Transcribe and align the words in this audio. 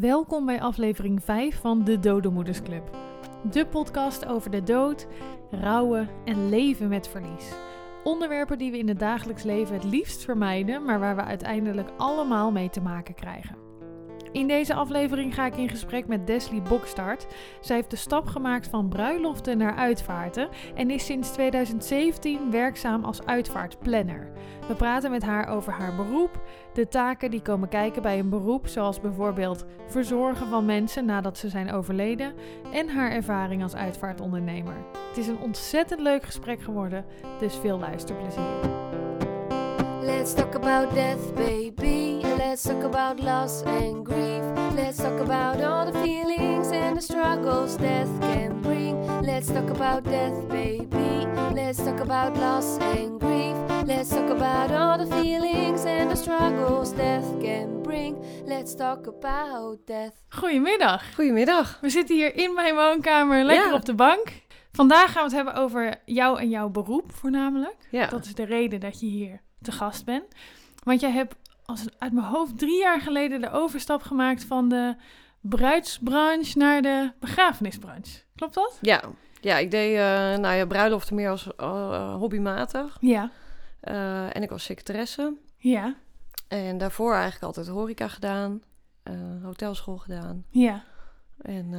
Welkom 0.00 0.46
bij 0.46 0.60
aflevering 0.60 1.22
5 1.22 1.60
van 1.60 1.84
de 1.84 1.98
Dodemoeders 1.98 2.62
Club. 2.62 2.96
De 3.50 3.66
podcast 3.66 4.26
over 4.26 4.50
de 4.50 4.62
dood, 4.62 5.06
rouwen 5.50 6.08
en 6.24 6.48
leven 6.48 6.88
met 6.88 7.08
verlies. 7.08 7.52
Onderwerpen 8.04 8.58
die 8.58 8.70
we 8.70 8.78
in 8.78 8.88
het 8.88 8.98
dagelijks 8.98 9.42
leven 9.42 9.74
het 9.74 9.84
liefst 9.84 10.24
vermijden, 10.24 10.84
maar 10.84 11.00
waar 11.00 11.16
we 11.16 11.22
uiteindelijk 11.22 11.90
allemaal 11.96 12.52
mee 12.52 12.70
te 12.70 12.80
maken 12.80 13.14
krijgen. 13.14 13.65
In 14.32 14.46
deze 14.46 14.74
aflevering 14.74 15.34
ga 15.34 15.46
ik 15.46 15.56
in 15.56 15.68
gesprek 15.68 16.06
met 16.06 16.26
Deslie 16.26 16.62
Bokstart. 16.62 17.26
Zij 17.60 17.76
heeft 17.76 17.90
de 17.90 17.96
stap 17.96 18.26
gemaakt 18.26 18.68
van 18.68 18.88
bruiloften 18.88 19.58
naar 19.58 19.74
uitvaarten 19.74 20.48
en 20.74 20.90
is 20.90 21.04
sinds 21.04 21.30
2017 21.30 22.50
werkzaam 22.50 23.04
als 23.04 23.24
uitvaartplanner. 23.24 24.28
We 24.68 24.74
praten 24.74 25.10
met 25.10 25.22
haar 25.22 25.48
over 25.48 25.72
haar 25.72 25.94
beroep, 25.96 26.40
de 26.72 26.88
taken 26.88 27.30
die 27.30 27.42
komen 27.42 27.68
kijken 27.68 28.02
bij 28.02 28.18
een 28.18 28.28
beroep, 28.28 28.66
zoals 28.66 29.00
bijvoorbeeld 29.00 29.64
verzorgen 29.86 30.48
van 30.48 30.64
mensen 30.64 31.04
nadat 31.04 31.38
ze 31.38 31.48
zijn 31.48 31.72
overleden, 31.72 32.34
en 32.72 32.88
haar 32.88 33.10
ervaring 33.10 33.62
als 33.62 33.74
uitvaartondernemer. 33.74 34.74
Het 35.08 35.16
is 35.16 35.26
een 35.26 35.40
ontzettend 35.40 36.00
leuk 36.00 36.22
gesprek 36.22 36.62
geworden, 36.62 37.04
dus 37.38 37.56
veel 37.56 37.78
luisterplezier. 37.78 38.84
Let's 40.00 40.34
talk 40.34 40.54
about 40.54 40.94
death, 40.94 41.34
baby. 41.34 42.15
Let's 42.38 42.62
talk 42.62 42.84
about 42.84 43.20
loss 43.20 43.62
and 43.66 44.04
grief. 44.04 44.42
Let's 44.74 44.98
talk 44.98 45.20
about 45.20 45.60
all 45.60 45.86
the 45.90 45.98
feelings 46.02 46.70
and 46.72 46.96
the 46.96 47.00
struggles 47.02 47.76
death 47.76 48.08
can 48.20 48.60
bring. 48.62 49.06
Let's 49.22 49.46
talk 49.48 49.70
about 49.70 50.04
death, 50.04 50.48
baby. 50.48 51.26
Let's 51.54 51.78
talk 51.78 52.00
about 52.00 52.36
loss 52.36 52.78
and 52.78 53.20
grief. 53.20 53.56
Let's 53.86 54.08
talk 54.10 54.30
about 54.30 54.70
all 54.70 54.98
the 54.98 55.06
feelings 55.22 55.84
and 55.84 56.10
the 56.10 56.16
struggles 56.16 56.92
death 56.92 57.24
can 57.40 57.82
bring. 57.82 58.16
Let's 58.46 58.74
talk 58.74 59.06
about 59.06 59.78
death. 59.86 60.14
Goedemiddag. 60.28 61.14
Goedemiddag. 61.14 61.78
We 61.80 61.90
zitten 61.90 62.16
hier 62.16 62.34
in 62.36 62.54
mijn 62.54 62.74
woonkamer, 62.74 63.44
lekker 63.44 63.68
Ja. 63.68 63.74
op 63.74 63.84
de 63.84 63.94
bank. 63.94 64.44
Vandaag 64.72 65.12
gaan 65.12 65.28
we 65.28 65.36
het 65.36 65.44
hebben 65.44 65.54
over 65.62 65.94
jou 66.04 66.38
en 66.40 66.48
jouw 66.48 66.68
beroep 66.68 67.12
voornamelijk. 67.12 67.76
Ja. 67.90 68.06
Dat 68.06 68.24
is 68.24 68.34
de 68.34 68.44
reden 68.44 68.80
dat 68.80 69.00
je 69.00 69.06
hier 69.06 69.40
te 69.62 69.72
gast 69.72 70.04
bent. 70.04 70.24
Want 70.84 71.00
jij 71.00 71.10
hebt 71.10 71.34
als 71.66 71.84
uit 71.98 72.12
mijn 72.12 72.26
hoofd 72.26 72.58
drie 72.58 72.78
jaar 72.78 73.00
geleden 73.00 73.40
de 73.40 73.50
overstap 73.50 74.02
gemaakt 74.02 74.44
van 74.44 74.68
de 74.68 74.96
bruidsbranche 75.40 76.58
naar 76.58 76.82
de 76.82 77.12
begrafenisbranche. 77.20 78.20
Klopt 78.34 78.54
dat? 78.54 78.78
Ja, 78.80 79.02
ja 79.40 79.58
ik 79.58 79.70
deed 79.70 79.96
eh 79.96 80.36
nou 80.36 80.54
ja, 80.54 80.66
bruiloften 80.66 81.14
meer 81.14 81.30
als 81.30 81.54
eh, 81.56 82.14
hobbymatig. 82.14 82.96
Ja. 83.00 83.30
Eh, 83.80 84.36
en 84.36 84.42
ik 84.42 84.50
was 84.50 84.64
secretaresse. 84.64 85.34
Ja. 85.56 85.94
En 86.48 86.78
daarvoor 86.78 87.12
eigenlijk 87.12 87.44
altijd 87.44 87.66
horeca 87.66 88.08
gedaan. 88.08 88.62
hotelschool 89.42 89.96
gedaan. 89.96 90.44
Ja. 90.50 90.84
En 91.40 91.70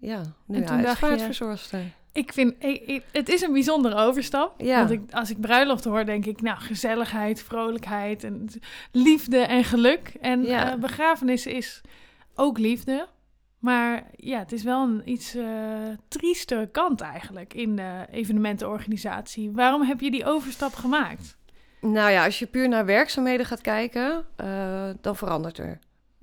ja, 0.00 0.22
nu 0.46 0.56
En 0.56 0.64
toen 0.64 0.82
dacht 0.82 1.00
je-. 1.00 1.98
Ik 2.12 2.32
vind, 2.32 2.54
ik- 2.58 2.82
ik- 2.86 3.04
het 3.12 3.28
is 3.28 3.40
een 3.42 3.52
bijzondere 3.52 3.94
overstap. 3.94 4.60
Ja. 4.60 4.78
Want 4.78 4.90
ik, 4.90 5.00
als 5.12 5.30
ik 5.30 5.40
bruiloft 5.40 5.84
hoor, 5.84 6.04
denk 6.04 6.24
ik, 6.26 6.40
nou, 6.42 6.58
gezelligheid, 6.60 7.42
vrolijkheid 7.42 8.24
en 8.24 8.48
liefde 8.92 9.38
en 9.38 9.64
geluk. 9.64 10.12
En 10.20 10.42
Ja. 10.42 10.72
eh, 10.72 10.78
begrafenis 10.78 11.46
is 11.46 11.80
ook 12.34 12.58
liefde. 12.58 13.06
Maar 13.58 14.06
ja, 14.16 14.38
het 14.38 14.52
is 14.52 14.62
wel 14.62 14.82
een 14.82 15.02
iets 15.04 15.34
eh 15.34 15.44
triestere 16.08 16.66
kant 16.66 17.00
eigenlijk 17.00 17.54
in 17.54 17.76
de 17.76 18.06
evenementenorganisatie. 18.10 19.50
Waarom 19.52 19.82
heb 19.82 20.00
je 20.00 20.10
die 20.10 20.24
overstap 20.26 20.74
gemaakt? 20.74 21.36
Nou 21.80 22.10
ja, 22.10 22.24
als 22.24 22.38
je 22.38 22.46
puur 22.46 22.68
naar 22.68 22.84
werkzaamheden 22.86 23.46
gaat 23.46 23.60
kijken, 23.60 24.24
eh, 24.36 24.90
dan 25.00 25.16
verandert 25.16 25.58
er 25.58 25.78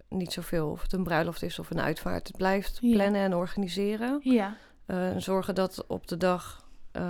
niet 0.09 0.33
zoveel. 0.33 0.69
Of 0.69 0.81
het 0.81 0.93
een 0.93 1.03
bruiloft 1.03 1.43
is 1.43 1.59
of 1.59 1.69
een 1.69 1.79
uitvaart. 1.81 2.27
Het 2.27 2.37
blijft 2.37 2.77
Ja. 2.81 2.95
plannen 2.95 3.21
en 3.21 3.35
organiseren. 3.35 4.19
Ja, 4.23 4.55
Eh, 4.87 5.09
en 5.09 5.21
zorgen 5.21 5.55
dat 5.55 5.83
op 5.87 6.07
de 6.07 6.17
dag 6.17 6.65
eh, 6.91 7.03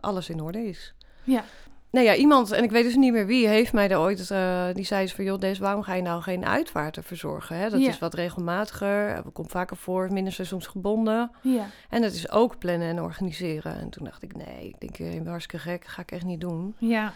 alles 0.00 0.28
in 0.28 0.40
orde 0.42 0.64
is. 0.68 0.94
ja, 1.24 1.44
Nou 1.90 2.06
ja, 2.06 2.14
iemand, 2.14 2.50
en 2.52 2.62
ik 2.64 2.70
weet 2.70 2.84
dus 2.84 2.96
niet 2.96 3.12
meer 3.12 3.26
wie, 3.26 3.48
heeft 3.48 3.72
mij 3.72 3.88
daar 3.88 4.00
ooit, 4.00 4.30
eh, 4.30 4.64
die 4.72 4.84
zei 4.84 5.00
eens 5.02 5.14
van, 5.14 5.24
joh, 5.24 5.38
Des, 5.38 5.58
waarom 5.58 5.82
ga 5.82 5.94
je 5.94 6.02
nou 6.02 6.22
geen 6.22 6.46
uitvaarten 6.46 7.02
verzorgen? 7.02 7.56
Hè? 7.56 7.70
Dat 7.70 7.80
Ja. 7.80 7.88
is 7.88 7.98
wat 7.98 8.14
regelmatiger, 8.14 9.08
eh, 9.14 9.18
komt 9.32 9.50
vaker 9.50 9.76
voor, 9.76 10.12
minder 10.12 10.32
seizoensgebonden. 10.32 11.30
ja. 11.42 11.66
En 11.90 12.02
dat 12.02 12.12
is 12.12 12.30
ook 12.30 12.58
plannen 12.58 12.88
en 12.88 13.02
organiseren. 13.02 13.80
En 13.80 13.90
toen 13.90 14.04
dacht 14.04 14.22
ik, 14.22 14.36
nee, 14.36 14.68
ik 14.68 14.80
denk, 14.80 14.96
je 14.96 15.04
bent 15.16 15.26
hartstikke 15.26 15.68
gek, 15.70 15.84
ga 15.84 16.02
ik 16.02 16.10
echt 16.12 16.24
niet 16.24 16.40
doen. 16.40 16.74
Ja, 16.78 17.12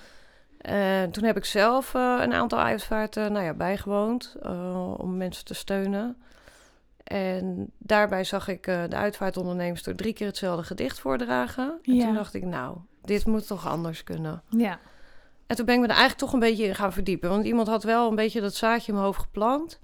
En 0.59 1.11
toen 1.11 1.25
heb 1.25 1.37
ik 1.37 1.45
zelf 1.45 1.95
een 1.95 2.33
aantal 2.33 2.59
uitvaarten 2.59 3.33
nou 3.33 3.45
ja, 3.45 3.55
bijgewoond, 3.55 4.37
om 4.97 5.17
mensen 5.17 5.45
te 5.45 5.55
steunen. 5.55 6.17
En 7.05 7.71
daarbij 7.79 8.25
zag 8.25 8.49
ik 8.49 8.67
eh, 8.67 8.83
de 8.89 8.97
uitvaartondernemers 8.97 9.83
door 9.83 9.95
drie 9.95 10.13
keer 10.13 10.27
hetzelfde 10.27 10.65
gedicht 10.65 10.99
voordragen. 11.01 11.79
En 11.83 11.95
Ja. 11.95 12.05
toen 12.05 12.15
dacht 12.15 12.35
ik, 12.35 12.45
nou, 12.45 12.77
dit 13.03 13.27
moet 13.27 13.47
toch 13.47 13.69
anders 13.69 14.05
kunnen. 14.05 14.43
ja, 14.49 14.79
En 15.47 15.57
toen 15.57 15.65
ben 15.67 15.75
ik 15.75 15.81
me 15.81 15.87
er 15.87 15.93
eigenlijk 15.93 16.21
toch 16.21 16.33
een 16.33 16.39
beetje 16.49 16.65
in 16.65 16.75
gaan 16.75 16.93
verdiepen. 16.93 17.31
Want 17.31 17.45
iemand 17.45 17.69
had 17.69 17.83
wel 17.83 18.09
een 18.09 18.15
beetje 18.17 18.41
dat 18.41 18.55
zaadje 18.55 18.87
in 18.89 18.95
mijn 18.95 19.07
hoofd 19.07 19.21
geplant. 19.21 19.81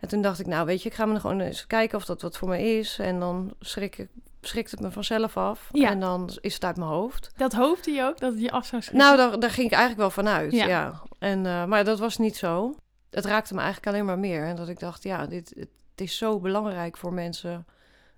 En 0.00 0.08
toen 0.08 0.22
dacht 0.22 0.40
ik, 0.40 0.46
nou 0.46 0.66
weet 0.66 0.82
je, 0.82 0.88
ik 0.88 0.94
ga 0.94 1.06
me 1.06 1.14
er 1.14 1.20
gewoon 1.20 1.40
eens 1.40 1.66
kijken 1.66 1.98
of 1.98 2.04
dat 2.04 2.22
wat 2.22 2.36
voor 2.36 2.48
me 2.48 2.62
is. 2.78 2.98
En 2.98 3.20
dan 3.20 3.54
schrik 3.60 3.98
ik, 3.98 4.08
schrikt 4.40 4.70
het 4.70 4.80
me 4.80 4.90
vanzelf 4.90 5.36
af. 5.36 5.68
Ja. 5.72 5.90
En 5.90 6.00
dan 6.00 6.30
is 6.40 6.54
het 6.54 6.64
uit 6.64 6.76
mijn 6.76 6.90
hoofd. 6.90 7.30
dat 7.36 7.52
hoopte 7.52 7.90
je 7.90 8.02
ook, 8.04 8.18
dat 8.18 8.32
het 8.32 8.40
je 8.40 8.50
af 8.50 8.66
zou 8.66 8.82
schrikken? 8.82 9.06
Nou, 9.06 9.16
daar, 9.30 9.40
daar 9.40 9.50
ging 9.50 9.66
ik 9.66 9.72
eigenlijk 9.72 10.00
wel 10.00 10.10
vanuit, 10.24 10.52
Ja. 10.52 10.66
ja. 10.66 11.02
En, 11.18 11.46
eh, 11.46 11.64
maar 11.64 11.84
dat 11.84 11.98
was 11.98 12.16
niet 12.18 12.36
zo. 12.36 12.74
Het 13.10 13.24
raakte 13.24 13.54
me 13.54 13.60
eigenlijk 13.60 13.92
alleen 13.92 14.04
maar 14.06 14.18
meer. 14.18 14.44
En 14.44 14.56
dat 14.56 14.68
ik 14.68 14.78
dacht, 14.80 15.02
ja, 15.02 15.26
dit, 15.26 15.66
het, 15.98 16.08
is 16.08 16.16
zo 16.16 16.38
belangrijk 16.40 16.96
voor 16.96 17.12
mensen... 17.12 17.66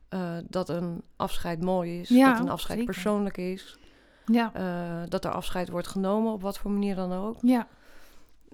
eh, 0.08 0.36
dat 0.48 0.68
een 0.68 1.02
afscheid 1.16 1.60
mooi 1.62 2.00
is. 2.00 2.08
Ja, 2.08 2.30
dat 2.30 2.40
een 2.40 2.48
afscheid 2.50 2.78
zeker. 2.78 2.94
persoonlijk 2.94 3.36
is. 3.36 3.78
Ja, 4.26 4.50
eh, 4.54 5.08
dat 5.08 5.24
er 5.24 5.30
afscheid 5.30 5.68
wordt 5.68 5.88
genomen, 5.88 6.32
op 6.32 6.42
wat 6.42 6.58
voor 6.58 6.70
manier 6.70 6.94
dan 6.94 7.12
ook. 7.12 7.36
ja. 7.40 7.66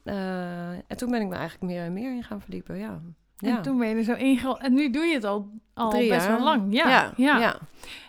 Eh, 0.04 0.70
en 0.70 0.96
toen 0.96 1.10
ben 1.10 1.20
ik 1.20 1.28
me 1.28 1.34
eigenlijk 1.34 1.72
meer 1.72 1.82
en 1.84 1.92
meer 1.92 2.14
in 2.14 2.22
gaan 2.22 2.40
verdiepen, 2.40 2.78
ja. 2.78 3.00
ja. 3.36 3.56
En 3.56 3.62
toen 3.62 3.78
ben 3.78 3.88
je 3.88 3.94
er 3.94 4.04
zo 4.04 4.12
ingerold. 4.14 4.58
En 4.58 4.74
nu 4.74 4.90
doe 4.90 5.04
je 5.04 5.14
het 5.14 5.24
al, 5.24 5.48
al 5.74 5.90
Drie 5.90 6.08
best 6.08 6.26
jaar. 6.26 6.36
wel 6.36 6.44
lang. 6.44 6.74
Ja, 6.74 6.88
ja, 6.88 7.12
ja. 7.16 7.38
ja. 7.38 7.58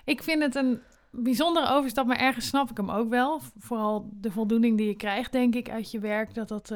Ik 0.05 0.23
vind 0.23 0.41
het 0.41 0.55
een 0.55 0.79
bijzondere 1.11 1.69
overstap, 1.69 2.05
maar 2.05 2.17
ergens 2.17 2.47
snap 2.47 2.69
ik 2.71 2.77
hem 2.77 2.91
ook 2.91 3.09
wel. 3.09 3.41
Vooral 3.57 4.09
de 4.13 4.31
voldoening 4.31 4.77
die 4.77 4.87
je 4.87 4.95
krijgt, 4.95 5.31
denk 5.31 5.55
ik, 5.55 5.69
uit 5.69 5.91
je 5.91 5.99
werk, 5.99 6.33
dat 6.33 6.47
dat, 6.47 6.71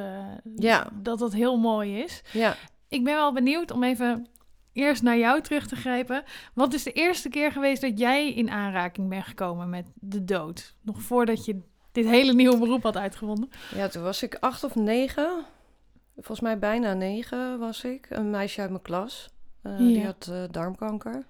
Ja. 0.55 0.87
dat, 0.93 1.19
dat 1.19 1.33
heel 1.33 1.57
mooi 1.57 1.99
is. 1.99 2.23
ja. 2.33 2.55
Ik 2.91 3.03
ben 3.03 3.15
wel 3.15 3.33
benieuwd 3.33 3.71
om 3.71 3.83
even 3.83 4.27
eerst 4.73 5.01
naar 5.01 5.17
jou 5.17 5.41
terug 5.41 5.67
te 5.67 5.75
grijpen. 5.75 6.23
Wat 6.53 6.73
is 6.73 6.83
de 6.83 6.91
eerste 6.91 7.29
keer 7.29 7.51
geweest 7.51 7.81
dat 7.81 7.99
jij 7.99 8.33
in 8.33 8.49
aanraking 8.49 9.09
bent 9.09 9.23
gekomen 9.23 9.69
met 9.69 9.85
de 9.95 10.23
dood? 10.23 10.75
Nog 10.81 11.01
voordat 11.01 11.45
je 11.45 11.61
dit 11.91 12.05
hele 12.05 12.33
nieuwe 12.33 12.57
beroep 12.57 12.83
had 12.83 12.97
uitgevonden. 12.97 13.49
Ja, 13.75 13.87
toen 13.87 14.03
was 14.03 14.23
ik 14.23 14.37
acht 14.39 14.63
of 14.63 14.75
negen. 14.75 15.45
Volgens 16.15 16.39
mij 16.39 16.59
bijna 16.59 16.93
negen 16.93 17.59
was 17.59 17.83
ik. 17.83 18.07
Een 18.09 18.29
meisje 18.29 18.61
uit 18.61 18.69
mijn 18.69 18.81
klas. 18.81 19.29
Eh, 19.61 19.77
Die 19.77 20.05
had 20.05 20.27
eh, 20.31 20.43
darmkanker. 20.51 21.25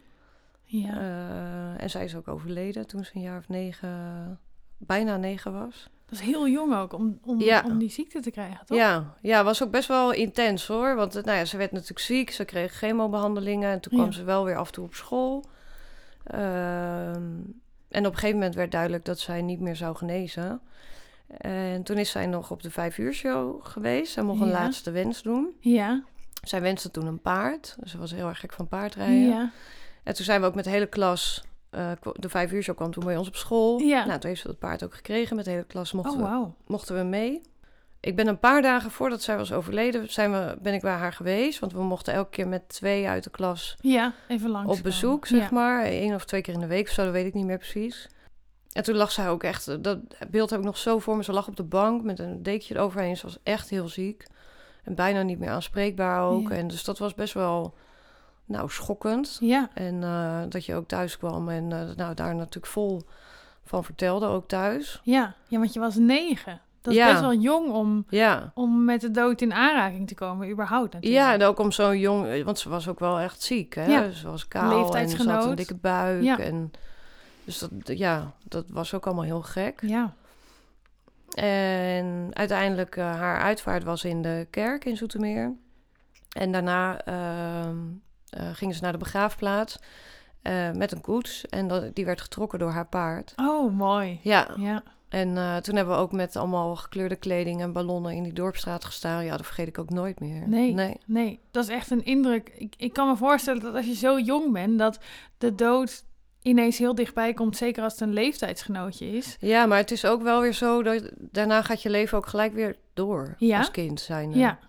Ja. 0.63 0.97
Eh, 0.99 1.83
en 1.83 1.89
zij 1.89 2.03
is 2.03 2.15
ook 2.15 2.27
overleden 2.27 2.87
toen 2.87 3.03
ze 3.03 3.11
een 3.15 3.21
jaar 3.21 3.37
of 3.37 3.47
negen, 3.47 4.39
bijna 4.77 5.17
negen 5.17 5.53
was. 5.53 5.89
Dat 6.11 6.19
is 6.19 6.25
heel 6.25 6.47
jong 6.47 6.75
ook 6.75 6.93
om, 6.93 7.19
om, 7.25 7.39
Ja. 7.41 7.63
om 7.65 7.77
die 7.77 7.89
ziekte 7.89 8.19
te 8.19 8.31
krijgen, 8.31 8.65
toch? 8.65 8.77
Ja, 8.77 9.13
ja, 9.21 9.43
was 9.43 9.63
ook 9.63 9.71
best 9.71 9.87
wel 9.87 10.11
intens 10.11 10.67
hoor. 10.67 10.95
Want 10.95 11.15
eh, 11.15 11.23
nou 11.23 11.37
ja, 11.37 11.45
ze 11.45 11.57
werd 11.57 11.71
natuurlijk 11.71 11.99
ziek, 11.99 12.31
ze 12.31 12.45
kreeg 12.45 12.73
chemobehandelingen 12.73 13.69
en 13.71 13.79
toen 13.79 13.93
kwam 13.93 14.05
Ja. 14.05 14.11
ze 14.11 14.23
wel 14.23 14.45
weer 14.45 14.55
af 14.57 14.67
en 14.67 14.73
toe 14.73 14.85
op 14.85 14.93
school. 14.93 15.45
Ehm, 16.23 17.23
en 17.89 18.05
op 18.05 18.11
een 18.11 18.13
gegeven 18.19 18.35
moment 18.37 18.55
werd 18.55 18.71
duidelijk 18.71 19.05
dat 19.05 19.19
zij 19.19 19.41
niet 19.41 19.59
meer 19.59 19.75
zou 19.75 19.95
genezen. 19.95 20.61
En 21.37 21.83
toen 21.83 21.97
is 21.97 22.09
zij 22.11 22.25
nog 22.25 22.51
op 22.51 22.61
de 22.61 22.71
vijf 22.71 22.97
uur 22.97 23.13
show 23.13 23.65
geweest. 23.65 24.11
Zij 24.13 24.23
mocht 24.23 24.41
een 24.41 24.51
laatste 24.51 24.91
wens 24.91 25.21
doen. 25.21 25.55
Ja. 25.59 26.03
Zij 26.43 26.61
wenste 26.61 26.91
toen 26.91 27.05
een 27.05 27.21
paard. 27.21 27.75
Ze 27.83 27.97
was 27.97 28.11
heel 28.11 28.27
erg 28.27 28.39
gek 28.39 28.53
van 28.53 28.67
paardrijden. 28.67 29.27
Ja. 29.27 29.51
En 30.03 30.13
toen 30.15 30.25
zijn 30.25 30.41
we 30.41 30.47
ook 30.47 30.55
met 30.55 30.63
de 30.63 30.69
hele 30.69 30.87
klas... 30.87 31.43
eh, 31.71 31.91
de 32.13 32.29
vijf 32.29 32.51
uur 32.51 32.63
show 32.63 32.75
kwam 32.75 32.91
toen 32.91 33.05
bij 33.05 33.17
ons 33.17 33.27
op 33.27 33.35
school. 33.35 33.79
Ja. 33.79 34.05
Nou, 34.05 34.19
toen 34.19 34.29
heeft 34.29 34.41
ze 34.41 34.47
dat 34.47 34.59
paard 34.59 34.83
ook 34.83 34.93
gekregen. 34.95 35.35
Met 35.35 35.45
de 35.45 35.51
hele 35.51 35.63
klas 35.63 35.91
mochten, 35.91 36.13
Oh, 36.13 36.17
we, 36.19 36.23
wauw. 36.23 36.55
mochten 36.67 36.95
we 36.95 37.03
mee. 37.03 37.41
Ik 37.99 38.15
ben 38.15 38.27
een 38.27 38.39
paar 38.39 38.61
dagen 38.61 38.91
voordat 38.91 39.21
zij 39.21 39.37
was 39.37 39.53
overleden... 39.53 40.11
Zijn 40.11 40.31
we, 40.31 40.57
ben 40.61 40.73
ik 40.73 40.81
bij 40.81 40.93
haar 40.93 41.13
geweest. 41.13 41.59
Want 41.59 41.73
we 41.73 41.83
mochten 41.83 42.13
elke 42.13 42.29
keer 42.29 42.47
met 42.47 42.69
twee 42.69 43.07
uit 43.07 43.23
de 43.23 43.29
klas 43.29 43.75
Ja, 43.81 44.13
even 44.27 44.49
langs. 44.49 44.77
op 44.77 44.83
bezoek, 44.83 45.27
zeg 45.27 45.41
ja. 45.41 45.49
maar. 45.51 45.85
Eén 45.85 46.13
of 46.15 46.25
twee 46.25 46.41
keer 46.41 46.53
in 46.53 46.59
de 46.59 46.67
week 46.67 46.87
of 46.87 46.93
zo, 46.93 47.03
dat 47.03 47.13
weet 47.13 47.25
ik 47.25 47.33
niet 47.33 47.45
meer 47.45 47.57
precies. 47.57 48.09
En 48.71 48.83
toen 48.83 48.95
lag 48.95 49.11
zij 49.11 49.29
ook 49.29 49.43
echt... 49.43 49.83
Dat 49.83 49.99
beeld 50.29 50.49
heb 50.49 50.59
ik 50.59 50.65
nog 50.65 50.77
zo 50.77 50.99
voor 50.99 51.17
me. 51.17 51.23
Ze 51.23 51.31
lag 51.31 51.47
op 51.47 51.55
de 51.55 51.63
bank 51.63 52.03
met 52.03 52.19
een 52.19 52.43
dekentje 52.43 52.75
eroverheen. 52.75 53.17
Ze 53.17 53.25
was 53.25 53.37
echt 53.43 53.69
heel 53.69 53.87
ziek. 53.87 54.25
En 54.83 54.95
bijna 54.95 55.21
niet 55.21 55.39
meer 55.39 55.49
aanspreekbaar 55.49 56.21
ook. 56.23 56.49
Ja. 56.49 56.55
En 56.55 56.67
dus 56.67 56.83
dat 56.83 56.97
was 56.97 57.13
best 57.13 57.33
wel, 57.33 57.73
nou, 58.51 58.69
schokkend. 58.69 59.37
Ja, 59.41 59.69
En 59.73 60.03
eh, 60.03 60.39
dat 60.49 60.65
je 60.65 60.75
ook 60.75 60.87
thuis 60.87 61.17
kwam 61.17 61.49
en 61.49 61.71
eh, 61.71 61.95
nou, 61.95 62.13
daar 62.13 62.35
natuurlijk 62.35 62.65
vol 62.73 63.01
van 63.63 63.83
vertelde, 63.83 64.25
ook 64.25 64.47
thuis. 64.47 65.01
ja. 65.03 65.33
ja, 65.47 65.57
want 65.59 65.73
je 65.73 65.79
was 65.79 65.95
negen. 65.95 66.61
Dat 66.81 66.93
is 66.93 66.99
Ja. 66.99 67.07
best 67.09 67.21
wel 67.21 67.33
jong 67.33 67.71
om, 67.71 68.05
Ja. 68.09 68.51
om 68.55 68.85
met 68.85 69.01
de 69.01 69.11
dood 69.11 69.41
in 69.41 69.53
aanraking 69.53 70.07
te 70.07 70.15
komen, 70.15 70.49
überhaupt 70.49 70.93
natuurlijk. 70.93 71.23
Ja, 71.23 71.33
en 71.33 71.43
ook 71.43 71.59
om 71.59 71.71
zo'n 71.71 71.99
jong... 71.99 72.43
Want 72.43 72.59
ze 72.59 72.69
was 72.69 72.87
ook 72.87 72.99
wel 72.99 73.19
echt 73.19 73.41
ziek, 73.41 73.73
hè? 73.75 73.85
Ja. 73.85 74.11
Ze 74.11 74.27
was 74.27 74.47
kaal 74.47 74.95
en 74.95 75.09
ze 75.09 75.29
had 75.29 75.45
een 75.45 75.55
dikke 75.55 75.75
buik. 75.75 76.23
Ja. 76.23 76.39
En, 76.39 76.71
dus 77.43 77.59
dat, 77.59 77.97
ja, 77.97 78.31
dat 78.47 78.65
was 78.69 78.93
ook 78.93 79.05
allemaal 79.05 79.23
heel 79.23 79.41
gek. 79.41 79.81
Ja. 79.85 80.13
En 81.35 82.29
uiteindelijk, 82.33 82.95
eh, 82.95 83.15
haar 83.15 83.39
uitvaart 83.41 83.83
was 83.83 84.03
in 84.03 84.21
de 84.21 84.47
kerk 84.49 84.85
in 84.85 84.97
Zoetermeer. 84.97 85.53
En 86.37 86.51
daarna 86.51 87.01
ehm, 87.05 87.15
eh, 87.67 87.73
gingen 88.53 88.75
ze 88.75 88.81
naar 88.81 88.91
de 88.91 88.97
begraafplaats 88.97 89.77
eh, 90.41 90.71
met 90.71 90.91
een 90.91 91.01
koets. 91.01 91.45
En 91.47 91.67
dat, 91.67 91.95
die 91.95 92.05
werd 92.05 92.21
getrokken 92.21 92.59
door 92.59 92.71
haar 92.71 92.87
paard. 92.87 93.33
Oh, 93.35 93.73
mooi. 93.73 94.19
Ja, 94.23 94.47
Ja. 94.57 94.83
en 95.09 95.37
eh, 95.37 95.55
toen 95.57 95.75
hebben 95.75 95.95
we 95.95 96.01
ook 96.01 96.11
met 96.11 96.35
allemaal 96.35 96.75
gekleurde 96.75 97.15
kleding 97.15 97.61
en 97.61 97.71
ballonnen 97.73 98.11
in 98.13 98.23
die 98.23 98.33
dorpstraat 98.33 98.85
gestaan. 98.85 99.25
Ja, 99.25 99.37
dat 99.37 99.45
vergeet 99.45 99.67
ik 99.67 99.79
ook 99.79 99.89
nooit 99.89 100.19
meer. 100.19 100.47
Nee. 100.47 100.73
nee. 100.73 100.97
Nee, 101.05 101.39
dat 101.51 101.63
is 101.63 101.69
echt 101.69 101.91
een 101.91 102.05
indruk. 102.05 102.51
Ik, 102.55 102.73
ik 102.77 102.93
kan 102.93 103.07
me 103.07 103.15
voorstellen 103.15 103.61
dat 103.61 103.75
als 103.75 103.85
je 103.85 103.95
zo 103.95 104.19
jong 104.19 104.51
bent, 104.53 104.79
dat 104.79 104.99
de 105.37 105.55
dood 105.55 106.03
ineens 106.41 106.77
heel 106.77 106.95
dichtbij 106.95 107.33
komt, 107.33 107.57
zeker 107.57 107.83
als 107.83 107.91
het 107.93 108.01
een 108.01 108.13
leeftijdsgenootje 108.13 109.11
is. 109.17 109.37
Ja, 109.39 109.65
maar 109.65 109.77
het 109.77 109.91
is 109.91 110.05
ook 110.05 110.21
wel 110.21 110.41
weer 110.41 110.53
zo 110.53 110.83
dat 110.83 111.11
daarna 111.17 111.61
gaat 111.61 111.81
je 111.81 111.89
leven 111.89 112.17
ook 112.17 112.27
gelijk 112.27 112.53
weer 112.53 112.75
door 112.93 113.35
Ja? 113.37 113.57
als 113.57 113.71
kind 113.71 113.99
zijn. 113.99 114.31
Ja, 114.33 114.59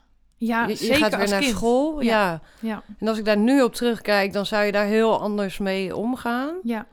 ja 0.47 0.67
je, 0.67 0.77
gaat 0.77 1.11
weer 1.11 1.21
als 1.21 1.31
naar 1.31 1.41
kind. 1.41 1.55
school. 1.56 2.00
Ja. 2.00 2.11
Ja. 2.11 2.41
Ja, 2.61 2.83
En 2.99 3.09
als 3.09 3.19
ik 3.19 3.25
daar 3.25 3.39
nu 3.39 3.62
op 3.62 3.75
terugkijk, 3.75 4.33
dan 4.33 4.47
zou 4.47 4.65
je 4.65 4.73
daar 4.73 4.87
heel 4.87 5.21
anders 5.21 5.59
mee 5.59 5.97
omgaan. 5.97 6.55
ja, 6.62 6.87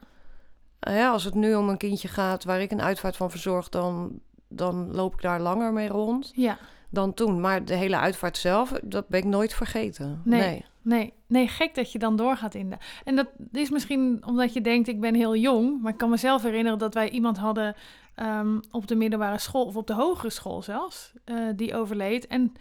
Uh, 0.88 0.96
ja, 0.96 1.12
als 1.12 1.24
het 1.24 1.34
nu 1.34 1.56
om 1.56 1.70
een 1.70 1.78
kindje 1.78 2.08
gaat 2.08 2.44
waar 2.44 2.62
ik 2.62 2.72
een 2.72 2.82
uitvaart 2.82 3.16
van 3.16 3.32
verzorg, 3.32 3.70
dan, 3.70 4.20
dan 4.48 4.92
loop 4.92 5.14
ik 5.14 5.22
daar 5.22 5.40
langer 5.40 5.74
mee 5.74 5.88
rond 5.88 6.32
ja. 6.36 6.58
dan 6.90 7.14
toen. 7.14 7.42
Maar 7.42 7.66
de 7.66 7.74
hele 7.74 7.98
uitvaart 7.98 8.38
zelf, 8.38 8.72
dat 8.84 9.08
ben 9.08 9.20
ik 9.20 9.26
nooit 9.26 9.54
vergeten. 9.54 10.22
Nee. 10.26 10.40
nee. 10.42 10.66
Nee, 10.82 11.14
nee, 11.28 11.48
gek 11.48 11.76
dat 11.76 11.92
je 11.92 12.00
dan 12.00 12.16
doorgaat 12.16 12.56
in 12.56 12.70
de... 12.70 12.78
En 13.04 13.16
dat 13.16 13.28
is 13.52 13.70
misschien 13.70 14.24
omdat 14.26 14.54
je 14.54 14.62
denkt, 14.62 14.88
ik 14.88 15.00
ben 15.00 15.16
heel 15.16 15.36
jong. 15.36 15.82
Maar 15.82 15.92
ik 15.92 15.98
kan 15.98 16.10
mezelf 16.10 16.42
herinneren 16.44 16.80
dat 16.80 16.94
wij 16.94 17.10
iemand 17.10 17.38
hadden 17.38 17.76
ehm, 18.16 18.60
op 18.72 18.88
de 18.88 18.96
middelbare 18.96 19.38
school... 19.38 19.66
of 19.66 19.76
op 19.76 19.88
de 19.88 19.94
hogere 19.94 20.30
school 20.30 20.62
zelfs, 20.62 21.14
eh, 21.26 21.36
die 21.56 21.76
overleed. 21.76 22.28
En 22.28 22.54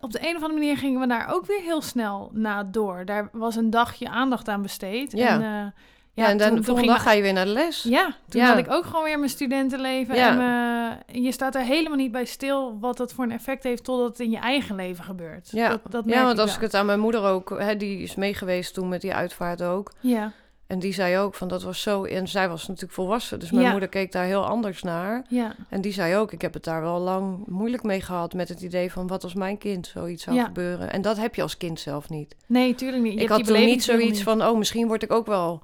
op 0.00 0.12
de 0.12 0.18
een 0.28 0.36
of 0.36 0.42
andere 0.42 0.52
manier 0.60 0.76
gingen 0.76 1.00
we 1.00 1.06
daar 1.06 1.34
ook 1.34 1.46
weer 1.46 1.60
heel 1.60 1.82
snel 1.82 2.30
na 2.32 2.64
door. 2.64 3.04
Daar 3.04 3.28
was 3.32 3.56
een 3.56 3.70
dagje 3.70 4.08
aandacht 4.08 4.48
aan 4.48 4.62
besteed. 4.62 5.12
Ja. 5.12 5.28
En, 5.28 5.42
eh, 5.42 5.80
Ja, 6.14 6.26
en 6.28 6.36
dan 6.38 6.46
toen- 6.46 6.56
de 6.56 6.62
toen 6.62 6.64
volgende 6.64 6.80
ging- 6.90 6.92
dag 7.02 7.02
ga 7.02 7.12
je 7.16 7.22
weer 7.22 7.32
naar 7.32 7.44
de 7.44 7.50
les. 7.50 7.82
Ja, 7.82 8.14
toen 8.28 8.40
Ja. 8.40 8.48
had 8.48 8.58
ik 8.58 8.70
ook 8.70 8.84
gewoon 8.84 9.04
weer 9.04 9.18
mijn 9.18 9.30
studentenleven. 9.30 10.14
Ja. 10.16 10.28
En 10.28 10.36
me- 10.36 11.20
je 11.20 11.32
staat 11.32 11.54
er 11.54 11.60
helemaal 11.62 11.96
niet 11.98 12.12
bij 12.12 12.24
stil 12.24 12.78
wat 12.80 12.96
dat 12.96 13.12
voor 13.12 13.24
een 13.24 13.32
effect 13.32 13.62
heeft... 13.62 13.84
totdat 13.84 14.08
het 14.08 14.20
in 14.20 14.30
je 14.30 14.38
eigen 14.38 14.74
leven 14.76 15.04
gebeurt. 15.04 15.48
Ja, 15.50 15.68
dat, 15.68 15.80
dat 15.90 16.04
merk 16.04 16.16
ja 16.16 16.22
want 16.24 16.34
ik 16.34 16.40
als 16.40 16.50
wel. 16.50 16.58
ik 16.58 16.64
het 16.66 16.74
aan 16.74 16.86
mijn 16.86 17.00
moeder 17.00 17.22
ook, 17.22 17.54
hè, 17.58 17.76
die 17.76 17.98
is 18.02 18.14
meegeweest 18.14 18.74
toen 18.74 18.88
met 18.88 19.00
die 19.00 19.14
uitvaart 19.14 19.62
ook. 19.62 19.92
Ja, 20.00 20.32
En 20.68 20.78
die 20.78 20.92
zei 20.92 21.18
ook 21.18 21.34
van 21.34 21.48
dat 21.48 21.62
was 21.62 21.82
zo, 21.82 22.04
en 22.04 22.28
zij 22.28 22.48
was 22.48 22.66
natuurlijk 22.66 22.92
volwassen, 22.94 23.38
dus 23.40 23.50
mijn 23.50 23.64
Ja. 23.64 23.70
moeder 23.70 23.88
keek 23.88 24.12
daar 24.12 24.24
heel 24.24 24.46
anders 24.46 24.82
naar. 24.82 25.24
ja, 25.28 25.54
En 25.68 25.80
die 25.80 25.92
zei 25.92 26.16
ook, 26.16 26.32
ik 26.32 26.40
heb 26.42 26.54
het 26.54 26.64
daar 26.64 26.80
wel 26.82 26.98
lang 26.98 27.46
moeilijk 27.46 27.82
mee 27.82 28.00
gehad 28.00 28.34
met 28.34 28.48
het 28.48 28.60
idee 28.60 28.92
van 28.92 29.06
wat 29.06 29.22
als 29.24 29.34
mijn 29.34 29.58
kind 29.58 29.86
zoiets 29.86 30.22
zou 30.24 30.36
Ja. 30.36 30.44
gebeuren. 30.44 30.92
En 30.92 31.02
dat 31.02 31.16
heb 31.16 31.34
je 31.34 31.42
als 31.42 31.56
kind 31.56 31.80
zelf 31.80 32.08
niet. 32.08 32.36
nee, 32.46 32.74
tuurlijk 32.74 33.02
niet. 33.02 33.12
Je 33.12 33.20
ik 33.20 33.28
had 33.28 33.44
toen 33.44 33.64
niet 33.64 33.84
zoiets 33.84 34.22
van, 34.22 34.42
oh, 34.42 34.58
misschien 34.58 34.86
word 34.86 35.02
ik 35.02 35.12
ook 35.12 35.26
wel 35.26 35.62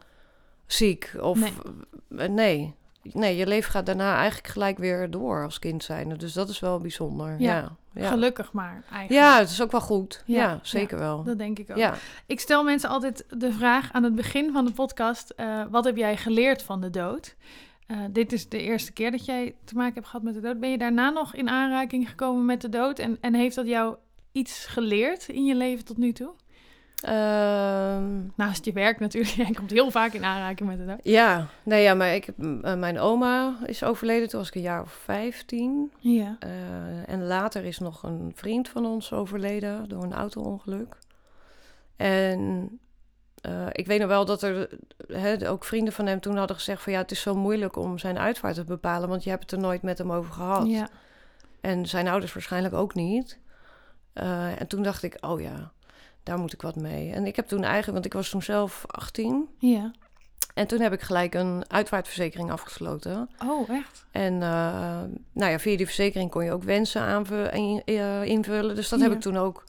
ziek. 0.67 1.13
Of 1.21 1.39
Nee. 2.09 2.29
nee. 2.29 2.75
Nee. 3.13 3.37
Je 3.37 3.47
leven 3.47 3.71
gaat 3.71 3.87
daarna 3.87 4.17
eigenlijk 4.17 4.49
gelijk 4.49 4.79
weer 4.79 5.11
door 5.11 5.45
als 5.45 5.59
kind 5.59 5.85
zijn. 5.85 6.09
Dus 6.09 6.33
dat 6.33 6.49
is 6.49 6.61
wel 6.61 6.81
bijzonder. 6.81 7.37
Ja. 7.39 7.55
Ja, 7.55 7.77
ja. 8.03 8.09
Gelukkig 8.09 8.53
maar, 8.53 8.85
eigenlijk. 8.91 9.11
Ja, 9.11 9.39
het 9.39 9.51
is 9.51 9.63
ook 9.63 9.71
wel 9.71 9.81
goed. 9.81 10.23
Ja, 10.27 10.37
Ja, 10.37 10.59
zeker 10.63 10.99
wel. 10.99 11.23
Dat 11.23 11.39
denk 11.39 11.59
ik 11.59 11.71
ook. 11.71 11.77
Ja. 11.77 11.95
Ik 12.27 12.41
stel 12.41 12.65
mensen 12.65 12.89
altijd 12.89 13.25
de 13.31 13.53
vraag 13.53 13.93
aan 13.93 14.03
het 14.03 14.15
begin 14.15 14.53
van 14.53 14.65
de 14.65 14.73
podcast: 14.73 15.31
eh, 15.31 15.63
wat 15.71 15.85
heb 15.85 15.97
jij 15.97 16.17
geleerd 16.17 16.63
van 16.63 16.81
de 16.81 16.91
dood? 16.91 17.37
Eh, 17.87 17.99
dit 18.11 18.33
is 18.33 18.49
de 18.49 18.61
eerste 18.61 18.93
keer 18.93 19.11
dat 19.11 19.25
jij 19.25 19.55
te 19.65 19.75
maken 19.75 19.95
hebt 19.95 20.07
gehad 20.07 20.23
met 20.23 20.35
de 20.35 20.41
dood. 20.41 20.61
Ben 20.61 20.71
je 20.71 20.79
daarna 20.79 21.11
nog 21.11 21.35
in 21.35 21.49
aanraking 21.49 22.09
gekomen 22.09 22.45
met 22.45 22.61
de 22.61 22.69
dood? 22.69 22.99
En, 22.99 23.19
en 23.21 23.35
heeft 23.35 23.55
dat 23.57 23.67
jou 23.67 23.97
iets 24.33 24.67
geleerd 24.67 25.29
in 25.29 25.45
je 25.45 25.55
leven 25.55 25.85
tot 25.85 25.97
nu 25.97 26.13
toe? 26.13 26.33
Ehm, 27.05 28.05
Naast 28.35 28.65
je 28.65 28.73
werk 28.73 29.01
natuurlijk. 29.01 29.35
Jij 29.47 29.51
komt 29.51 29.71
heel 29.71 29.91
vaak 29.91 30.13
in 30.13 30.25
aanraking 30.25 30.69
met 30.69 30.87
dood. 30.87 30.99
ja, 31.03 31.47
nee, 31.63 31.83
ja, 31.83 31.95
maar 31.95 32.15
ik, 32.15 32.27
eh, 32.27 32.75
mijn 32.75 32.99
oma 32.99 33.59
is 33.67 33.85
overleden. 33.85 34.29
Toen 34.29 34.39
was 34.39 34.49
ik 34.49 34.55
een 34.55 34.61
jaar 34.61 34.83
of 34.83 34.93
15. 34.93 35.93
Ja. 35.99 36.37
Eh, 36.39 37.09
en 37.09 37.27
later 37.27 37.65
is 37.65 37.79
nog 37.79 38.03
een 38.03 38.33
vriend 38.35 38.69
van 38.69 38.87
ons 38.87 39.13
overleden 39.13 39.89
door 39.89 40.03
een 40.03 40.13
auto-ongeluk. 40.13 40.97
En 41.97 42.69
eh, 43.41 43.67
ik 43.73 43.87
weet 43.87 43.99
nog 44.01 44.09
wel 44.09 44.25
dat 44.25 44.43
er 44.43 44.69
hè, 45.07 45.51
ook 45.51 45.65
vrienden 45.65 45.93
van 45.93 46.07
hem 46.07 46.21
toen 46.21 46.37
hadden 46.37 46.57
gezegd 46.57 46.83
van 46.83 46.93
ja, 46.93 46.99
het 46.99 47.11
is 47.11 47.21
zo 47.21 47.35
moeilijk 47.35 47.77
om 47.77 47.99
zijn 47.99 48.19
uitvaart 48.19 48.55
te 48.55 48.65
bepalen, 48.65 49.09
want 49.09 49.25
je 49.25 49.31
hebt 49.31 49.43
het 49.43 49.53
er 49.53 49.59
nooit 49.59 49.83
met 49.83 49.99
hem 49.99 50.13
over 50.13 50.33
gehad. 50.33 50.67
Ja. 50.67 50.89
En 51.61 51.87
zijn 51.87 52.09
ouders 52.09 52.33
waarschijnlijk 52.33 52.75
ook 52.75 52.95
niet. 52.95 53.39
En 54.13 54.67
toen 54.67 54.83
dacht 54.83 55.03
ik, 55.03 55.17
oh 55.21 55.41
ja, 55.41 55.73
daar 56.25 56.39
moet 56.39 56.53
ik 56.53 56.63
wat 56.63 56.77
mee. 56.77 57.13
En 57.13 57.27
ik 57.27 57.37
heb 57.37 57.47
toen 57.47 57.63
eigenlijk, 57.63 57.93
want 57.93 58.05
ik 58.05 58.13
was 58.13 58.29
toen 58.31 58.43
zelf 58.43 58.85
18. 58.87 59.49
Ja. 59.59 59.91
En 60.55 60.67
toen 60.67 60.81
heb 60.81 60.93
ik 60.93 61.01
gelijk 61.01 61.35
een 61.35 61.65
uitvaartverzekering 61.69 62.51
afgesloten. 62.51 63.31
Oh, 63.47 63.71
echt? 63.71 64.07
En 64.11 64.43
eh, 64.43 65.01
nou 65.33 65.51
ja, 65.51 65.59
via 65.59 65.77
die 65.77 65.87
verzekering 65.87 66.31
kon 66.31 66.45
je 66.45 66.53
ook 66.53 66.63
wensen 66.63 67.01
aanvullen, 67.03 67.53
en, 67.53 67.83
eh, 67.85 68.25
invullen. 68.25 68.75
Dus 68.77 68.89
dat 68.89 69.01
heb 69.01 69.13
ik 69.13 69.21
toen 69.21 69.37
ook 69.37 69.65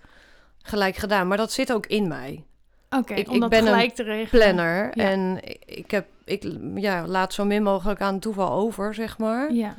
gelijk 0.62 0.96
gedaan. 0.96 1.28
Maar 1.28 1.38
dat 1.38 1.52
zit 1.52 1.74
ook 1.74 1.86
in 1.86 2.08
mij. 2.08 2.44
Oké, 2.90 3.14
Ik- 3.14 3.30
om 3.30 3.44
ik 3.44 3.50
ben 3.50 3.60
een 3.60 3.68
gelijk 3.68 3.96
te 3.96 4.04
regelen. 4.04 4.42
Planner. 4.44 4.92
Ja. 4.94 5.04
En 5.04 5.40
ik, 5.66 5.92
heb, 5.92 6.08
ik 6.26 6.46
ja, 6.76 7.08
laat 7.08 7.34
zo 7.34 7.46
min 7.46 7.64
mogelijk 7.64 8.02
aan 8.02 8.20
toeval 8.20 8.52
over, 8.52 8.94
zeg 8.94 9.18
maar. 9.18 9.54
Ja. 9.54 9.76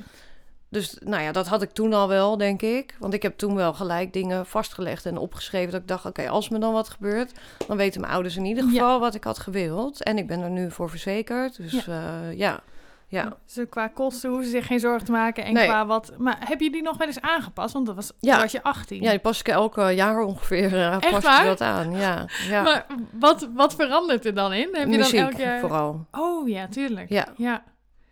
Dus 0.68 0.96
nou 1.04 1.22
ja, 1.22 1.32
dat 1.32 1.46
had 1.46 1.62
ik 1.62 1.70
toen 1.70 1.92
al 1.92 2.08
wel, 2.08 2.36
denk 2.36 2.62
ik. 2.62 2.94
Want 2.98 3.14
ik 3.14 3.22
heb 3.22 3.38
toen 3.38 3.54
wel 3.54 3.72
gelijk 3.74 4.12
dingen 4.12 4.46
vastgelegd 4.46 5.06
en 5.06 5.16
opgeschreven. 5.18 5.70
Dat 5.72 5.80
ik 5.80 5.88
dacht, 5.88 6.04
oké, 6.04 6.28
als 6.28 6.48
me 6.48 6.58
dan 6.58 6.72
wat 6.72 6.88
gebeurt, 6.88 7.32
dan 7.66 7.76
weten 7.76 8.00
mijn 8.00 8.12
ouders 8.12 8.36
in 8.36 8.44
ieder 8.44 8.64
Ja. 8.64 8.70
geval 8.70 9.00
wat 9.00 9.14
ik 9.14 9.24
had 9.24 9.38
gewild. 9.38 10.02
En 10.02 10.18
ik 10.18 10.26
ben 10.26 10.40
er 10.40 10.50
nu 10.50 10.70
voor 10.70 10.90
verzekerd. 10.90 11.56
Dus 11.56 11.84
ja, 11.84 12.20
ja. 12.34 12.60
ja. 13.08 13.36
Dus 13.54 13.64
qua 13.70 13.88
kosten 13.88 14.28
hoeven 14.30 14.46
ze 14.46 14.52
zich 14.52 14.66
geen 14.66 14.80
zorgen 14.80 15.04
te 15.06 15.12
maken. 15.12 15.44
En 15.44 15.52
Nee. 15.54 15.66
qua 15.66 15.86
wat. 15.86 16.12
Maar 16.18 16.36
heb 16.40 16.60
je 16.60 16.70
die 16.70 16.82
nog 16.82 16.96
wel 16.96 17.06
eens 17.06 17.20
aangepast? 17.20 17.72
Want 17.74 17.86
dat 17.86 17.94
was, 17.94 18.12
Ja. 18.20 18.32
toen 18.32 18.42
was 18.42 18.52
je 18.52 18.62
18. 18.62 19.02
Ja, 19.02 19.10
die 19.10 19.18
pas 19.18 19.40
ik 19.40 19.48
elke 19.48 19.82
jaar 19.90 20.20
ongeveer 20.20 20.72
uh, 20.72 20.92
Echt 20.94 21.10
pas 21.10 21.24
waar? 21.24 21.42
je 21.42 21.48
dat 21.48 21.60
aan. 21.60 21.92
Ja, 21.92 22.24
ja. 22.48 22.62
Maar 22.62 22.86
wat, 23.12 23.48
wat 23.54 23.74
verandert 23.74 24.24
er 24.26 24.34
dan 24.34 24.52
in? 24.52 24.68
Heb 24.72 24.88
je 24.90 24.96
Muziek 24.96 25.20
dan 25.20 25.28
elk 25.30 25.38
jaar... 25.38 25.60
vooral. 25.60 26.06
Oh 26.10 26.48
ja, 26.48 26.68
tuurlijk. 26.68 27.08
Ja. 27.08 27.28
ja. 27.36 27.62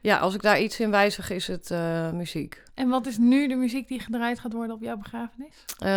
Ja, 0.04 0.16
als 0.18 0.34
ik 0.34 0.42
daar 0.42 0.60
iets 0.60 0.80
in 0.80 0.90
wijzig, 0.90 1.30
is 1.30 1.46
het 1.46 1.70
eh, 1.70 2.10
muziek. 2.10 2.62
En 2.74 2.88
wat 2.88 3.06
is 3.06 3.18
nu 3.18 3.48
de 3.48 3.54
muziek 3.54 3.88
die 3.88 4.00
gedraaid 4.00 4.38
gaat 4.40 4.52
worden 4.52 4.74
op 4.76 4.82
jouw 4.82 4.96
begrafenis? 4.96 5.64
Eh, 5.78 5.88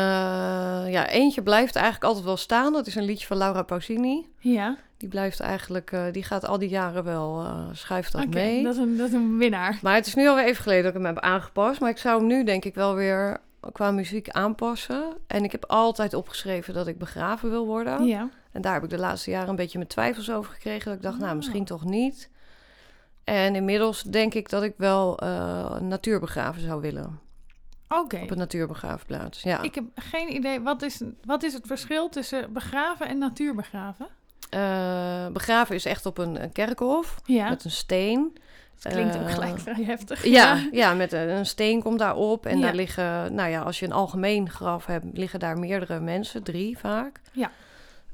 ja, 0.92 1.08
eentje 1.10 1.42
blijft 1.44 1.76
eigenlijk 1.76 2.06
altijd 2.06 2.26
wel 2.26 2.38
staan. 2.38 2.74
Dat 2.74 2.88
is 2.88 2.96
een 2.96 3.04
liedje 3.04 3.26
van 3.28 3.38
Laura 3.38 3.62
Pausini. 3.64 4.28
Ja, 4.40 4.78
Die 4.98 5.10
blijft 5.10 5.40
eigenlijk, 5.40 5.92
eh, 5.92 6.04
die 6.12 6.24
gaat 6.24 6.46
al 6.48 6.58
die 6.58 6.70
jaren 6.70 7.04
wel, 7.04 7.46
schuift 7.72 8.12
dat 8.12 8.28
mee. 8.28 8.64
Dat, 8.64 8.74
is 8.74 8.80
een, 8.80 8.98
dat 8.98 9.08
is 9.08 9.14
een 9.14 9.38
winnaar. 9.38 9.80
Maar 9.82 9.96
het 9.96 10.08
is 10.08 10.16
nu 10.16 10.28
alweer 10.28 10.46
even 10.46 10.64
geleden 10.64 10.84
dat 10.84 10.96
ik 10.96 10.98
hem 11.02 11.16
heb 11.16 11.24
aangepast. 11.24 11.80
Maar 11.80 11.90
ik 11.90 11.98
zou 11.98 12.18
hem 12.20 12.28
nu 12.28 12.44
denk 12.44 12.66
ik 12.66 12.76
wel 12.76 12.96
weer 12.96 13.38
qua 13.72 13.92
muziek 13.92 14.30
aanpassen. 14.30 15.04
En 15.28 15.44
ik 15.44 15.52
heb 15.52 15.66
altijd 15.66 16.14
opgeschreven 16.14 16.74
dat 16.74 16.88
ik 16.88 16.98
begraven 16.98 17.50
wil 17.50 17.66
worden. 17.66 18.06
Ja. 18.06 18.30
En 18.52 18.62
daar 18.62 18.74
heb 18.74 18.84
ik 18.84 18.90
de 18.90 18.98
laatste 18.98 19.30
jaren 19.32 19.50
een 19.50 19.56
beetje 19.56 19.78
mijn 19.78 19.90
twijfels 19.90 20.32
over 20.32 20.54
gekregen. 20.54 20.86
Dat 20.86 20.96
ik 20.96 21.02
dacht, 21.02 21.18
nou, 21.18 21.30
Ah. 21.30 21.36
misschien 21.36 21.66
toch 21.66 21.84
niet. 21.86 22.30
En 23.28 23.56
inmiddels 23.56 24.02
denk 24.04 24.34
ik 24.34 24.50
dat 24.50 24.64
ik 24.64 24.74
wel 24.78 25.20
eh 25.20 25.80
natuurbegraven 25.80 26.62
zou 26.62 26.82
willen. 26.82 27.20
Oké. 27.90 28.20
Op 28.24 28.32
een 28.32 28.38
natuurbegraafplaats, 28.38 29.42
ja. 29.42 29.62
Ik 29.62 29.76
heb 29.76 29.84
geen 29.96 30.36
idee. 30.36 30.62
Wat 30.62 30.82
is, 30.82 31.02
wat 31.26 31.44
is 31.44 31.54
het 31.54 31.68
verschil 31.68 32.10
tussen 32.10 32.54
begraven 32.54 33.08
en 33.08 33.18
natuurbegraven? 33.18 34.08
Eh, 34.50 35.28
begraven 35.28 35.76
is 35.76 35.86
echt 35.86 36.06
op 36.06 36.18
een, 36.18 36.44
een 36.44 36.52
kerkhof 36.52 37.16
Ja, 37.26 37.50
met 37.50 37.64
een 37.66 37.72
steen. 37.72 38.38
het 38.80 38.94
klinkt 38.94 39.16
ook 39.18 39.28
eh, 39.28 39.34
gelijk 39.34 39.60
vrij 39.60 39.84
heftig. 39.84 40.26
Ja, 40.26 40.68
ja, 40.72 40.94
met 40.94 41.12
een, 41.14 41.30
een 41.30 41.46
steen 41.46 41.82
komt 41.82 42.00
daarop. 42.00 42.46
En 42.46 42.58
Ja. 42.58 42.64
daar 42.66 42.76
liggen, 42.76 43.34
nou 43.34 43.50
ja, 43.50 43.62
als 43.62 43.80
je 43.80 43.86
een 43.86 43.92
algemeen 43.92 44.50
graf 44.50 44.86
hebt, 44.86 45.06
liggen 45.18 45.40
daar 45.40 45.58
meerdere 45.60 46.00
mensen, 46.00 46.44
drie 46.44 46.78
vaak. 46.78 47.22
Ja. 47.32 47.52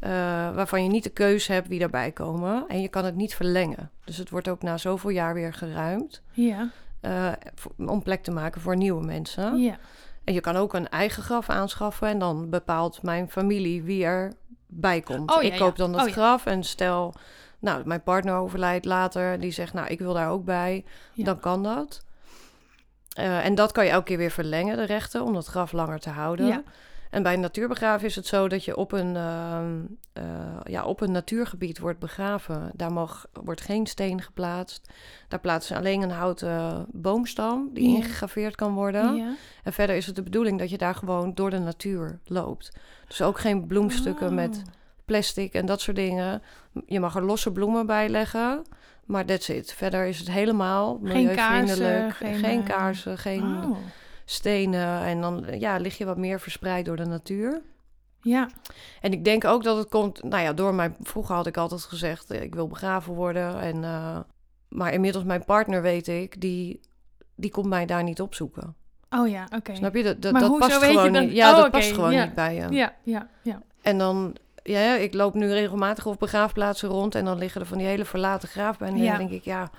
Eh, 0.04 0.10
waarvan 0.56 0.84
je 0.84 0.90
niet 0.90 1.04
de 1.04 1.10
keus 1.10 1.48
hebt 1.48 1.68
wie 1.68 1.80
daarbij 1.80 2.12
komen. 2.12 2.66
En 2.68 2.82
je 2.82 2.88
kan 2.88 3.06
het 3.06 3.16
niet 3.16 3.36
verlengen. 3.36 3.92
Dus 4.06 4.18
het 4.18 4.30
wordt 4.30 4.48
ook 4.48 4.62
na 4.62 4.78
zoveel 4.78 5.10
jaar 5.10 5.34
weer 5.34 5.54
geruimd. 5.54 6.22
Ja, 6.32 6.70
eh, 7.02 7.32
om 7.78 8.04
plek 8.04 8.24
te 8.24 8.32
maken 8.32 8.62
voor 8.62 8.76
nieuwe 8.76 9.06
mensen. 9.06 9.58
ja. 9.58 9.78
En 10.24 10.34
je 10.34 10.42
kan 10.42 10.56
ook 10.56 10.74
een 10.74 10.90
eigen 10.90 11.24
graf 11.24 11.50
aanschaffen. 11.50 12.08
En 12.08 12.20
dan 12.20 12.50
bepaalt 12.50 13.02
mijn 13.02 13.30
familie 13.30 13.84
wie 13.84 14.06
er 14.06 14.34
bij 14.68 15.02
komt. 15.02 15.36
Oh, 15.36 15.42
ja, 15.44 15.54
ik 15.54 15.60
koop 15.60 15.76
dan 15.76 15.92
dat 15.92 16.08
Oh, 16.08 16.12
graf. 16.12 16.46
En 16.46 16.64
stel, 16.64 17.14
nou, 17.60 17.82
mijn 17.86 18.04
partner 18.04 18.36
overlijdt 18.36 18.86
later. 18.86 19.40
Die 19.40 19.52
zegt, 19.52 19.74
nou, 19.74 19.88
ik 19.88 20.00
wil 20.00 20.14
daar 20.14 20.30
ook 20.30 20.46
bij. 20.46 20.86
Dan 21.16 21.40
kan 21.40 21.64
dat. 21.64 22.06
Eh, 23.14 23.46
en 23.46 23.56
dat 23.56 23.72
kan 23.72 23.86
je 23.86 23.92
elke 23.92 24.06
keer 24.06 24.18
weer 24.18 24.32
verlengen, 24.32 24.78
de 24.78 24.84
rechten, 24.86 25.24
om 25.24 25.34
dat 25.34 25.46
graf 25.46 25.72
langer 25.72 26.00
te 26.00 26.10
houden. 26.10 26.48
Ja. 26.48 26.64
En 27.14 27.24
bij 27.24 27.34
een 27.34 27.40
natuurbegraven 27.40 28.08
is 28.08 28.16
het 28.16 28.26
zo 28.26 28.48
dat 28.48 28.66
je 28.66 28.76
op 28.76 28.92
een, 28.92 29.16
ehm, 29.16 29.80
eh, 30.14 30.24
ja, 30.64 30.84
op 30.86 31.02
een 31.02 31.12
natuurgebied 31.12 31.80
wordt 31.80 32.00
begraven. 32.00 32.72
Daar 32.74 32.92
mag, 32.94 33.26
wordt 33.44 33.62
geen 33.62 33.88
steen 33.88 34.22
geplaatst. 34.22 34.90
Daar 35.28 35.40
plaatsen 35.40 35.76
ze 35.76 35.82
alleen 35.82 36.02
een 36.02 36.12
houten 36.12 36.86
boomstam 36.92 37.70
die 37.74 37.90
Ja. 37.90 37.96
ingegraveerd 37.96 38.56
kan 38.56 38.74
worden. 38.74 39.16
Ja. 39.16 39.34
En 39.64 39.74
verder 39.74 39.96
is 39.96 40.06
het 40.06 40.16
de 40.16 40.24
bedoeling 40.24 40.60
dat 40.60 40.70
je 40.70 40.78
daar 40.78 40.96
gewoon 40.96 41.34
door 41.34 41.50
de 41.50 41.60
natuur 41.60 42.20
loopt. 42.26 42.72
Dus 43.08 43.22
ook 43.22 43.40
geen 43.40 43.68
bloemstukken 43.68 44.28
Oh. 44.28 44.34
met 44.34 44.62
plastic 45.06 45.54
en 45.54 45.66
dat 45.66 45.82
soort 45.82 45.98
dingen. 45.98 46.42
Je 46.86 47.00
mag 47.00 47.16
er 47.16 47.24
losse 47.24 47.52
bloemen 47.52 47.86
bij 47.86 48.10
leggen, 48.10 48.62
maar 49.06 49.26
that's 49.26 49.50
it. 49.50 49.74
Verder 49.74 50.06
is 50.06 50.20
het 50.20 50.32
helemaal 50.32 50.94
Geen 50.94 51.02
milieuvriendelijk. 51.04 51.80
kaarsen, 51.80 52.12
geen, 52.12 52.36
geen 52.36 52.60
eh, 52.60 52.66
kaarsen, 52.66 53.18
geen 53.18 53.44
Oh. 53.64 53.78
Stenen. 54.34 55.02
En 55.02 55.22
dan 55.22 55.46
ja, 55.60 55.78
lig 55.78 55.98
je 55.98 56.06
wat 56.06 56.18
meer 56.18 56.40
verspreid 56.40 56.86
door 56.86 56.96
de 56.96 57.06
natuur. 57.06 57.62
Ja. 58.22 58.50
En 59.02 59.12
ik 59.12 59.24
denk 59.24 59.46
ook 59.46 59.64
dat 59.64 59.78
het 59.78 59.90
komt, 59.90 60.24
nou 60.24 60.44
ja, 60.44 60.54
door 60.54 60.74
mijn... 60.74 60.96
Vroeger 61.02 61.36
had 61.36 61.48
ik 61.48 61.58
altijd 61.58 61.82
gezegd, 61.84 62.32
eh, 62.32 62.42
ik 62.42 62.56
wil 62.56 62.68
begraven 62.68 63.14
worden. 63.14 63.60
En, 63.60 63.84
eh, 63.84 64.20
maar 64.70 64.94
inmiddels 64.94 65.24
mijn 65.24 65.46
partner, 65.46 65.82
weet 65.82 66.08
ik, 66.08 66.42
die, 66.42 66.80
die 67.36 67.52
komt 67.52 67.68
mij 67.68 67.86
daar 67.86 68.04
niet 68.04 68.22
opzoeken. 68.22 68.76
Oh 69.10 69.28
ja, 69.30 69.48
oké. 69.56 69.76
Snap 69.76 69.96
je? 69.96 70.04
Dat, 70.04 70.22
dat, 70.22 70.32
Maar 70.32 70.42
dat 70.42 70.58
past 70.58 70.74
gewoon 70.84 71.14
dan- 71.14 71.26
niet. 71.26 71.36
Ja, 71.36 71.50
Oh, 71.50 71.56
dat 71.56 71.66
oké, 71.68 71.78
past 71.78 71.92
gewoon 71.92 72.14
ja. 72.14 72.24
niet 72.26 72.34
bij 72.36 72.56
je. 72.56 72.70
Ja, 72.70 72.94
ja, 73.04 73.28
ja. 73.44 73.62
En 73.82 73.98
dan, 73.98 74.36
ja, 74.64 74.96
ik 74.96 75.14
loop 75.14 75.34
nu 75.34 75.48
regelmatig 75.52 76.06
op 76.06 76.20
begraafplaatsen 76.20 76.90
rond 76.90 77.16
en 77.16 77.26
dan 77.26 77.38
liggen 77.38 77.62
er 77.62 77.68
van 77.68 77.78
die 77.78 77.88
hele 77.88 78.06
verlaten 78.06 78.50
graafbenen. 78.50 78.94
En 78.96 79.02
Ja. 79.04 79.10
dan 79.10 79.28
denk 79.28 79.32
ik, 79.32 79.44
ja, 79.44 79.70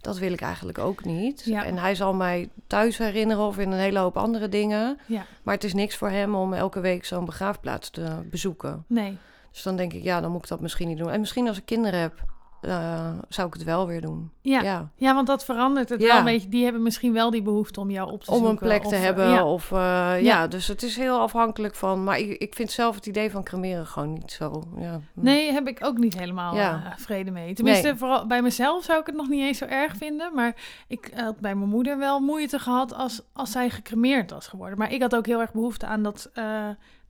dat 0.00 0.18
wil 0.18 0.32
ik 0.32 0.40
eigenlijk 0.40 0.78
ook 0.78 1.04
niet. 1.04 1.42
Ja. 1.44 1.64
En 1.64 1.78
hij 1.78 1.94
zal 1.94 2.14
mij 2.14 2.48
thuis 2.66 2.98
herinneren 2.98 3.44
of 3.44 3.58
in 3.58 3.70
een 3.70 3.78
hele 3.78 3.98
hoop 3.98 4.16
andere 4.16 4.48
dingen. 4.48 4.98
Ja. 5.06 5.26
Maar 5.42 5.54
het 5.54 5.64
is 5.64 5.74
niks 5.74 5.96
voor 5.96 6.10
hem 6.10 6.34
om 6.34 6.52
elke 6.52 6.80
week 6.80 7.04
zo'n 7.04 7.24
begraafplaats 7.24 7.90
te 7.90 8.16
bezoeken. 8.30 8.84
Nee. 8.86 9.18
Dus 9.52 9.62
dan 9.62 9.76
denk 9.76 9.92
ik, 9.92 10.02
ja, 10.02 10.20
dan 10.20 10.30
moet 10.30 10.42
ik 10.42 10.48
dat 10.48 10.60
misschien 10.60 10.88
niet 10.88 10.98
doen. 10.98 11.10
En 11.10 11.20
misschien 11.20 11.48
als 11.48 11.56
ik 11.58 11.64
kinderen 11.64 12.00
heb, 12.00 12.24
eh, 12.60 13.08
zou 13.28 13.46
ik 13.48 13.54
het 13.54 13.64
wel 13.64 13.86
weer 13.86 14.00
doen. 14.00 14.30
Ja. 14.40 14.60
ja. 14.60 14.88
Ja. 14.96 15.14
want 15.14 15.26
dat 15.26 15.44
verandert 15.44 15.88
het 15.88 16.00
Ja. 16.00 16.06
wel 16.06 16.16
een 16.18 16.24
beetje. 16.24 16.48
Die 16.48 16.64
hebben 16.64 16.82
misschien 16.82 17.12
wel 17.12 17.30
die 17.30 17.42
behoefte 17.42 17.80
om 17.80 17.90
jou 17.90 18.10
op 18.10 18.24
te 18.24 18.30
Om 18.30 18.36
zoeken. 18.36 18.52
een 18.52 18.58
plek 18.58 18.80
te 18.80 18.86
of, 18.86 18.92
eh, 18.92 19.00
hebben. 19.00 19.28
Ja. 19.28 19.44
Of, 19.44 19.72
eh, 19.72 20.20
Ja. 20.22 20.46
dus 20.46 20.66
het 20.66 20.82
is 20.82 20.96
heel 20.96 21.18
afhankelijk 21.20 21.74
van. 21.74 22.04
Maar 22.04 22.18
ik, 22.18 22.30
ik 22.38 22.54
vind 22.54 22.70
zelf 22.70 22.94
het 22.94 23.06
idee 23.06 23.30
van 23.30 23.42
cremeren 23.42 23.86
gewoon 23.86 24.12
niet 24.12 24.32
zo. 24.32 24.62
Ja. 24.78 25.00
Nee, 25.14 25.52
heb 25.52 25.68
ik 25.68 25.78
ook 25.84 25.98
niet 25.98 26.18
helemaal 26.18 26.54
vrede 26.96 27.30
mee. 27.30 27.54
Tenminste, 27.54 27.86
Nee. 27.86 27.96
vooral 27.96 28.26
bij 28.26 28.42
mezelf 28.42 28.84
zou 28.84 29.00
ik 29.00 29.06
het 29.06 29.16
nog 29.16 29.28
niet 29.28 29.42
eens 29.42 29.58
zo 29.58 29.64
erg 29.64 29.96
vinden. 29.96 30.34
Maar 30.34 30.54
ik 30.88 31.10
had 31.16 31.38
bij 31.40 31.54
mijn 31.54 31.70
moeder 31.70 31.98
wel 31.98 32.20
moeite 32.20 32.58
gehad 32.58 32.94
als, 32.94 33.22
als 33.32 33.50
zij 33.50 33.70
gecremeerd 33.70 34.30
was 34.30 34.46
geworden. 34.46 34.78
Maar 34.78 34.92
ik 34.92 35.02
had 35.02 35.14
ook 35.16 35.26
heel 35.26 35.40
erg 35.40 35.52
behoefte 35.52 35.86
aan 35.86 36.02
dat, 36.02 36.30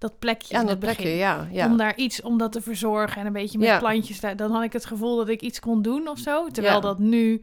dat 0.00 0.19
plekje 0.19 0.54
Ja, 0.54 0.61
dat 0.61 0.71
het 0.71 0.78
begin. 0.78 0.97
plekje, 0.97 1.16
ja. 1.16 1.49
ja. 1.50 1.66
Om 1.66 1.76
daar 1.76 1.97
iets, 1.97 2.23
om 2.23 2.38
dat 2.38 2.52
te 2.52 2.61
verzorgen 2.61 3.21
en 3.21 3.26
een 3.26 3.33
beetje 3.33 3.59
met 3.59 3.66
Ja. 3.69 3.78
plantjes. 3.78 4.21
Daar, 4.21 4.37
dan 4.37 4.50
had 4.52 4.62
ik 4.62 4.73
het 4.73 4.85
gevoel 4.85 5.16
dat 5.16 5.28
ik 5.28 5.40
iets 5.40 5.61
kon 5.61 5.83
doen 5.83 6.09
of 6.09 6.19
zo. 6.19 6.49
Terwijl 6.49 6.80
dat 6.80 6.99
nu, 6.99 7.42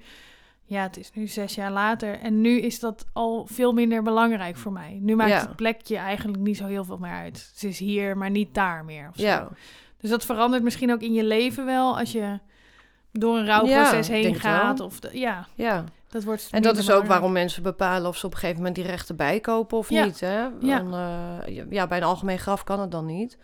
ja, 0.66 0.82
het 0.82 0.98
is 0.98 1.12
nu 1.14 1.28
zes 1.28 1.56
jaar 1.56 1.72
later. 1.72 2.20
En 2.20 2.42
nu 2.42 2.60
is 2.60 2.80
dat 2.80 3.06
al 3.14 3.48
veel 3.52 3.74
minder 3.74 4.04
belangrijk 4.04 4.58
voor 4.58 4.72
mij. 4.72 4.98
Nu 5.02 5.16
maakt 5.16 5.42
het 5.42 5.56
plekje 5.56 5.98
eigenlijk 5.98 6.40
niet 6.40 6.58
zo 6.58 6.66
heel 6.66 6.84
veel 6.84 6.98
meer 6.98 7.12
uit. 7.12 7.52
Ze 7.56 7.68
is 7.68 7.80
hier, 7.80 8.18
maar 8.18 8.30
niet 8.30 8.54
daar 8.54 8.86
meer. 8.86 9.08
Of 9.10 9.16
zo. 9.20 9.48
Dus 9.98 10.10
dat 10.10 10.26
verandert 10.26 10.64
misschien 10.64 10.92
ook 10.92 11.02
in 11.02 11.14
je 11.14 11.24
leven 11.24 11.66
wel 11.66 11.98
als 12.00 12.12
je 12.12 12.40
door 13.12 13.38
een 13.38 13.46
rouwproces 13.46 14.08
heen 14.08 14.36
gaat. 14.36 14.80
Of 14.80 15.00
de- 15.00 15.20
ja, 15.20 15.48
ja. 15.56 15.84
Dat 16.10 16.24
wordt. 16.24 16.48
En 16.52 16.62
dat 16.62 16.78
is 16.78 16.92
ook 16.92 17.06
waarom 17.06 17.32
mensen 17.32 17.64
bepalen 17.64 18.08
of 18.10 18.18
ze 18.18 18.26
op 18.26 18.32
een 18.32 18.38
gegeven 18.38 18.58
moment 18.60 18.76
die 18.76 18.86
rechten 18.86 19.16
bijkopen 19.16 19.78
of 19.78 19.90
Ja. 19.90 20.06
niet. 20.06 20.20
Hè? 20.20 20.48
Ja. 20.60 20.84
Eh, 21.46 21.66
ja, 21.70 21.88
bij 21.88 21.98
een 21.98 22.04
algemeen 22.04 22.40
graf 22.40 22.64
kan 22.64 22.80
het 22.80 22.92
dan 22.92 23.06
niet. 23.06 23.38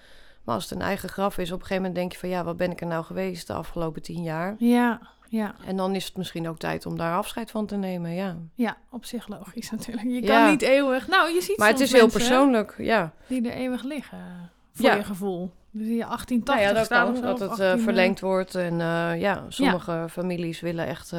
Maar 0.44 0.56
als 0.56 0.64
het 0.64 0.74
een 0.80 0.86
eigen 0.86 1.10
graf 1.10 1.38
is, 1.38 1.48
op 1.52 1.60
een 1.60 1.66
gegeven 1.66 1.76
moment 1.84 1.96
denk 1.96 2.12
je 2.12 2.18
van 2.18 2.30
ja, 2.30 2.44
wat 2.44 2.58
ben 2.58 2.72
ik 2.72 2.82
er 2.82 2.88
nou 2.88 3.04
geweest 3.04 3.48
de 3.48 3.54
afgelopen 3.54 4.02
tien 4.02 4.24
jaar? 4.24 4.56
Ja, 4.58 5.02
ja, 5.30 5.56
En 5.66 5.78
dan 5.78 5.96
is 5.96 6.06
het 6.06 6.18
misschien 6.18 6.48
ook 6.50 6.58
tijd 6.60 6.86
om 6.86 6.98
daar 6.98 7.16
afscheid 7.18 7.52
van 7.52 7.66
te 7.66 7.76
nemen, 7.76 8.12
ja. 8.14 8.38
ja, 8.56 8.78
op 8.92 9.06
zich 9.06 9.28
logisch 9.28 9.72
natuurlijk. 9.72 10.08
Je 10.08 10.22
Ja. 10.24 10.28
kan 10.42 10.50
niet 10.50 10.62
eeuwig. 10.62 11.08
Nou, 11.08 11.34
je 11.34 11.42
ziet 11.42 11.58
Maar 11.58 11.68
het 11.70 11.80
is 11.80 11.92
heel 11.92 12.08
persoonlijk, 12.10 12.76
ja. 12.78 13.14
Die 13.28 13.50
er 13.50 13.56
eeuwig 13.58 13.84
liggen, 13.84 14.50
voor 14.74 14.86
Ja. 14.86 14.96
je 14.96 15.04
gevoel. 15.04 15.52
Dus 15.72 15.88
je 15.88 16.04
1880 16.06 16.46
Nou 16.46 16.60
ja, 16.68 16.74
dat 16.74 16.88
kan, 16.88 17.22
dat 17.22 17.40
het 17.40 17.50
18, 17.50 17.66
eh, 17.66 17.84
verlengd 17.84 18.20
wordt. 18.20 18.56
En 18.56 18.82
eh, 18.82 19.20
ja, 19.22 19.44
sommige 19.50 20.06
families 20.10 20.60
willen 20.60 20.86
echt 20.88 21.14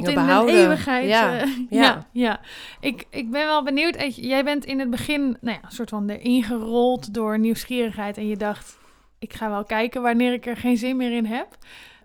Tot 0.00 0.08
in 0.08 0.14
behouden. 0.14 0.54
de 0.54 0.60
eeuwigheid. 0.60 1.08
Ja, 1.08 1.38
eh, 1.38 1.46
ja. 1.70 1.82
ja. 1.82 2.06
ja, 2.12 2.40
Ik, 2.80 3.04
ik 3.10 3.30
ben 3.30 3.46
wel 3.46 3.62
benieuwd. 3.64 4.14
Jij 4.16 4.44
bent 4.44 4.64
in 4.64 4.78
het 4.78 4.90
begin, 4.90 5.36
nou 5.40 5.56
ja, 5.56 5.64
een 5.64 5.72
soort 5.72 5.88
van 5.90 6.08
erin 6.08 6.42
gerold 6.42 7.14
door 7.14 7.38
nieuwsgierigheid. 7.38 8.16
En 8.16 8.26
je 8.28 8.36
dacht, 8.36 8.78
ik 9.18 9.32
ga 9.32 9.50
wel 9.50 9.64
kijken 9.64 10.02
wanneer 10.02 10.32
ik 10.32 10.46
er 10.46 10.56
geen 10.56 10.76
zin 10.76 10.96
meer 10.96 11.12
in 11.16 11.26
heb. 11.26 11.46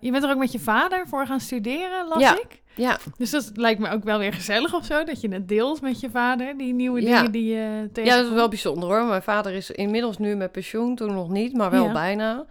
Je 0.00 0.10
bent 0.10 0.24
er 0.24 0.30
ook 0.30 0.38
met 0.38 0.52
je 0.52 0.58
vader 0.60 1.08
voor 1.08 1.26
gaan 1.26 1.40
studeren, 1.40 2.08
las 2.08 2.20
Ja. 2.20 2.32
ik. 2.34 2.58
Ja, 2.74 2.98
Dus 3.16 3.30
dat 3.30 3.50
lijkt 3.54 3.80
me 3.80 3.90
ook 3.90 4.04
wel 4.04 4.18
weer 4.18 4.32
gezellig 4.32 4.74
of 4.74 4.84
zo. 4.84 5.04
Dat 5.04 5.20
je 5.20 5.28
het 5.28 5.48
deelt 5.48 5.80
met 5.80 6.00
je 6.00 6.10
vader, 6.10 6.56
die 6.56 6.72
nieuwe 6.74 7.02
Ja. 7.02 7.16
dingen 7.16 7.32
die 7.32 7.54
je 7.54 7.88
tegen. 7.92 8.10
ja, 8.10 8.16
dat 8.16 8.26
is 8.26 8.32
wel 8.32 8.48
bijzonder 8.48 8.88
hoor. 8.88 9.04
Mijn 9.04 9.22
vader 9.22 9.52
is 9.52 9.70
inmiddels 9.70 10.18
nu 10.18 10.36
met 10.36 10.52
pensioen, 10.52 10.94
toen 10.96 11.14
nog 11.14 11.28
niet, 11.30 11.56
maar 11.56 11.70
wel 11.70 11.84
Ja. 11.84 11.92
bijna. 11.92 12.44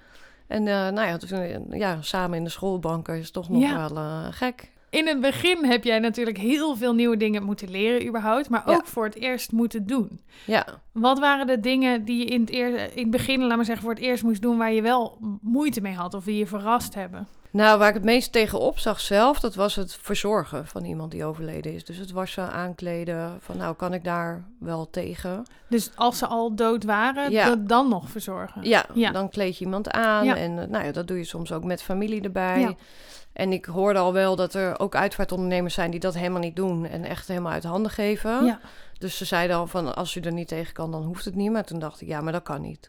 En 0.48 0.68
eh, 0.68 0.74
nou 0.90 1.08
ja, 1.08 1.18
toen, 1.18 1.30
eh, 1.40 1.80
ja, 1.80 1.98
samen 2.02 2.38
in 2.38 2.44
de 2.44 2.50
schoolbanken 2.50 3.18
is 3.18 3.32
toch 3.32 3.50
nog 3.50 3.72
wel 3.74 3.98
eh, 3.98 4.26
gek. 4.32 4.72
In 4.90 5.08
het 5.08 5.22
begin 5.22 5.66
heb 5.66 5.84
jij 5.84 6.00
natuurlijk 6.00 6.38
heel 6.38 6.76
veel 6.76 6.94
nieuwe 6.94 7.18
dingen 7.18 7.44
moeten 7.44 7.70
leren 7.72 8.08
überhaupt. 8.08 8.50
Maar 8.50 8.64
Ja. 8.66 8.74
ook 8.76 8.86
voor 8.86 9.06
het 9.06 9.16
eerst 9.16 9.52
moeten 9.52 9.88
doen. 9.88 10.20
Ja, 10.46 10.68
Wat 10.92 11.20
waren 11.20 11.48
de 11.48 11.60
dingen 11.60 12.06
die 12.06 12.18
je 12.18 12.26
in 12.26 12.42
het, 12.42 12.52
eer, 12.52 12.70
in 12.96 13.02
het 13.02 13.12
begin, 13.12 13.40
laat 13.44 13.56
maar 13.56 13.66
zeggen, 13.66 13.84
voor 13.86 13.94
het 13.94 14.04
eerst 14.04 14.24
moest 14.24 14.42
doen 14.42 14.58
waar 14.58 14.72
je 14.74 14.82
wel 14.82 15.18
moeite 15.42 15.82
mee 15.82 15.94
had 15.94 16.14
of 16.14 16.24
die 16.24 16.38
je 16.38 16.48
verrast 16.48 16.94
hebben? 16.94 17.28
Nou 17.52 17.80
waar 17.80 17.88
ik 17.88 17.94
het 17.94 18.04
meest 18.04 18.32
tegenop 18.32 18.80
zag 18.80 19.00
zelf, 19.00 19.40
dat 19.40 19.56
was 19.56 19.76
het 19.76 19.98
verzorgen 20.02 20.68
van 20.68 20.86
iemand 20.86 21.12
die 21.12 21.26
overleden 21.26 21.74
is. 21.74 21.86
Dus 21.86 21.98
het 21.98 22.12
wassen, 22.12 22.52
aankleden, 22.52 23.38
van 23.42 23.58
nou 23.58 23.76
kan 23.76 23.94
ik 23.94 24.04
daar 24.04 24.44
wel 24.60 24.90
tegen. 24.90 25.44
Dus 25.70 25.92
als 25.96 26.18
ze 26.18 26.28
al 26.28 26.56
dood 26.56 26.84
waren, 26.84 27.32
Ja. 27.32 27.46
dat 27.46 27.68
dan 27.70 27.90
nog 27.90 28.10
verzorgen. 28.10 28.64
Ja, 28.64 28.86
Ja. 28.94 29.12
dan 29.12 29.30
kleed 29.30 29.58
je 29.58 29.66
iemand 29.66 29.92
aan. 29.92 30.26
Ja. 30.26 30.36
En 30.36 30.54
nou 30.70 30.86
ja, 30.86 30.92
dat 30.92 31.08
doe 31.08 31.18
je 31.18 31.24
soms 31.24 31.52
ook 31.52 31.64
met 31.64 31.82
familie 31.82 32.22
erbij. 32.22 32.78
En 33.34 33.52
ik 33.52 33.66
hoorde 33.66 34.00
al 34.00 34.14
wel 34.14 34.36
dat 34.36 34.54
er 34.54 34.80
ook 34.80 34.96
uitvaartondernemers 34.96 35.74
zijn 35.74 35.92
die 35.92 36.00
dat 36.00 36.14
helemaal 36.14 36.40
niet 36.42 36.56
doen. 36.56 36.86
En 36.86 37.04
echt 37.04 37.28
helemaal 37.28 37.52
uit 37.52 37.64
handen 37.64 37.92
geven. 37.92 38.46
Ja. 38.46 38.60
Dus 38.98 39.18
ze 39.18 39.26
zeiden 39.26 39.56
al 39.56 39.68
van 39.68 39.96
als 39.96 40.16
u 40.16 40.22
er 40.22 40.32
niet 40.32 40.48
tegen 40.48 40.74
kan, 40.74 40.92
dan 40.92 41.04
hoeft 41.04 41.26
het 41.26 41.36
niet. 41.36 41.52
Maar 41.52 41.66
toen 41.66 41.80
dacht 41.80 42.02
ik, 42.02 42.08
ja, 42.08 42.22
maar 42.22 42.34
dat 42.34 42.44
kan 42.44 42.62
niet. 42.62 42.88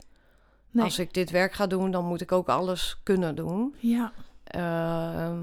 Nee. 0.71 0.85
Als 0.85 0.99
ik 0.99 1.15
dit 1.15 1.31
werk 1.31 1.53
ga 1.53 1.67
doen, 1.67 1.91
dan 1.91 2.05
moet 2.05 2.21
ik 2.21 2.33
ook 2.33 2.49
alles 2.49 3.01
kunnen 3.03 3.35
doen. 3.35 3.75
Ja. 3.79 4.13
Ehm, 4.51 5.39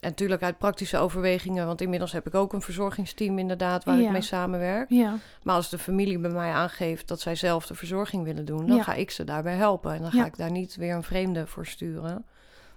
en 0.00 0.08
natuurlijk 0.10 0.42
uit 0.42 0.58
praktische 0.58 0.98
overwegingen, 0.98 1.66
want 1.66 1.80
inmiddels 1.80 2.12
heb 2.12 2.26
ik 2.26 2.34
ook 2.34 2.52
een 2.52 2.62
verzorgingsteam 2.62 3.38
inderdaad 3.38 3.84
waar 3.84 3.96
Ja. 3.98 4.04
ik 4.06 4.10
mee 4.12 4.20
samenwerk. 4.22 4.90
Ja. 4.90 5.14
Maar 5.42 5.54
als 5.54 5.70
de 5.70 5.78
familie 5.78 6.18
bij 6.18 6.30
mij 6.30 6.52
aangeeft 6.52 7.08
dat 7.08 7.20
zij 7.20 7.34
zelf 7.34 7.66
de 7.66 7.74
verzorging 7.74 8.24
willen 8.24 8.44
doen, 8.44 8.66
dan 8.66 8.76
Ja. 8.76 8.82
ga 8.82 8.94
ik 8.94 9.10
ze 9.10 9.24
daarbij 9.24 9.54
helpen. 9.54 9.92
En 9.94 10.02
dan 10.02 10.10
ga 10.10 10.24
ik 10.26 10.36
daar 10.36 10.50
niet 10.50 10.76
weer 10.76 10.94
een 10.94 11.02
vreemde 11.02 11.46
voor 11.46 11.66
sturen. 11.66 12.24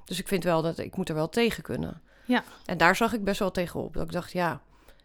Dus 0.06 0.20
ik 0.20 0.28
vind 0.28 0.44
wel 0.44 0.62
dat 0.62 0.78
ik 0.78 0.96
moet 0.98 1.10
er 1.10 1.16
wel 1.16 1.30
tegen 1.30 1.63
kunnen. 1.63 2.02
Ja. 2.25 2.44
En 2.66 2.78
daar 2.78 2.96
zag 2.96 3.13
ik 3.13 3.24
best 3.24 3.40
wel 3.40 3.52
tegenop. 3.52 3.94
Dat 3.94 4.04
ik 4.04 4.12
dacht, 4.12 4.32
ja, 4.32 4.62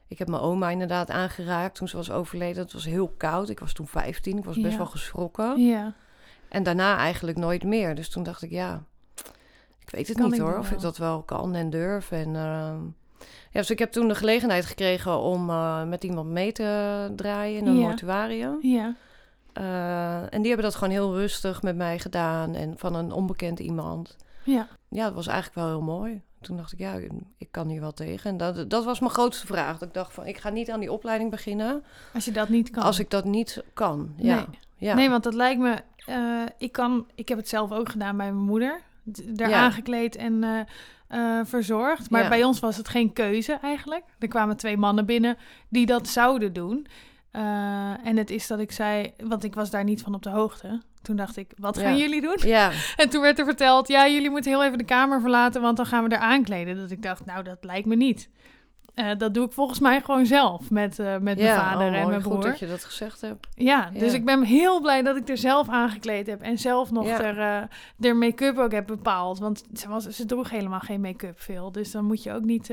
ik 0.08 0.18
heb 0.18 0.28
mijn 0.28 0.42
oma 0.42 0.70
inderdaad 0.70 1.10
aangeraakt 1.10 1.74
toen 1.74 1.88
ze 1.88 1.96
was 1.96 2.10
overleden. 2.10 2.62
Het 2.62 2.72
was 2.72 2.84
heel 2.84 3.08
koud. 3.16 3.48
Ik 3.48 3.58
was 3.60 3.72
toen 3.72 3.86
15. 3.88 4.38
Ik 4.38 4.44
was 4.44 4.56
best 4.56 4.70
Ja. 4.72 4.76
wel 4.76 4.86
geschrokken. 4.86 5.60
Ja. 5.66 5.94
En 6.48 6.62
daarna 6.62 6.96
eigenlijk 6.96 7.38
nooit 7.38 7.64
meer. 7.64 7.94
Dus 7.94 8.08
toen 8.08 8.22
dacht 8.22 8.42
ik, 8.42 8.50
ja, 8.50 8.82
ik 9.88 9.94
weet 9.94 10.08
het 10.08 10.16
Kan 10.18 10.30
niet 10.30 10.40
hoor. 10.40 10.50
wel. 10.50 10.58
Of 10.58 10.70
ik 10.70 10.80
dat 10.80 10.96
wel 10.98 11.22
kan 11.22 11.54
en 11.54 11.70
durf. 11.70 12.10
En, 12.10 12.36
ehm, 12.36 12.76
ja, 13.50 13.60
dus 13.60 13.70
ik 13.70 13.78
heb 13.78 13.92
toen 13.92 14.08
de 14.08 14.14
gelegenheid 14.14 14.66
gekregen 14.66 15.18
om 15.20 15.50
eh, 15.50 15.84
met 15.84 16.04
iemand 16.04 16.28
mee 16.28 16.52
te 16.52 17.12
draaien 17.16 17.58
in 17.58 17.66
een 17.66 17.78
Ja. 17.78 17.86
mortuarium. 17.86 18.58
Ja. 18.62 18.94
Eh, 19.52 20.16
en 20.34 20.38
die 20.42 20.46
hebben 20.46 20.62
dat 20.64 20.74
gewoon 20.74 20.92
heel 20.92 21.14
rustig 21.16 21.62
met 21.62 21.76
mij 21.76 21.98
gedaan. 21.98 22.54
En 22.54 22.74
van 22.78 22.94
een 22.94 23.12
onbekend 23.12 23.58
iemand. 23.58 24.16
Ja. 24.44 24.66
Ja, 24.88 25.04
dat 25.04 25.14
was 25.14 25.26
eigenlijk 25.26 25.56
wel 25.58 25.68
heel 25.68 25.80
mooi. 25.82 26.22
Toen 26.40 26.56
dacht 26.56 26.72
ik, 26.72 26.78
ja, 26.78 26.94
ik 27.36 27.48
kan 27.50 27.68
hier 27.68 27.80
wel 27.80 27.92
tegen. 27.92 28.30
En 28.30 28.36
dat, 28.36 28.70
dat 28.70 28.84
was 28.84 29.00
mijn 29.00 29.12
grootste 29.12 29.46
vraag. 29.46 29.78
Dat 29.78 29.88
ik 29.88 29.94
dacht 29.94 30.12
van, 30.14 30.26
ik 30.26 30.38
ga 30.38 30.48
niet 30.50 30.70
aan 30.70 30.80
die 30.80 30.92
opleiding 30.92 31.30
beginnen 31.30 31.84
Als 32.14 32.24
je 32.24 32.32
dat 32.32 32.48
niet 32.48 32.70
kan. 32.70 32.82
als 32.82 32.98
ik 32.98 33.10
dat 33.10 33.24
niet 33.24 33.62
kan. 33.74 34.12
Ja. 34.16 34.34
Nee. 34.34 34.44
Ja. 34.76 34.94
Nee, 34.94 35.10
want 35.10 35.22
dat 35.22 35.34
lijkt 35.34 35.60
me. 35.60 35.76
eh, 36.06 36.42
ik 36.58 36.72
kan. 36.72 37.06
Ik 37.14 37.28
heb 37.28 37.38
het 37.38 37.48
zelf 37.48 37.72
ook 37.72 37.88
gedaan 37.88 38.16
bij 38.16 38.32
mijn 38.32 38.44
moeder. 38.44 38.80
Daar 39.26 39.48
Ja. 39.48 39.56
aangekleed 39.60 40.16
en 40.16 40.44
eh, 40.44 40.60
eh, 41.08 41.46
verzorgd. 41.46 42.10
Maar 42.10 42.22
Ja. 42.22 42.28
bij 42.28 42.44
ons 42.44 42.60
was 42.60 42.76
het 42.76 42.88
geen 42.88 43.12
keuze 43.12 43.58
eigenlijk. 43.62 44.04
Er 44.18 44.28
kwamen 44.28 44.56
twee 44.56 44.76
mannen 44.76 45.06
binnen 45.06 45.36
die 45.68 45.86
dat 45.86 46.08
zouden 46.08 46.52
doen. 46.52 46.86
Eh, 47.30 47.42
en 48.06 48.16
het 48.16 48.30
is 48.30 48.46
dat 48.46 48.58
ik 48.58 48.72
zei, 48.72 49.12
want 49.24 49.44
ik 49.44 49.54
was 49.54 49.70
daar 49.70 49.84
niet 49.84 50.02
van 50.02 50.14
op 50.14 50.22
de 50.22 50.30
hoogte. 50.30 50.80
Toen 51.02 51.16
dacht 51.16 51.36
ik, 51.36 51.52
wat 51.56 51.78
gaan 51.78 51.92
Ja. 51.92 51.98
jullie 51.98 52.20
doen? 52.20 52.36
ja, 52.38 52.70
En 52.96 53.08
toen 53.08 53.22
werd 53.22 53.38
er 53.38 53.44
verteld, 53.44 53.88
ja, 53.88 54.08
jullie 54.08 54.30
moeten 54.30 54.50
heel 54.50 54.64
even 54.64 54.78
de 54.78 54.84
kamer 54.84 55.20
verlaten, 55.20 55.60
want 55.62 55.76
dan 55.76 55.86
gaan 55.86 56.04
we 56.04 56.10
er 56.14 56.20
aankleden. 56.20 56.76
Dat 56.76 56.90
ik 56.90 57.02
dacht, 57.02 57.24
nou, 57.24 57.42
dat 57.44 57.58
lijkt 57.64 57.86
me 57.86 57.94
niet. 57.96 58.28
Eh, 58.98 59.10
dat 59.18 59.34
doe 59.34 59.46
ik 59.46 59.52
volgens 59.52 59.78
mij 59.78 60.00
gewoon 60.00 60.26
zelf 60.26 60.70
met, 60.70 60.98
eh, 60.98 61.06
met 61.18 61.38
mijn 61.38 61.56
vader 61.56 61.86
oh, 61.86 61.90
mooi. 61.90 62.02
en 62.02 62.08
mijn 62.08 62.22
Goed 62.22 62.32
broer. 62.32 62.50
dat 62.50 62.58
je 62.58 62.66
dat 62.66 62.84
gezegd 62.84 63.20
hebt. 63.20 63.46
Ja, 63.54 63.90
dus 63.92 64.12
ik 64.12 64.24
ben 64.24 64.42
heel 64.42 64.80
blij 64.80 65.02
dat 65.02 65.16
ik 65.16 65.28
er 65.28 65.38
zelf 65.38 65.68
aangekleed 65.68 66.26
heb. 66.26 66.40
En 66.40 66.58
zelf 66.58 66.90
nog 66.90 67.06
Ja. 67.06 67.22
er, 67.22 67.38
eh, 67.38 67.68
de 67.96 68.12
make-up 68.12 68.58
ook 68.58 68.72
heb 68.72 68.86
bepaald. 68.86 69.38
Want 69.38 69.64
ze, 69.74 69.88
was, 69.88 70.04
ze 70.08 70.24
droeg 70.24 70.50
helemaal 70.50 70.80
geen 70.80 71.00
make-up 71.00 71.40
veel. 71.40 71.72
Dus 71.72 71.90
dan 71.90 72.04
moet 72.04 72.22
je 72.22 72.32
ook 72.32 72.44
niet... 72.44 72.72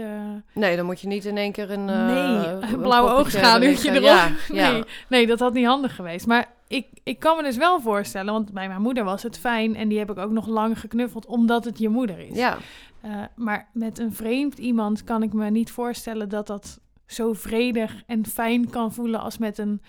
Nee, 0.53 0.75
dan 0.75 0.85
moet 0.85 0.99
je 1.01 1.07
niet 1.07 1.25
in 1.25 1.37
één 1.37 1.51
keer 1.51 1.71
een... 1.71 1.85
nee, 1.85 2.47
een 2.47 2.63
een 2.63 2.79
blauwe 2.81 3.11
oogschaduwtje 3.11 3.91
erop. 3.91 4.29
nee, 4.53 4.83
nee, 5.09 5.27
dat 5.27 5.39
had 5.39 5.53
niet 5.53 5.65
handig 5.65 5.95
geweest. 5.95 6.27
Maar 6.27 6.45
ik, 6.67 6.87
ik 7.03 7.19
kan 7.19 7.37
me 7.37 7.43
dus 7.43 7.57
wel 7.57 7.81
voorstellen... 7.81 8.33
Want 8.33 8.51
bij 8.51 8.67
mijn 8.67 8.81
moeder 8.81 9.03
was 9.03 9.23
het 9.23 9.37
fijn. 9.37 9.75
En 9.75 9.87
die 9.87 9.99
heb 9.99 10.11
ik 10.11 10.17
ook 10.17 10.31
nog 10.31 10.47
lang 10.47 10.79
geknuffeld. 10.79 11.25
Omdat 11.25 11.65
het 11.65 11.79
je 11.79 11.89
moeder 11.89 12.19
is. 12.19 12.37
ja. 12.37 12.57
Eh, 13.05 13.23
maar 13.35 13.69
met 13.73 13.99
een 13.99 14.13
vreemd 14.13 14.57
iemand 14.57 15.03
kan 15.03 15.23
ik 15.23 15.33
me 15.33 15.49
niet 15.49 15.71
voorstellen 15.71 16.29
dat 16.29 16.47
dat 16.47 16.79
zo 17.05 17.33
vredig 17.33 18.03
en 18.05 18.25
fijn 18.25 18.69
kan 18.69 18.93
voelen 18.93 19.19
als 19.19 19.37
met 19.37 19.57
een 19.57 19.81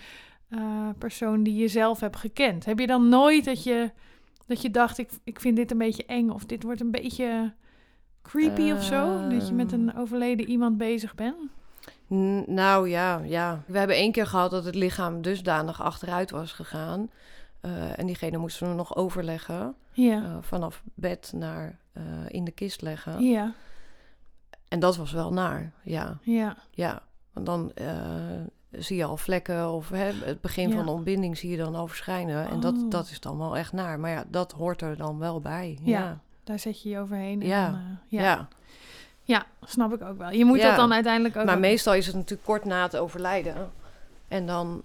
eh, 0.48 0.88
persoon 0.98 1.42
die 1.42 1.54
je 1.56 1.68
zelf 1.68 2.00
hebt 2.00 2.16
gekend. 2.16 2.64
Heb 2.64 2.78
je 2.78 2.86
dan 2.86 3.08
nooit 3.08 3.44
dat 3.44 3.62
je, 3.64 3.90
dat 4.46 4.62
je 4.62 4.70
dacht, 4.70 4.98
ik, 4.98 5.10
ik 5.24 5.40
vind 5.40 5.56
dit 5.56 5.70
een 5.70 5.78
beetje 5.78 6.06
eng 6.06 6.28
of 6.30 6.44
dit 6.44 6.62
wordt 6.62 6.80
een 6.80 6.90
beetje 6.90 7.52
creepy 8.22 8.72
of 8.72 8.82
zo? 8.82 9.28
Dat 9.28 9.48
je 9.48 9.54
met 9.54 9.72
Ehm. 9.72 9.80
een 9.80 9.96
overleden 9.96 10.48
iemand 10.48 10.76
bezig 10.78 11.14
bent? 11.14 11.36
Nou 12.46 12.88
ja, 12.88 13.20
ja. 13.24 13.62
We 13.66 13.78
hebben 13.78 13.96
één 13.96 14.12
keer 14.12 14.26
gehad 14.26 14.50
dat 14.50 14.64
het 14.64 14.74
lichaam 14.74 15.22
dusdanig 15.22 15.82
achteruit 15.82 16.30
was 16.30 16.52
gegaan. 16.52 17.10
Eh, 17.60 17.98
en 17.98 18.06
diegene 18.06 18.36
moesten 18.38 18.68
we 18.68 18.74
nog 18.74 18.96
overleggen. 18.96 19.74
Ja, 19.92 20.38
vanaf 20.42 20.82
bed 20.94 21.32
naar 21.34 21.78
eh, 21.96 22.02
in 22.28 22.44
de 22.44 22.50
kist 22.50 22.82
leggen. 22.82 23.22
ja, 23.24 23.52
En 24.68 24.78
dat 24.80 24.96
was 24.96 25.12
wel 25.12 25.32
naar, 25.32 25.72
ja. 25.82 26.18
ja, 26.22 26.56
Ja, 26.70 27.02
want 27.32 27.46
dan 27.46 27.72
eh, 27.74 27.94
zie 28.70 28.96
je 28.96 29.04
al 29.04 29.16
vlekken 29.16 29.70
of 29.72 29.88
hè, 29.88 30.12
het 30.24 30.40
begin 30.40 30.68
Ja. 30.68 30.74
van 30.76 30.84
de 30.86 30.90
ontbinding 30.92 31.38
zie 31.38 31.50
je 31.50 31.56
dan 31.56 31.74
al 31.74 31.86
verschijnen. 31.86 32.48
En 32.48 32.60
dat, 32.60 32.74
Oh. 32.74 32.90
dat 32.90 33.10
is 33.10 33.20
dan 33.20 33.38
wel 33.38 33.56
echt 33.56 33.72
naar. 33.72 34.00
Maar 34.00 34.10
ja, 34.10 34.24
dat 34.28 34.52
hoort 34.52 34.82
er 34.82 34.96
dan 34.96 35.18
wel 35.18 35.40
bij. 35.40 35.78
Ja. 35.82 35.98
Ja, 35.98 36.20
daar 36.44 36.58
zet 36.58 36.82
je 36.82 36.88
je 36.88 36.98
overheen. 36.98 37.40
En 37.42 37.46
Ja. 37.48 37.66
dan, 37.70 37.74
eh, 37.74 37.80
ja. 38.08 38.22
ja. 38.22 38.48
ja. 39.22 39.46
snap 39.62 39.92
ik 39.92 40.02
ook 40.02 40.18
wel. 40.18 40.30
Je 40.30 40.44
moet 40.44 40.60
dat 40.62 40.76
dan 40.76 40.92
uiteindelijk 40.92 41.36
ook... 41.36 41.44
Maar 41.44 41.58
meestal 41.58 41.94
is 41.94 42.06
het 42.06 42.14
natuurlijk 42.14 42.44
kort 42.44 42.64
na 42.64 42.82
het 42.82 42.96
overlijden. 42.96 43.70
En 44.28 44.46
dan 44.46 44.84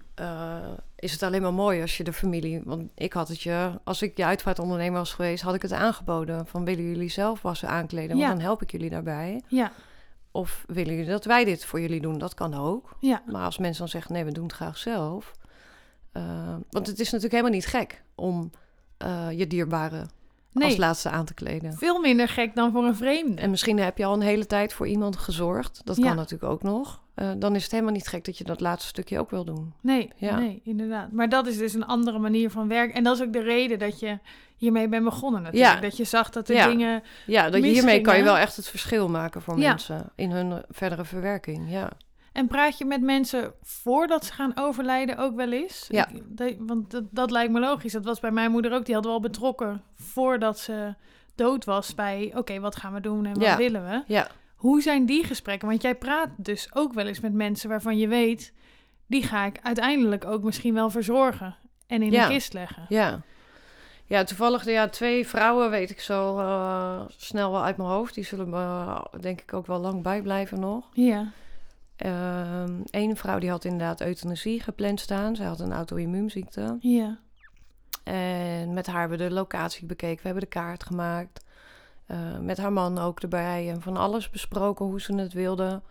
is 1.02 1.12
het 1.12 1.24
alleen 1.24 1.42
maar 1.42 1.54
mooi 1.54 1.82
als 1.82 1.98
je 1.98 2.04
de 2.04 2.14
familie... 2.14 2.62
Want 2.66 2.90
ik 2.96 3.14
had 3.14 3.28
het 3.28 3.42
je... 3.42 3.72
Als 3.84 4.02
ik 4.02 4.18
je 4.18 4.26
uitvaartondernemer 4.26 5.00
was 5.00 5.14
geweest, 5.14 5.44
had 5.44 5.56
ik 5.56 5.62
het 5.62 5.72
aangeboden. 5.74 6.48
Van 6.48 6.66
willen 6.66 6.84
jullie 6.84 7.10
zelf 7.10 7.42
wassen 7.42 7.70
aankleden? 7.70 8.10
Want 8.10 8.20
Ja. 8.22 8.28
dan 8.28 8.40
help 8.40 8.62
ik 8.62 8.72
jullie 8.72 8.90
daarbij. 8.90 9.42
Ja, 9.48 9.72
Of 10.32 10.64
willen 10.68 10.94
jullie 10.96 11.10
dat 11.10 11.26
wij 11.26 11.44
dit 11.46 11.66
voor 11.66 11.82
jullie 11.82 12.02
doen? 12.02 12.18
Dat 12.18 12.34
kan 12.34 12.54
ook. 12.54 12.96
ja, 13.00 13.22
Maar 13.26 13.44
als 13.46 13.58
mensen 13.58 13.80
dan 13.80 13.88
zeggen, 13.90 14.14
nee, 14.14 14.24
we 14.26 14.32
doen 14.32 14.44
het 14.44 14.54
graag 14.54 14.78
zelf. 14.78 15.32
eh, 16.12 16.56
want 16.70 16.88
het 16.88 17.00
is 17.00 17.06
natuurlijk 17.06 17.32
helemaal 17.32 17.52
niet 17.54 17.66
gek 17.66 18.04
om 18.16 18.52
eh, 18.98 19.28
je 19.32 19.48
dierbare 19.48 20.06
als 20.54 20.78
laatste 20.78 21.10
aan 21.10 21.26
te 21.26 21.34
kleden. 21.34 21.74
Veel 21.74 22.00
minder 22.00 22.28
gek 22.28 22.56
dan 22.56 22.72
voor 22.72 22.84
een 22.84 22.96
vreemde. 22.96 23.42
En 23.42 23.50
misschien 23.50 23.80
heb 23.80 23.98
je 23.98 24.06
al 24.06 24.14
een 24.14 24.22
hele 24.22 24.46
tijd 24.48 24.74
voor 24.74 24.88
iemand 24.88 25.16
gezorgd. 25.18 25.82
Dat 25.84 25.98
Ja. 25.98 26.04
kan 26.04 26.16
natuurlijk 26.16 26.52
ook 26.52 26.64
nog. 26.64 27.02
Eh, 27.22 27.32
dan 27.38 27.56
is 27.56 27.64
het 27.64 27.72
helemaal 27.72 27.94
niet 27.94 28.08
gek 28.08 28.26
dat 28.26 28.38
je 28.38 28.44
dat 28.44 28.60
laatste 28.60 28.88
stukje 28.88 29.20
ook 29.20 29.30
wil 29.30 29.46
doen. 29.46 29.74
Nee, 29.82 30.10
Ja. 30.16 30.40
nee, 30.40 30.62
inderdaad. 30.64 31.12
Maar 31.12 31.30
dat 31.30 31.48
is 31.48 31.58
dus 31.58 31.74
een 31.74 31.86
andere 31.86 32.20
manier 32.20 32.50
van 32.50 32.68
werken. 32.68 32.96
En 32.96 33.04
dat 33.04 33.16
is 33.20 33.24
ook 33.24 33.34
de 33.34 33.42
reden 33.42 33.80
dat 33.80 34.00
je 34.00 34.20
hiermee 34.58 34.88
bent 34.88 35.04
begonnen 35.04 35.42
natuurlijk. 35.42 35.74
Ja. 35.74 35.80
Dat 35.82 35.98
je 35.98 36.04
zag 36.04 36.30
dat 36.30 36.48
de 36.48 36.54
Ja. 36.54 36.68
dingen... 36.68 37.04
Ja, 37.26 37.42
dat 37.44 37.52
Misgingen. 37.52 37.74
hiermee 37.76 38.02
kan 38.02 38.18
je 38.18 38.24
wel 38.24 38.38
echt 38.38 38.56
het 38.56 38.68
verschil 38.68 39.10
maken 39.10 39.42
voor 39.42 39.58
mensen 39.58 40.12
in 40.16 40.32
hun 40.32 40.64
verdere 40.70 41.06
verwerking. 41.06 41.72
Ja. 41.72 41.90
En 42.32 42.48
praat 42.48 42.78
je 42.78 42.86
met 42.86 43.02
mensen 43.02 43.54
voordat 43.62 44.26
ze 44.26 44.34
gaan 44.34 44.52
overlijden 44.56 45.18
ook 45.18 45.36
wel 45.36 45.52
eens? 45.52 45.86
Ja. 45.90 46.08
Ik- 46.38 46.58
want 46.60 46.92
dat, 46.92 47.04
dat 47.12 47.32
lijkt 47.32 47.52
me 47.52 47.60
logisch. 47.60 47.92
Dat 47.94 48.06
was 48.06 48.20
bij 48.20 48.32
mijn 48.32 48.52
moeder 48.52 48.74
ook. 48.74 48.86
Die 48.86 48.94
hadden 48.94 49.12
we 49.12 49.18
al 49.18 49.24
betrokken 49.24 49.82
voordat 49.96 50.60
ze 50.60 50.94
dood 51.36 51.66
was 51.66 51.96
bij... 51.96 52.32
Oké, 52.36 52.60
wat 52.60 52.76
gaan 52.76 52.94
we 52.94 53.00
doen 53.02 53.26
en 53.26 53.40
wat 53.40 53.56
willen 53.58 53.84
we? 53.84 54.04
Ja. 54.14 54.28
Hoe 54.62 54.82
zijn 54.82 55.06
die 55.06 55.24
gesprekken? 55.24 55.68
Want 55.68 55.82
jij 55.82 55.96
praat 55.96 56.30
dus 56.38 56.70
ook 56.74 56.94
wel 56.94 57.06
eens 57.08 57.20
met 57.20 57.34
mensen 57.34 57.70
waarvan 57.70 57.98
je 57.98 58.08
weet... 58.08 58.54
die 59.08 59.24
ga 59.24 59.46
ik 59.46 59.60
uiteindelijk 59.62 60.26
ook 60.26 60.44
misschien 60.44 60.74
wel 60.74 60.90
verzorgen 60.90 61.56
en 61.88 62.02
in 62.02 62.12
Ja. 62.12 62.28
de 62.28 62.34
kist 62.34 62.54
leggen. 62.54 62.86
Ja. 62.90 63.22
Ja, 64.06 64.24
toevallig 64.24 64.66
ja, 64.66 64.88
twee 64.90 65.28
vrouwen 65.28 65.70
weet 65.70 65.90
ik 65.90 66.00
zo 66.00 66.38
eh, 66.40 67.02
snel 67.08 67.52
wel 67.52 67.64
uit 67.64 67.78
mijn 67.78 67.90
hoofd. 67.90 68.14
Die 68.14 68.24
zullen 68.24 68.50
me 68.50 68.58
eh, 68.58 69.02
denk 69.22 69.42
ik 69.42 69.54
ook 69.54 69.66
wel 69.68 69.80
lang 69.80 70.04
bijblijven 70.04 70.60
nog. 70.60 70.90
Ja, 70.94 71.32
Eén 72.92 73.18
vrouw 73.18 73.40
die 73.40 73.50
had 73.50 73.66
inderdaad 73.66 74.02
euthanasie 74.02 74.60
gepland 74.60 75.00
staan. 75.00 75.36
Zij 75.36 75.46
had 75.46 75.60
een 75.60 75.74
auto-immuunziekte. 75.74 76.78
ja, 76.80 77.20
En 78.04 78.74
met 78.74 78.88
haar 78.88 79.00
hebben 79.00 79.18
we 79.18 79.24
de 79.28 79.34
locatie 79.34 79.86
bekeken. 79.86 80.18
We 80.18 80.24
hebben 80.26 80.44
de 80.44 80.50
kaart 80.50 80.84
gemaakt. 80.84 81.46
Eh, 82.12 82.38
met 82.40 82.58
haar 82.58 82.74
man 82.74 82.98
ook 82.98 83.20
erbij. 83.20 83.70
En 83.70 83.82
van 83.82 83.98
alles 83.98 84.30
besproken 84.30 84.86
hoe 84.86 85.02
ze 85.02 85.16
het 85.16 85.34
wilde. 85.34 85.82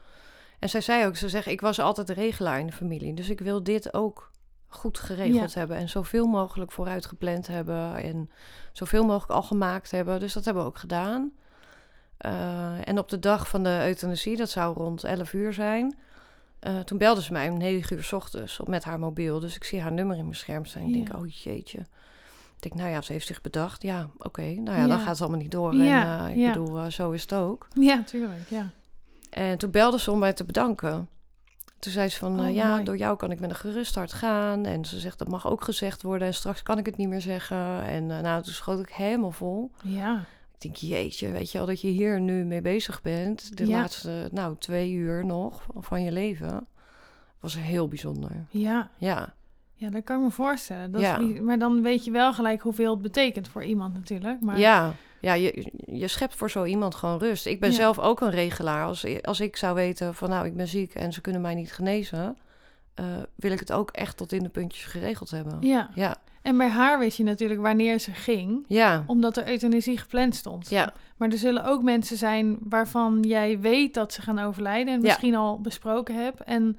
En 0.58 0.68
zij 0.68 0.80
zei 0.80 1.06
ook, 1.06 1.16
ze 1.16 1.28
zegt, 1.28 1.46
ik 1.46 1.60
was 1.60 1.78
altijd 1.80 2.06
de 2.06 2.12
regelaar 2.12 2.60
in 2.60 2.66
de 2.66 2.72
familie. 2.72 3.14
Dus 3.14 3.28
ik 3.30 3.40
wil 3.40 3.62
dit 3.62 3.94
ook 3.94 4.30
goed 4.68 4.98
geregeld 4.98 5.54
hebben. 5.54 5.76
En 5.76 5.88
zoveel 5.88 6.26
mogelijk 6.26 6.72
vooruit 6.72 7.06
gepland 7.06 7.46
hebben. 7.46 7.94
En 7.96 8.30
zoveel 8.72 9.04
mogelijk 9.04 9.32
al 9.32 9.42
gemaakt 9.42 9.90
hebben. 9.90 10.20
Dus 10.20 10.32
dat 10.32 10.44
hebben 10.44 10.62
we 10.62 10.68
ook 10.68 10.78
gedaan. 10.78 11.32
Eh, 12.16 12.88
en 12.88 12.98
op 12.98 13.08
de 13.08 13.18
dag 13.18 13.48
van 13.48 13.62
de 13.62 13.78
euthanasie, 13.86 14.36
dat 14.36 14.50
zou 14.50 14.74
rond 14.76 15.04
11 15.04 15.32
uur 15.32 15.52
zijn. 15.52 15.98
eh, 16.60 16.78
toen 16.78 16.98
belde 16.98 17.22
ze 17.22 17.32
mij 17.32 17.48
om 17.50 17.56
9 17.58 17.96
uur 17.96 18.04
's 18.04 18.12
ochtends 18.12 18.60
op, 18.60 18.68
met 18.68 18.84
haar 18.84 18.98
mobiel. 18.98 19.40
Dus 19.40 19.56
ik 19.56 19.64
zie 19.64 19.80
haar 19.80 19.92
nummer 19.92 20.16
in 20.16 20.22
mijn 20.24 20.36
scherm 20.36 20.64
staan. 20.64 20.82
Ik 20.82 20.88
Ja. 20.88 20.94
denk, 21.04 21.16
oh 21.22 21.28
jeetje. 21.28 21.86
Ik 22.64 22.70
denk, 22.70 22.74
nou 22.82 22.94
ja, 22.94 23.00
ze 23.00 23.12
heeft 23.12 23.26
zich 23.26 23.40
bedacht. 23.40 23.82
Ja, 23.82 24.08
oké. 24.18 24.42
Nou 24.42 24.78
ja, 24.78 24.86
dan 24.86 24.88
Ja. 24.88 24.98
gaat 24.98 25.08
het 25.12 25.20
allemaal 25.20 25.38
niet 25.40 25.50
door. 25.50 25.74
Ja, 25.74 26.18
En 26.18 26.24
eh, 26.24 26.30
ik 26.30 26.36
ja. 26.36 26.52
bedoel, 26.52 26.78
eh, 26.78 26.86
zo 26.90 27.10
is 27.10 27.22
het 27.22 27.34
ook. 27.34 27.68
ja, 27.74 28.02
tuurlijk, 28.02 28.48
ja. 28.48 28.70
En 29.30 29.58
toen 29.58 29.70
belde 29.70 29.98
ze 29.98 30.10
om 30.10 30.18
mij 30.18 30.32
te 30.32 30.44
bedanken. 30.44 31.08
Toen 31.78 31.92
zei 31.92 32.08
ze 32.08 32.18
van, 32.18 32.40
Oh, 32.40 32.46
eh, 32.46 32.54
ja, 32.54 32.70
mooi. 32.70 32.84
door 32.84 32.96
jou 32.96 33.16
kan 33.16 33.30
ik 33.30 33.40
met 33.40 33.50
een 33.50 33.56
gerust 33.56 33.94
hart 33.94 34.12
gaan. 34.12 34.64
En 34.64 34.84
ze 34.84 34.98
zegt, 35.00 35.18
dat 35.18 35.28
mag 35.28 35.46
ook 35.46 35.64
gezegd 35.64 36.02
worden. 36.02 36.26
En 36.26 36.34
straks 36.34 36.62
kan 36.62 36.78
ik 36.78 36.86
het 36.86 36.96
niet 36.96 37.08
meer 37.08 37.20
zeggen. 37.20 37.82
En 37.84 38.06
nou, 38.06 38.42
toen 38.42 38.52
schoot 38.52 38.78
ik 38.80 38.88
helemaal 38.92 39.30
vol. 39.30 39.70
Ja, 39.82 40.24
Ik 40.54 40.60
denk, 40.60 40.76
jeetje, 40.76 41.30
weet 41.30 41.50
je 41.50 41.58
wel, 41.58 41.66
dat 41.66 41.80
je 41.80 41.88
hier 41.88 42.20
nu 42.20 42.44
mee 42.44 42.60
bezig 42.60 43.02
bent. 43.02 43.56
De 43.56 43.66
Ja. 43.66 43.76
laatste, 43.80 44.28
nou, 44.32 44.56
twee 44.58 44.92
uur 44.92 45.24
nog 45.26 45.66
van 45.76 46.02
je 46.02 46.12
leven. 46.12 46.66
Was 47.40 47.56
heel 47.58 47.88
bijzonder. 47.88 48.30
ja. 48.50 48.90
Ja, 48.98 49.34
Ja, 49.80 49.90
dat 49.90 50.04
kan 50.04 50.16
ik 50.18 50.22
me 50.22 50.30
voorstellen. 50.30 50.90
Dat 50.90 51.00
Ja. 51.00 51.18
is 51.18 51.40
maar 51.40 51.58
dan 51.58 51.82
weet 51.82 52.04
je 52.04 52.10
wel 52.10 52.32
gelijk 52.32 52.60
hoeveel 52.62 52.90
het 52.92 53.02
betekent 53.02 53.48
voor 53.48 53.64
iemand 53.64 53.94
natuurlijk. 53.94 54.40
Maar, 54.40 54.58
ja. 54.58 54.94
Ja, 55.20 55.32
je, 55.34 55.72
je 55.86 56.08
schept 56.08 56.34
voor 56.34 56.50
zo 56.50 56.64
iemand 56.64 56.94
gewoon 56.94 57.18
rust. 57.18 57.46
Ik 57.46 57.60
ben 57.60 57.70
Ja. 57.70 57.76
zelf 57.76 57.98
ook 57.98 58.20
een 58.20 58.30
regelaar. 58.30 58.84
Als, 58.84 59.06
als 59.22 59.40
ik 59.40 59.56
zou 59.56 59.74
weten 59.74 60.14
van, 60.14 60.28
nou, 60.28 60.46
ik 60.46 60.56
ben 60.56 60.68
ziek 60.68 60.94
en 60.94 61.12
ze 61.12 61.20
kunnen 61.20 61.40
mij 61.40 61.54
niet 61.54 61.72
genezen... 61.72 62.36
eh, 62.94 63.04
wil 63.34 63.52
ik 63.52 63.58
het 63.60 63.72
ook 63.72 63.90
echt 63.90 64.16
tot 64.16 64.32
in 64.32 64.42
de 64.42 64.48
puntjes 64.48 64.84
geregeld 64.84 65.30
hebben. 65.30 65.56
ja. 65.60 65.90
Ja, 65.94 66.16
En 66.42 66.56
bij 66.56 66.68
haar 66.68 66.98
wist 66.98 67.16
je 67.16 67.24
natuurlijk 67.24 67.60
wanneer 67.60 67.98
ze 67.98 68.10
ging, 68.12 68.64
ja, 68.68 69.04
omdat 69.06 69.36
er 69.36 69.48
euthanasie 69.48 69.98
gepland 69.98 70.34
stond. 70.34 70.68
ja, 70.70 70.92
Maar 71.16 71.28
er 71.30 71.38
zullen 71.38 71.64
ook 71.64 71.82
mensen 71.82 72.16
zijn 72.16 72.58
waarvan 72.60 73.22
jij 73.22 73.58
weet 73.60 73.94
dat 73.94 74.12
ze 74.12 74.22
gaan 74.22 74.38
overlijden 74.38 74.94
en 74.94 75.00
misschien 75.00 75.34
al 75.34 75.60
besproken 75.60 76.14
hebt. 76.14 76.42
En 76.42 76.78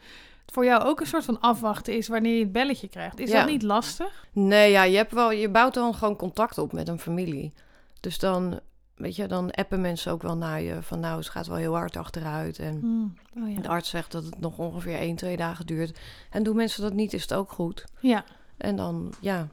voor 0.52 0.66
jou 0.66 0.84
ook 0.84 1.00
een 1.00 1.06
soort 1.08 1.26
van 1.26 1.40
afwachten 1.40 1.98
is 1.98 2.08
wanneer 2.08 2.34
je 2.38 2.44
het 2.44 2.52
belletje 2.52 2.88
krijgt. 2.88 3.20
Is 3.20 3.32
Ja. 3.32 3.40
dat 3.40 3.50
niet 3.50 3.64
lastig? 3.64 4.26
Nee, 4.32 4.72
ja, 4.72 4.84
je, 4.84 4.98
hebt 4.98 5.12
wel, 5.12 5.32
je 5.32 5.50
bouwt 5.50 5.74
dan 5.74 5.94
gewoon 5.96 6.16
contact 6.16 6.58
op 6.58 6.72
met 6.74 6.88
een 6.88 7.00
familie. 7.00 7.54
Dus 8.00 8.20
dan, 8.20 8.60
weet 8.96 9.16
je, 9.16 9.28
dan 9.28 9.52
appen 9.52 9.82
mensen 9.82 10.12
ook 10.12 10.22
wel 10.22 10.38
naar 10.38 10.62
je 10.62 10.82
van 10.82 11.00
nou, 11.00 11.18
het 11.18 11.30
gaat 11.30 11.48
wel 11.48 11.58
heel 11.58 11.76
hard 11.76 11.98
achteruit. 11.98 12.60
En 12.60 12.80
Hmm. 12.80 13.14
Oh, 13.44 13.52
ja. 13.54 13.62
de 13.62 13.68
arts 13.68 13.90
zegt 13.90 14.12
dat 14.12 14.24
het 14.26 14.40
nog 14.40 14.58
ongeveer 14.58 14.98
1, 14.98 15.16
2 15.16 15.38
dagen 15.38 15.66
duurt. 15.66 16.00
En 16.30 16.44
doen 16.44 16.56
mensen 16.56 16.82
dat 16.82 16.94
niet, 16.94 17.14
is 17.14 17.22
het 17.22 17.34
ook 17.34 17.52
goed. 17.52 17.86
ja. 18.00 18.24
En 18.58 18.76
dan, 18.76 19.14
ja, 19.22 19.48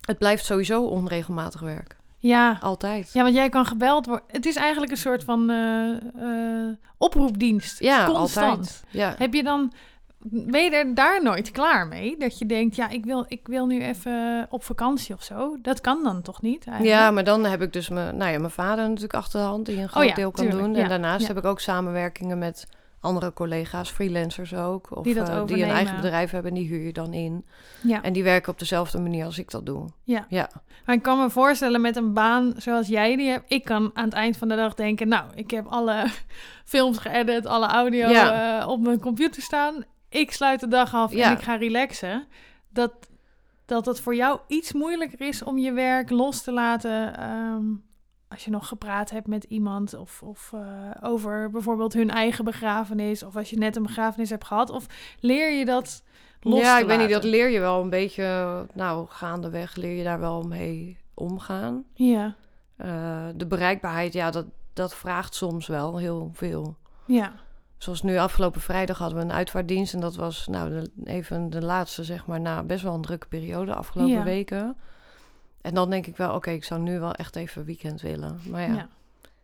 het 0.00 0.18
blijft 0.18 0.44
sowieso 0.44 0.84
onregelmatig 0.86 1.60
werk. 1.60 1.96
Ja. 2.18 2.58
Altijd. 2.60 3.12
ja, 3.12 3.22
want 3.22 3.34
jij 3.34 3.48
kan 3.48 3.66
gebeld 3.66 4.06
worden. 4.06 4.24
Het 4.28 4.46
is 4.46 4.56
eigenlijk 4.56 4.92
een 4.92 4.98
soort 4.98 5.24
van 5.24 5.50
eh, 5.50 5.90
eh, 6.68 6.76
oproepdienst. 6.98 7.78
Ja, 7.80 8.06
Constant. 8.06 8.48
altijd. 8.48 8.84
Ja. 8.90 9.14
Heb 9.18 9.34
je 9.34 9.42
dan, 9.42 9.72
ben 10.24 10.64
je 10.64 10.70
er 10.70 10.94
daar 10.94 11.22
nooit 11.22 11.50
klaar 11.50 11.86
mee? 11.86 12.16
Dat 12.18 12.38
je 12.38 12.46
denkt, 12.46 12.76
ja, 12.76 12.88
ik 12.88 13.04
wil, 13.04 13.24
ik 13.28 13.40
wil 13.46 13.66
nu 13.66 13.82
even 13.82 14.46
op 14.50 14.64
vakantie 14.64 15.14
of 15.14 15.22
zo. 15.22 15.56
Dat 15.62 15.80
kan 15.80 16.02
dan 16.02 16.22
toch 16.22 16.42
niet? 16.42 16.66
Eigenlijk? 16.66 16.98
Ja, 16.98 17.10
maar 17.10 17.24
dan 17.24 17.44
heb 17.44 17.62
ik 17.62 17.72
dus 17.72 17.88
mijn, 17.88 18.16
nou 18.16 18.32
ja, 18.32 18.38
mijn 18.38 18.50
vader 18.50 18.84
natuurlijk 18.88 19.14
achter 19.14 19.40
de 19.40 19.46
hand, 19.46 19.66
die 19.66 19.76
een 19.80 19.88
groot 19.88 20.02
Oh 20.02 20.08
ja, 20.08 20.14
deel 20.14 20.30
kan 20.30 20.44
tuurlijk. 20.44 20.64
doen. 20.64 20.74
Ja, 20.74 20.82
En 20.82 20.88
daarnaast 20.88 21.26
heb 21.26 21.36
ik 21.38 21.44
ook 21.44 21.60
samenwerkingen 21.60 22.38
met 22.38 22.66
andere 23.00 23.32
collega's, 23.32 23.90
freelancers 23.90 24.54
ook. 24.54 24.96
Of 24.96 25.04
Die 25.04 25.20
eh, 25.20 25.46
die 25.46 25.62
een 25.62 25.70
eigen 25.70 25.96
bedrijf 25.96 26.30
hebben, 26.30 26.54
die 26.54 26.66
huur 26.66 26.80
je 26.86 26.92
dan 26.92 27.12
in. 27.12 27.44
Ja. 27.80 28.02
En 28.02 28.12
die 28.12 28.22
werken 28.22 28.52
op 28.52 28.58
dezelfde 28.58 28.98
manier 29.00 29.24
als 29.24 29.38
ik 29.38 29.50
dat 29.50 29.66
doe. 29.66 29.84
Ja. 30.04 30.26
Ja, 30.28 30.50
Maar 30.86 30.94
ik 30.94 31.02
kan 31.02 31.18
me 31.18 31.30
voorstellen 31.30 31.80
met 31.80 31.96
een 31.96 32.12
baan 32.12 32.54
zoals 32.56 32.86
jij 32.86 33.16
die 33.16 33.28
hebt. 33.30 33.44
Ik 33.52 33.64
kan 33.64 33.90
aan 33.94 34.04
het 34.04 34.12
eind 34.14 34.36
van 34.36 34.48
de 34.48 34.56
dag 34.56 34.74
denken, 34.74 35.08
nou, 35.08 35.24
ik 35.34 35.50
heb 35.50 35.66
alle 35.66 36.04
films 36.64 36.98
geëdit, 36.98 37.46
alle 37.46 37.66
audio 37.66 38.08
Ja. 38.08 38.60
eh, 38.60 38.68
op 38.68 38.80
mijn 38.80 39.00
computer 39.00 39.42
staan. 39.42 39.84
Ik 40.12 40.32
sluit 40.32 40.60
de 40.60 40.68
dag 40.68 40.94
af 40.94 41.12
Ja. 41.12 41.26
en 41.30 41.36
ik 41.36 41.42
ga 41.42 41.54
relaxen. 41.54 42.26
Dat, 42.68 42.92
dat 43.66 43.86
het 43.86 44.00
voor 44.00 44.14
jou 44.14 44.40
iets 44.46 44.72
moeilijker 44.72 45.20
is 45.20 45.42
om 45.42 45.58
je 45.58 45.72
werk 45.72 46.10
los 46.10 46.42
te 46.42 46.52
laten 46.52 47.16
ehm, 47.16 47.64
als 48.28 48.44
je 48.44 48.50
nog 48.50 48.68
gepraat 48.68 49.10
hebt 49.10 49.26
met 49.26 49.44
iemand 49.44 49.94
of, 49.94 50.22
of 50.22 50.50
eh, 50.54 50.60
over 51.02 51.50
bijvoorbeeld 51.50 51.92
hun 51.92 52.10
eigen 52.10 52.44
begrafenis 52.44 53.22
of 53.22 53.36
als 53.36 53.50
je 53.50 53.56
net 53.58 53.76
een 53.76 53.82
begrafenis 53.82 54.30
hebt 54.30 54.44
gehad. 54.44 54.70
Of 54.70 54.86
leer 55.20 55.50
je 55.58 55.64
dat 55.64 56.02
los 56.40 56.60
ja 56.60 56.78
ik 56.78 56.86
weet 56.86 56.98
niet, 56.98 57.10
dat 57.10 57.24
leer 57.24 57.48
je 57.48 57.60
wel 57.60 57.82
een 57.82 57.90
beetje, 57.90 58.66
nou, 58.74 59.06
gaandeweg 59.08 59.76
leer 59.76 59.96
je 59.96 60.04
daar 60.04 60.20
wel 60.20 60.42
mee 60.42 60.98
omgaan. 61.14 61.84
Ja, 61.94 62.34
Eh, 62.76 63.26
de 63.36 63.46
bereikbaarheid, 63.46 64.12
ja, 64.12 64.30
dat, 64.30 64.46
dat 64.72 64.94
vraagt 64.94 65.34
soms 65.34 65.66
wel 65.66 65.98
heel 65.98 66.30
veel. 66.34 66.76
ja, 67.06 67.32
Zoals 67.82 68.02
nu 68.02 68.16
afgelopen 68.18 68.60
vrijdag 68.60 68.98
hadden 68.98 69.18
we 69.18 69.24
een 69.24 69.32
uitvaartdienst. 69.32 69.94
En 69.94 70.00
dat 70.00 70.14
was 70.16 70.46
nou 70.46 70.70
de- 70.70 70.90
even 71.04 71.50
de 71.50 71.62
laatste, 71.62 72.04
zeg 72.04 72.26
maar, 72.26 72.40
na 72.40 72.62
best 72.62 72.82
wel 72.82 72.94
een 72.94 73.00
drukke 73.02 73.26
periode 73.26 73.74
afgelopen 73.74 74.12
Ja. 74.14 74.22
weken. 74.24 74.76
En 75.60 75.74
dan 75.74 75.90
denk 75.90 76.06
ik 76.06 76.16
wel, 76.16 76.34
oké, 76.34 76.50
ik 76.50 76.64
zou 76.64 76.80
nu 76.80 77.00
wel 77.00 77.12
echt 77.14 77.36
even 77.36 77.64
weekend 77.64 78.00
willen. 78.00 78.40
Maar 78.50 78.60
ja, 78.62 78.74
ja. 78.74 78.88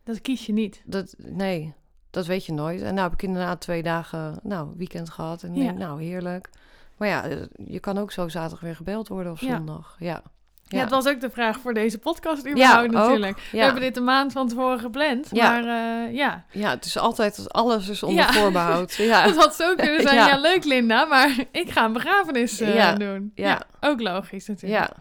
Dat 0.04 0.20
kies 0.20 0.46
je 0.46 0.52
niet. 0.52 0.82
Dat, 0.84 1.14
nee, 1.18 1.74
dat 2.10 2.26
weet 2.26 2.44
je 2.46 2.52
nooit. 2.52 2.80
En 2.82 2.94
nou 2.94 3.08
heb 3.08 3.12
ik 3.12 3.22
inderdaad 3.22 3.60
twee 3.60 3.82
dagen, 3.82 4.38
nou, 4.42 4.68
weekend 4.76 5.10
gehad. 5.10 5.42
En 5.42 5.50
ik 5.50 5.56
Ja. 5.56 5.62
denk, 5.64 5.78
nou, 5.78 6.02
heerlijk. 6.02 6.48
Maar 6.96 7.08
ja, 7.08 7.24
eh, 7.28 7.36
je 7.66 7.80
kan 7.80 7.98
ook 7.98 8.12
zo 8.12 8.28
zaterdag 8.28 8.60
weer 8.60 8.76
gebeld 8.76 9.08
worden 9.08 9.32
of 9.32 9.38
zondag. 9.38 9.96
Ja. 9.98 10.22
Ja. 10.68 10.78
het 10.80 10.90
was 10.90 11.06
ook 11.06 11.20
de 11.20 11.30
vraag 11.30 11.58
voor 11.60 11.74
deze 11.74 11.98
podcast 11.98 12.44
Ja, 12.44 12.50
überhaupt 12.52 12.86
ook. 12.86 12.92
natuurlijk. 12.92 13.38
We 13.50 13.56
Ja. 13.56 13.64
hebben 13.64 13.82
dit 13.82 13.96
een 13.96 14.04
maand 14.04 14.32
van 14.32 14.48
tevoren 14.48 14.78
gepland, 14.78 15.28
Ja. 15.32 15.50
maar 15.50 15.64
eh, 16.06 16.14
ja. 16.14 16.44
ja, 16.50 16.70
het 16.70 16.84
is 16.84 16.98
altijd, 16.98 17.52
alles 17.52 17.88
is 17.88 18.02
onder 18.02 18.24
Ja. 18.24 18.32
voorbehoud. 18.32 18.94
Ja. 18.94 19.22
Het 19.26 19.36
had 19.36 19.54
zo 19.54 19.74
kunnen 19.74 20.02
zijn, 20.02 20.14
ja. 20.14 20.26
Ja. 20.26 20.36
leuk 20.38 20.64
Linda, 20.64 21.04
maar 21.04 21.36
ik 21.52 21.70
ga 21.70 21.84
een 21.84 21.92
begrafenis 21.92 22.60
eh, 22.60 22.74
Ja. 22.74 22.94
doen. 22.94 23.32
Ja. 23.34 23.62
ook 23.80 24.00
logisch 24.00 24.46
natuurlijk. 24.46 24.80
ja. 24.90 24.96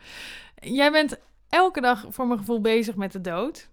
Jij 0.69 0.91
bent 0.91 1.17
elke 1.49 1.81
dag 1.81 2.05
voor 2.09 2.27
mijn 2.27 2.39
gevoel 2.39 2.61
bezig 2.61 2.95
met 2.95 3.11
de 3.11 3.21
dood. 3.21 3.69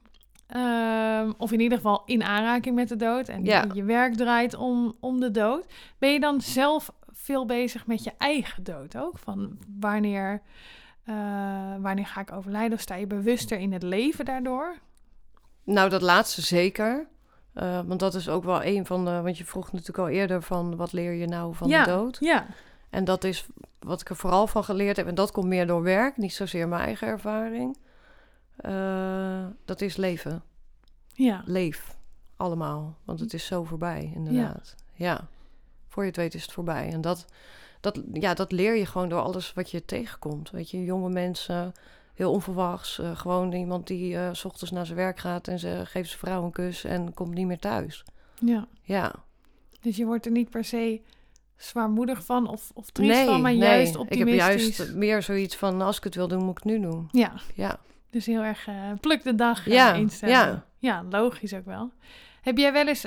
Ehm, 0.47 1.33
of 1.39 1.53
in 1.53 1.61
ieder 1.61 1.77
geval 1.79 2.03
in 2.07 2.23
aanraking 2.25 2.75
met 2.75 2.89
de 2.89 2.97
dood. 2.97 3.29
En 3.29 3.45
Ja. 3.45 3.65
je 3.75 3.85
werk 3.85 4.15
draait 4.15 4.55
om, 4.55 4.97
om 5.01 5.21
de 5.21 5.31
dood. 5.31 5.65
Ben 5.99 6.13
je 6.13 6.21
dan 6.21 6.41
zelf 6.41 6.91
veel 7.13 7.47
bezig 7.47 7.87
met 7.87 8.05
je 8.05 8.13
eigen 8.19 8.63
dood 8.65 8.97
ook? 8.97 9.19
Van 9.19 9.59
wanneer, 9.81 10.43
eh, 11.05 11.15
wanneer 11.81 12.07
ga 12.07 12.21
ik 12.21 12.33
overlijden? 12.33 12.73
Of 12.73 12.81
sta 12.81 12.95
je 12.95 13.07
bewuster 13.07 13.59
in 13.59 13.73
het 13.73 13.83
leven 13.83 14.25
daardoor? 14.25 14.77
Nou, 15.65 15.89
dat 15.91 16.03
laatste 16.03 16.43
zeker. 16.43 17.07
Eh, 17.53 17.81
want 17.87 18.01
dat 18.01 18.15
is 18.15 18.29
ook 18.29 18.45
wel 18.45 18.65
een 18.65 18.87
van 18.87 19.05
de... 19.05 19.21
Want 19.21 19.39
je 19.39 19.45
vroeg 19.45 19.73
natuurlijk 19.73 19.99
al 19.99 20.09
eerder 20.09 20.43
van... 20.43 20.77
wat 20.77 20.93
leer 20.93 21.13
je 21.13 21.27
nou 21.27 21.55
van 21.55 21.69
Ja. 21.69 21.85
de 21.85 21.91
dood? 21.91 22.17
Ja, 22.21 22.47
En 22.91 23.05
dat 23.05 23.25
is 23.25 23.47
wat 23.79 24.01
ik 24.01 24.09
er 24.11 24.17
vooral 24.17 24.47
van 24.47 24.65
geleerd 24.65 24.97
heb. 24.97 25.07
En 25.07 25.15
dat 25.15 25.31
komt 25.33 25.47
meer 25.47 25.67
door 25.67 25.83
werk, 25.83 26.17
niet 26.17 26.35
zozeer 26.35 26.69
mijn 26.69 26.83
eigen 26.83 27.09
ervaring. 27.09 27.77
Eh, 28.57 29.47
dat 29.65 29.81
is 29.81 29.97
leven. 29.97 30.43
ja, 31.15 31.43
Leef. 31.47 31.97
Allemaal. 32.37 32.97
Want 33.05 33.21
het 33.21 33.33
is 33.35 33.47
zo 33.47 33.65
voorbij, 33.65 34.13
inderdaad. 34.15 34.75
Ja. 34.93 35.27
Voor 35.89 36.03
je 36.03 36.09
het 36.09 36.19
weet 36.19 36.35
is 36.35 36.43
het 36.43 36.53
voorbij. 36.53 36.91
En 36.93 37.01
dat, 37.01 37.25
dat, 37.85 38.01
ja, 38.13 38.35
dat 38.35 38.53
leer 38.53 38.77
je 38.77 38.87
gewoon 38.87 39.09
door 39.09 39.21
alles 39.21 39.53
wat 39.53 39.71
je 39.71 39.85
tegenkomt. 39.85 40.51
Weet 40.51 40.71
je, 40.71 40.85
jonge 40.85 41.09
mensen, 41.11 41.73
heel 42.15 42.31
onverwachts. 42.33 42.99
eh, 42.99 43.17
gewoon 43.17 43.53
iemand 43.53 43.87
die 43.87 44.17
eh, 44.17 44.29
s 44.33 44.45
ochtends 44.45 44.71
naar 44.73 44.87
zijn 44.87 44.99
werk 44.99 45.19
gaat 45.19 45.49
en 45.49 45.59
ze 45.59 45.81
geeft 45.85 46.09
zijn 46.09 46.21
vrouw 46.21 46.45
een 46.45 46.53
kus 46.53 46.85
en 46.85 47.15
komt 47.15 47.35
niet 47.35 47.47
meer 47.47 47.59
thuis. 47.59 48.05
ja. 48.39 48.67
Ja. 48.83 49.13
Dus 49.81 49.97
je 49.97 50.05
wordt 50.05 50.27
er 50.27 50.33
niet 50.33 50.51
per 50.51 50.65
se 50.65 51.01
zwaarmoedig 51.57 52.25
van 52.25 52.49
of, 52.49 52.71
of 52.75 52.91
triest 52.91 53.25
van, 53.25 53.41
maar 53.41 53.53
juist 53.53 53.97
Ik 54.09 54.19
heb 54.19 54.29
juist 54.29 54.95
meer 54.95 55.23
zoiets 55.23 55.57
van, 55.57 55.81
als 55.81 55.97
ik 55.97 56.05
het 56.05 56.15
wil 56.15 56.29
doen, 56.29 56.43
moet 56.45 56.59
ik 56.59 56.63
het 56.63 56.73
nu 56.73 56.81
doen. 56.81 57.09
Ja, 57.13 57.33
Ja. 57.55 57.77
dus 58.11 58.27
heel 58.27 58.43
erg 58.43 58.67
eh, 58.67 58.75
pluk 59.01 59.23
de 59.23 59.35
dag 59.35 59.67
Ja, 59.69 59.93
instellen. 59.95 60.35
ja. 60.35 60.65
ja, 60.79 61.05
logisch 61.11 61.55
ook 61.55 61.65
wel. 61.65 61.91
Heb 62.43 62.59
jij 62.59 62.73
wel 62.73 62.87
eens 62.89 63.07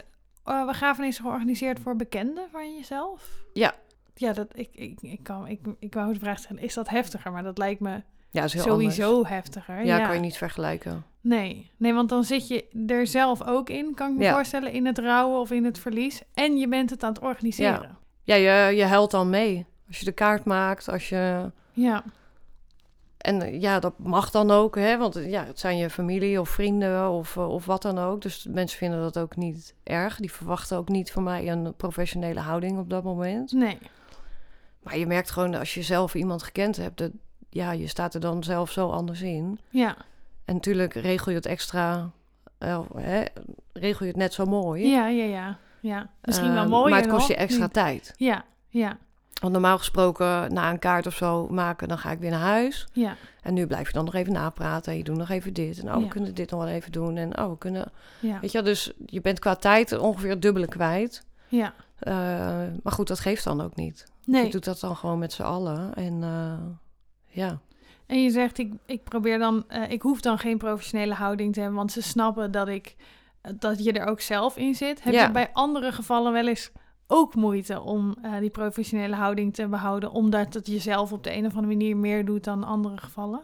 begrafenissen 0.65 1.23
georganiseerd 1.23 1.79
voor 1.79 1.95
bekenden 1.95 2.47
van 2.51 2.75
jezelf? 2.75 3.29
Ja. 3.53 3.73
Ja, 4.19 4.33
dat, 4.33 4.47
ik, 4.53 4.69
ik, 4.71 5.01
ik, 5.01 5.23
kan, 5.23 5.47
ik, 5.47 5.59
ik 5.79 5.93
wou 5.93 6.13
de 6.13 6.19
vraag 6.19 6.39
stellen, 6.39 6.61
is 6.63 6.73
dat 6.73 6.89
heftiger? 6.89 7.31
Maar 7.31 7.43
dat 7.43 7.57
lijkt 7.57 7.79
me 7.79 8.01
Ja, 8.29 8.47
sowieso 8.47 9.13
anders. 9.15 9.29
heftiger. 9.29 9.85
Ja, 9.85 9.99
kan 10.05 10.13
je 10.15 10.19
niet 10.21 10.37
vergelijken. 10.37 11.03
Nee. 11.21 11.71
nee, 11.77 11.93
want 11.93 12.09
dan 12.09 12.23
zit 12.23 12.47
je 12.47 12.65
er 12.87 13.07
zelf 13.07 13.43
ook 13.43 13.69
in, 13.69 13.93
kan 13.95 14.11
ik 14.11 14.17
me 14.17 14.23
Ja. 14.23 14.33
voorstellen, 14.33 14.71
in 14.71 14.85
het 14.85 14.97
rouwen 14.97 15.39
of 15.39 15.51
in 15.51 15.65
het 15.65 15.79
verlies. 15.79 16.21
En 16.33 16.57
je 16.57 16.67
bent 16.67 16.89
het 16.89 17.03
aan 17.03 17.13
het 17.13 17.21
organiseren. 17.21 17.97
Ja, 18.23 18.35
je, 18.35 18.75
je 18.75 18.83
huilt 18.83 19.11
dan 19.11 19.29
mee. 19.29 19.65
Als 19.87 19.99
je 19.99 20.05
de 20.05 20.11
kaart 20.11 20.45
maakt, 20.45 20.89
als 20.89 21.09
je... 21.09 21.51
Ja, 21.71 22.03
En 23.17 23.41
eh, 23.41 23.61
ja, 23.61 23.79
dat 23.79 23.93
mag 23.99 24.31
dan 24.31 24.51
ook, 24.51 24.75
hè. 24.75 24.97
Want 24.97 25.15
eh, 25.15 25.29
ja, 25.29 25.45
het 25.45 25.59
zijn 25.59 25.77
je 25.77 25.89
familie 25.89 26.39
of 26.39 26.49
vrienden 26.49 27.09
of, 27.09 27.37
eh, 27.37 27.49
of 27.49 27.65
wat 27.65 27.81
dan 27.81 27.97
ook. 27.97 28.21
Dus 28.21 28.47
mensen 28.49 28.77
vinden 28.77 28.99
dat 29.01 29.17
ook 29.19 29.35
niet 29.35 29.75
erg. 29.83 30.17
Die 30.17 30.31
verwachten 30.31 30.77
ook 30.77 30.89
niet 30.89 31.11
van 31.11 31.23
mij 31.23 31.51
een 31.51 31.73
professionele 31.75 32.39
houding 32.39 32.79
op 32.79 32.89
dat 32.89 33.03
moment. 33.03 33.51
nee. 33.51 33.77
Maar 34.83 34.97
je 34.97 35.07
merkt 35.07 35.31
gewoon, 35.31 35.55
als 35.55 35.73
je 35.73 35.81
zelf 35.81 36.15
iemand 36.15 36.43
gekend 36.43 36.75
hebt... 36.77 36.97
Dat, 36.97 37.11
ja, 37.49 37.71
je 37.71 37.87
staat 37.87 38.13
er 38.13 38.19
dan 38.19 38.43
zelf 38.43 38.71
zo 38.71 38.89
anders 38.89 39.21
in. 39.21 39.59
Ja, 39.69 39.95
En 40.45 40.53
natuurlijk 40.53 40.93
regel 40.93 41.31
je 41.31 41.37
het 41.37 41.45
extra... 41.45 42.09
eh, 42.57 42.79
hè, 42.95 43.23
regel 43.73 44.05
je 44.05 44.11
het 44.11 44.21
net 44.21 44.33
zo 44.33 44.45
mooi. 44.45 44.87
ja, 44.89 45.07
ja, 45.07 45.23
ja. 45.25 45.57
ja. 45.79 46.09
Misschien 46.21 46.53
wel 46.53 46.63
Eh, 46.63 46.69
mooi. 46.69 46.89
Maar 46.91 47.01
het 47.01 47.09
kost 47.11 47.27
je 47.27 47.35
extra 47.35 47.67
tijd. 47.67 48.13
Ja, 48.17 48.43
ja, 48.69 48.97
Want 49.41 49.53
normaal 49.53 49.77
gesproken, 49.77 50.53
na 50.53 50.69
een 50.69 50.79
kaart 50.79 51.07
of 51.07 51.15
zo 51.15 51.47
maken, 51.47 51.87
dan 51.87 51.97
ga 51.97 52.11
ik 52.11 52.19
weer 52.19 52.31
naar 52.31 52.39
huis. 52.39 52.87
ja. 52.93 53.15
En 53.41 53.53
nu 53.53 53.67
blijf 53.67 53.87
je 53.87 53.93
dan 53.93 54.05
nog 54.05 54.13
even 54.13 54.33
napraten. 54.33 54.91
En 54.91 54.97
je 54.97 55.03
doet 55.03 55.17
nog 55.17 55.29
even 55.29 55.53
dit. 55.53 55.79
En 55.79 55.87
oh, 55.87 55.95
we 55.95 56.01
Ja. 56.01 56.07
kunnen 56.07 56.33
dit 56.35 56.51
nog 56.51 56.63
wel 56.63 56.73
even 56.73 56.91
doen. 56.91 57.17
En 57.17 57.39
oh, 57.39 57.49
we 57.49 57.57
kunnen... 57.57 57.91
Ja, 58.19 58.39
Weet 58.39 58.51
je 58.51 58.61
dus 58.61 58.91
je 59.05 59.21
bent 59.21 59.39
qua 59.39 59.55
tijd 59.55 59.97
ongeveer 59.97 60.39
dubbele 60.39 60.67
kwijt. 60.67 61.23
ja. 61.47 61.73
Eh, 61.99 62.13
maar 62.83 62.93
goed, 62.93 63.07
dat 63.07 63.19
geeft 63.19 63.43
dan 63.43 63.61
ook 63.61 63.75
niet. 63.75 64.05
Nee. 64.27 64.45
Je 64.45 64.51
doet 64.51 64.63
dat 64.65 64.79
dan 64.79 64.95
gewoon 64.95 65.19
met 65.19 65.33
z'n 65.33 65.41
allen. 65.41 65.93
En 65.93 66.23
eh, 66.23 66.59
ja. 67.25 67.59
En 68.05 68.23
je 68.23 68.29
zegt, 68.29 68.57
ik, 68.57 68.73
ik 68.85 69.03
probeer 69.03 69.39
dan, 69.39 69.63
eh, 69.67 69.91
ik 69.91 70.01
hoef 70.01 70.21
dan 70.21 70.37
geen 70.37 70.57
professionele 70.57 71.13
houding 71.13 71.53
te 71.53 71.59
hebben, 71.59 71.77
want 71.77 71.91
ze 71.91 72.01
snappen 72.01 72.51
dat 72.51 72.67
ik, 72.67 72.95
dat 73.59 73.83
je 73.83 73.91
er 73.91 74.07
ook 74.07 74.21
zelf 74.21 74.57
in 74.57 74.75
zit. 74.75 75.03
Heb 75.03 75.13
Ja. 75.13 75.25
je 75.25 75.31
bij 75.31 75.49
andere 75.53 75.91
gevallen 75.91 76.33
wel 76.33 76.47
eens 76.47 76.71
ook 77.07 77.35
moeite 77.35 77.81
om 77.81 78.15
eh, 78.21 78.37
die 78.39 78.49
professionele 78.49 79.15
houding 79.15 79.53
te 79.53 79.67
behouden, 79.67 80.11
omdat 80.11 80.53
het 80.53 80.67
jezelf 80.67 81.11
op 81.11 81.23
de 81.23 81.33
een 81.35 81.45
of 81.45 81.55
andere 81.55 81.73
manier 81.73 81.97
meer 81.97 82.25
doet 82.25 82.43
dan 82.43 82.63
andere 82.63 82.97
gevallen? 82.97 83.41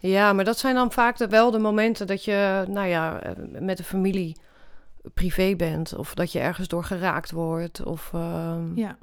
ja, 0.00 0.32
maar 0.32 0.44
dat 0.44 0.58
zijn 0.58 0.74
dan 0.74 0.92
vaak 0.92 1.16
de, 1.16 1.28
wel 1.28 1.50
de 1.50 1.58
momenten 1.58 2.06
dat 2.06 2.24
je, 2.24 2.64
nou 2.68 2.86
ja, 2.88 3.20
eh, 3.20 3.32
met 3.60 3.76
de 3.76 3.84
familie 3.84 4.36
privé 5.14 5.54
bent. 5.56 5.96
Of 5.96 6.14
dat 6.14 6.32
je 6.32 6.38
ergens 6.38 6.68
door 6.68 6.84
geraakt 6.84 7.30
wordt. 7.30 7.84
Of 7.84 8.10
ehm, 8.14 8.74
Ja, 8.74 8.96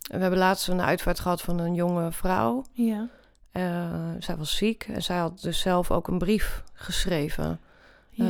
we 0.00 0.18
hebben 0.18 0.38
laatst 0.38 0.68
een 0.68 0.80
uitvaart 0.82 1.20
gehad 1.20 1.42
van 1.42 1.58
een 1.58 1.74
jonge 1.74 2.12
vrouw. 2.12 2.64
ja, 2.72 3.08
Eh, 3.52 3.90
zij 4.18 4.36
was 4.36 4.56
ziek 4.56 4.86
en 4.94 5.02
zij 5.02 5.16
had 5.18 5.40
dus 5.40 5.60
zelf 5.60 5.90
ook 5.90 6.08
een 6.08 6.18
brief 6.18 6.62
geschreven. 6.72 7.60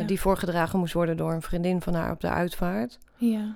eh, 0.00 0.06
die 0.06 0.20
voorgedragen 0.20 0.78
moest 0.78 0.92
worden 0.92 1.16
door 1.16 1.32
een 1.32 1.42
vriendin 1.42 1.80
van 1.82 1.94
haar 1.94 2.10
op 2.10 2.20
de 2.20 2.28
uitvaart. 2.30 2.98
ja, 3.16 3.54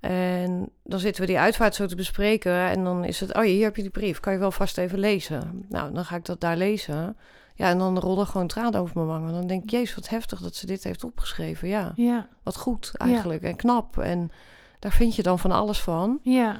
En 0.00 0.70
dan 0.84 0.98
zitten 0.98 1.20
we 1.20 1.26
die 1.28 1.38
uitvaart 1.38 1.74
zo 1.74 1.86
te 1.86 1.96
bespreken. 1.96 2.52
En 2.52 2.84
dan 2.84 3.04
is 3.04 3.20
het, 3.20 3.34
oh 3.34 3.44
ja, 3.44 3.50
hier 3.50 3.64
heb 3.64 3.76
je 3.76 3.82
die 3.82 3.90
brief. 3.90 4.20
Kan 4.20 4.32
je 4.32 4.38
wel 4.38 4.50
vast 4.50 4.78
even 4.78 4.98
lezen. 4.98 5.64
Nou, 5.68 5.92
dan 5.92 6.04
ga 6.04 6.16
ik 6.16 6.24
dat 6.24 6.40
daar 6.40 6.56
lezen. 6.56 7.16
Ja, 7.54 7.68
en 7.68 7.78
dan 7.78 7.98
rollen 7.98 8.26
gewoon 8.26 8.46
tranen 8.46 8.80
over 8.80 8.94
mijn 8.96 9.06
wangen. 9.06 9.32
Dan 9.32 9.46
denk 9.46 9.62
ik, 9.62 9.70
jezus, 9.70 9.94
wat 9.94 10.08
heftig 10.08 10.40
dat 10.40 10.54
ze 10.54 10.66
dit 10.66 10.84
heeft 10.84 11.04
opgeschreven. 11.04 11.68
Ja, 11.68 11.92
ja, 11.94 12.28
wat 12.42 12.56
goed 12.56 12.92
eigenlijk. 12.96 13.42
En 13.42 13.56
knap. 13.56 13.98
En 13.98 14.30
daar 14.78 14.92
vind 14.92 15.14
je 15.16 15.22
dan 15.22 15.38
van 15.38 15.50
alles 15.52 15.80
van. 15.80 16.18
ja, 16.22 16.56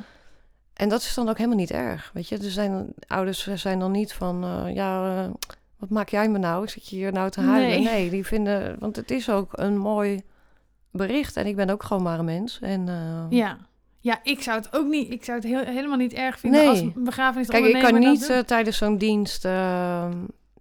En 0.76 0.88
dat 0.88 1.00
is 1.00 1.14
dan 1.14 1.28
ook 1.28 1.36
helemaal 1.36 1.58
niet 1.58 1.70
erg. 1.70 2.10
Weet 2.14 2.28
je, 2.28 2.36
er 2.38 2.50
zijn 2.50 2.94
ouders 3.06 3.46
zijn 3.54 3.78
dan 3.78 3.90
niet 3.90 4.12
van, 4.12 4.44
eh, 4.44 4.74
ja, 4.74 5.22
eh, 5.24 5.30
wat 5.78 5.90
maak 5.90 6.08
jij 6.08 6.28
me 6.28 6.38
nou? 6.38 6.68
Zit 6.68 6.88
je 6.88 6.96
hier 6.96 7.12
nou 7.12 7.30
te 7.30 7.40
huilen? 7.40 7.68
Nee. 7.68 7.82
Nee. 7.82 8.10
die 8.10 8.26
vinden, 8.26 8.76
want 8.78 8.96
het 8.96 9.10
is 9.10 9.30
ook 9.30 9.50
een 9.52 9.78
mooi 9.78 10.22
bericht. 10.90 11.36
En 11.36 11.46
ik 11.46 11.56
ben 11.56 11.70
ook 11.70 11.82
gewoon 11.82 12.02
maar 12.02 12.18
een 12.18 12.24
mens. 12.24 12.58
En 12.62 12.88
eh, 12.88 13.26
ja. 13.38 13.58
Ja, 14.00 14.20
ik 14.22 14.42
zou 14.42 14.58
het 14.58 14.76
ook 14.76 14.86
niet, 14.86 15.10
ik 15.12 15.24
zou 15.24 15.38
het 15.38 15.46
heel, 15.46 15.64
helemaal 15.64 15.96
niet 15.96 16.12
erg 16.12 16.38
vinden 16.38 16.60
Nee. 16.60 16.68
als 16.68 16.80
een 16.80 16.92
begrafenis 16.96 17.48
Kijk, 17.48 17.64
ik 17.64 17.82
kan 17.82 17.98
niet 17.98 18.42
tijdens 18.46 18.76
zo'n 18.76 18.98
dienst 18.98 19.44
eh, 19.44 20.08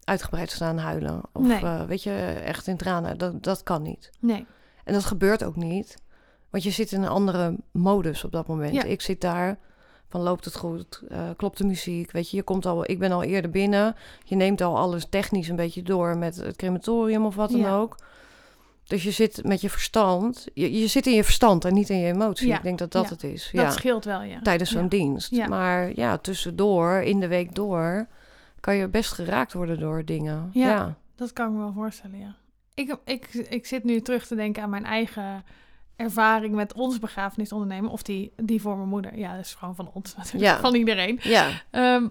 uitgebreid 0.04 0.52
staan 0.52 0.78
huilen. 0.78 1.22
Of 1.34 1.44
Nee. 1.46 1.86
weet 1.88 2.04
je, 2.04 2.12
echt 2.46 2.68
in 2.68 2.78
tranen. 2.78 3.18
Dat, 3.18 3.44
dat 3.44 3.64
kan 3.64 3.82
niet. 3.82 4.12
nee, 4.20 4.46
En 4.84 4.94
dat 4.94 5.06
gebeurt 5.06 5.44
ook 5.44 5.56
niet. 5.56 5.98
Want 6.50 6.64
je 6.64 6.72
zit 6.72 6.92
in 6.92 7.04
een 7.04 7.10
andere 7.10 7.56
modus 7.72 8.24
op 8.24 8.32
dat 8.32 8.48
moment. 8.48 8.74
Ja. 8.74 8.84
Ik 8.84 9.02
zit 9.02 9.22
daar, 9.22 9.58
van 10.10 10.22
loopt 10.22 10.46
het 10.46 10.56
goed, 10.56 11.02
Eh, 11.10 11.30
klopt 11.38 11.58
de 11.58 11.66
muziek, 11.66 12.12
weet 12.12 12.30
je, 12.30 12.38
je 12.38 12.44
komt 12.44 12.66
al, 12.66 12.90
ik 12.90 13.00
ben 13.00 13.12
al 13.12 13.24
eerder 13.24 13.52
binnen. 13.52 13.96
Je 14.24 14.36
neemt 14.36 14.62
al 14.62 14.78
alles 14.78 15.06
technisch 15.10 15.48
een 15.48 15.56
beetje 15.56 15.82
door 15.84 16.18
met 16.18 16.36
het 16.36 16.56
crematorium 16.56 17.26
of 17.26 17.36
wat 17.36 17.52
dan 17.52 17.60
Ja. 17.60 17.76
ook. 17.76 17.96
Dus 18.88 19.04
je 19.04 19.12
zit 19.12 19.44
met 19.44 19.62
je 19.62 19.70
verstand, 19.70 20.48
je, 20.54 20.80
je 20.80 20.88
zit 20.88 21.06
in 21.08 21.14
je 21.14 21.24
verstand 21.24 21.66
en 21.66 21.74
niet 21.74 21.90
in 21.90 21.98
je 22.00 22.12
emotie. 22.14 22.48
Ja. 22.48 22.58
Ik 22.58 22.64
denk 22.64 22.78
dat 22.80 22.92
dat 22.92 23.04
Ja. 23.04 23.10
het 23.10 23.24
is. 23.24 23.50
Dat 23.54 23.74
scheelt 23.74 24.06
wel, 24.06 24.22
ja. 24.22 24.42
Tijdens 24.42 24.72
zo'n 24.72 24.88
dienst. 24.88 25.48
Maar 25.48 25.92
ja, 25.96 26.18
tussendoor, 26.18 26.92
in 27.02 27.20
de 27.20 27.28
week 27.28 27.56
door, 27.56 28.08
kan 28.60 28.76
je 28.76 28.88
best 28.88 29.12
geraakt 29.12 29.54
worden 29.54 29.80
door 29.80 30.06
dingen. 30.06 30.50
Ja. 30.54 30.68
ja. 30.68 30.96
Dat 31.16 31.34
kan 31.34 31.46
ik 31.48 31.52
me 31.54 31.58
wel 31.60 31.74
voorstellen, 31.74 32.20
ja. 32.20 32.36
Ik, 32.74 32.98
ik, 33.06 33.34
ik 33.34 33.66
zit 33.66 33.84
nu 33.84 34.02
terug 34.02 34.28
te 34.28 34.36
denken 34.36 34.64
aan 34.64 34.70
mijn 34.70 34.86
eigen 34.86 35.44
ervaring 35.96 36.56
met 36.56 36.74
ons 36.74 37.00
begrafenisondernemen. 37.00 37.92
Of 37.92 38.02
die, 38.04 38.32
die 38.36 38.62
voor 38.62 38.78
mijn 38.78 38.90
moeder. 38.90 39.18
Ja, 39.18 39.36
dat 39.36 39.46
is 39.46 39.54
gewoon 39.56 39.76
van 39.76 39.90
ons 39.94 40.16
natuurlijk, 40.18 40.44
Ja. 40.44 40.60
van 40.60 40.76
iedereen. 40.76 41.20
Ja, 41.22 41.50
Ehm, 41.72 42.08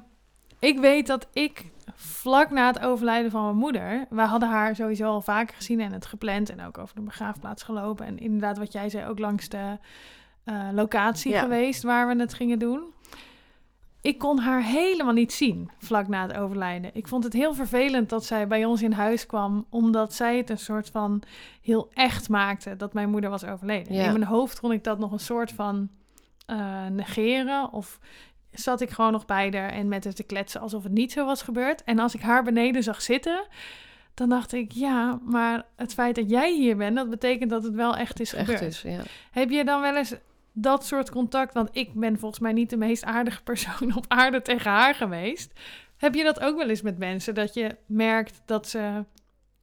ik 0.58 0.78
weet 0.78 1.06
dat 1.06 1.28
ik 1.32 1.64
vlak 1.94 2.50
na 2.50 2.66
het 2.66 2.80
overlijden 2.80 3.30
van 3.30 3.44
mijn 3.44 3.56
moeder... 3.56 4.06
We 4.10 4.20
hadden 4.22 4.48
haar 4.48 4.74
sowieso 4.76 5.04
al 5.06 5.20
vaker 5.20 5.54
gezien 5.54 5.80
en 5.80 5.92
het 5.92 6.06
gepland... 6.06 6.50
en 6.50 6.62
ook 6.66 6.78
over 6.78 6.94
de 6.94 7.00
begraafplaats 7.00 7.62
gelopen. 7.62 8.06
En 8.06 8.18
inderdaad, 8.18 8.58
wat 8.58 8.72
jij 8.72 8.88
zei, 8.88 9.06
ook 9.08 9.18
langs 9.18 9.48
de 9.48 9.78
eh, 10.44 10.68
locatie 10.72 11.32
Ja. 11.32 11.40
geweest... 11.40 11.82
waar 11.82 12.08
we 12.08 12.20
het 12.20 12.34
gingen 12.34 12.58
doen. 12.58 12.82
Ik 14.04 14.18
kon 14.18 14.38
haar 14.38 14.62
helemaal 14.62 15.12
niet 15.12 15.32
zien 15.32 15.70
vlak 15.78 16.08
na 16.08 16.26
het 16.26 16.36
overlijden. 16.36 16.90
Ik 16.94 17.08
vond 17.08 17.24
het 17.24 17.32
heel 17.32 17.54
vervelend 17.54 18.08
dat 18.08 18.24
zij 18.24 18.46
bij 18.46 18.64
ons 18.64 18.82
in 18.82 18.92
huis 18.92 19.26
kwam... 19.26 19.66
omdat 19.70 20.14
zij 20.14 20.36
het 20.36 20.50
een 20.50 20.58
soort 20.58 20.88
van 20.90 21.22
heel 21.62 21.90
echt 21.92 22.28
maakte... 22.28 22.76
dat 22.76 22.92
mijn 22.92 23.10
moeder 23.10 23.30
was 23.30 23.44
overleden. 23.44 23.94
Ja. 23.94 24.04
In 24.04 24.12
mijn 24.12 24.24
hoofd 24.24 24.60
kon 24.60 24.72
ik 24.72 24.84
dat 24.84 24.98
nog 24.98 25.12
een 25.12 25.18
soort 25.18 25.52
van 25.52 25.88
eh, 26.46 26.86
negeren... 26.86 27.72
of 27.72 27.98
zat 28.50 28.80
ik 28.80 28.90
gewoon 28.90 29.12
nog 29.12 29.24
bij 29.24 29.50
haar 29.50 29.70
en 29.70 29.88
met 29.88 30.04
haar 30.04 30.12
te 30.12 30.22
kletsen 30.22 30.60
alsof 30.60 30.82
het 30.82 30.92
niet 30.92 31.12
zo 31.12 31.24
was 31.24 31.42
gebeurd. 31.42 31.84
En 31.84 31.98
als 31.98 32.14
ik 32.14 32.20
haar 32.20 32.42
beneden 32.42 32.82
zag 32.82 33.02
zitten, 33.02 33.46
dan 34.14 34.28
dacht 34.28 34.52
ik, 34.52 34.72
ja, 34.72 35.18
maar 35.22 35.66
het 35.76 35.94
feit 35.94 36.14
dat 36.14 36.30
jij 36.30 36.54
hier 36.54 36.76
bent, 36.76 36.96
dat 36.96 37.10
betekent 37.10 37.50
dat 37.50 37.62
het 37.62 37.74
wel 37.74 37.96
echt 37.96 38.20
is 38.20 38.34
echt 38.34 38.50
gebeurd. 38.50 38.62
is. 38.62 38.82
Ja. 38.82 39.00
Heb 39.30 39.50
je 39.50 39.64
dan 39.64 39.80
wel 39.80 39.96
eens 39.96 40.14
dat 40.56 40.86
soort 40.86 41.10
contact? 41.10 41.54
Want 41.54 41.68
ik 41.72 41.94
ben 41.94 42.18
volgens 42.18 42.40
mij 42.40 42.52
niet 42.52 42.70
de 42.70 42.76
meest 42.76 43.04
aardige 43.04 43.42
persoon 43.42 43.94
op 43.96 44.04
aarde 44.08 44.42
tegen 44.42 44.70
haar 44.70 44.94
geweest. 44.94 45.52
Heb 45.96 46.14
je 46.14 46.24
dat 46.24 46.40
ook 46.40 46.56
wel 46.56 46.68
eens 46.68 46.82
met 46.82 46.98
mensen? 46.98 47.34
Dat 47.34 47.54
je 47.54 47.76
merkt 47.86 48.42
dat 48.44 48.68
ze, 48.68 49.04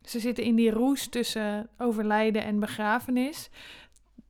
ze 0.04 0.20
zitten 0.20 0.44
in 0.44 0.56
die 0.56 0.72
roes 0.72 1.08
tussen 1.08 1.70
overlijden 1.78 2.44
en 2.44 2.60
begrafenis. 2.60 3.50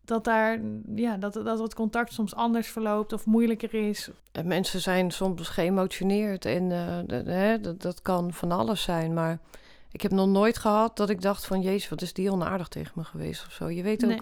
Dat, 0.05 0.23
daar, 0.23 0.59
ja, 0.95 1.17
dat, 1.17 1.33
dat 1.33 1.59
het 1.59 1.73
contact 1.73 2.13
soms 2.13 2.35
anders 2.35 2.67
verloopt 2.67 3.13
of 3.13 3.25
moeilijker 3.25 3.73
is. 3.73 4.09
En 4.31 4.47
mensen 4.47 4.81
zijn 4.81 5.11
soms 5.11 5.47
geëmotioneerd 5.49 6.45
en 6.45 6.71
eh, 6.71 6.97
de- 7.05 7.31
hè, 7.31 7.59
dat, 7.59 7.81
dat 7.81 8.01
kan 8.01 8.33
van 8.33 8.51
alles 8.51 8.81
zijn. 8.83 9.13
Maar 9.13 9.39
ik 9.91 10.01
heb 10.01 10.11
nog 10.11 10.27
nooit 10.27 10.57
gehad 10.57 10.97
dat 10.97 11.09
ik 11.09 11.21
dacht 11.21 11.45
van... 11.45 11.61
Jezus, 11.61 11.89
wat 11.89 12.01
is 12.01 12.13
die 12.13 12.31
onaardig 12.31 12.67
tegen 12.67 12.91
me 12.95 13.03
geweest 13.03 13.45
of 13.45 13.51
zo. 13.53 13.69
Je 13.69 13.83
weet 13.83 14.03
ook 14.03 14.09
Nee. 14.09 14.21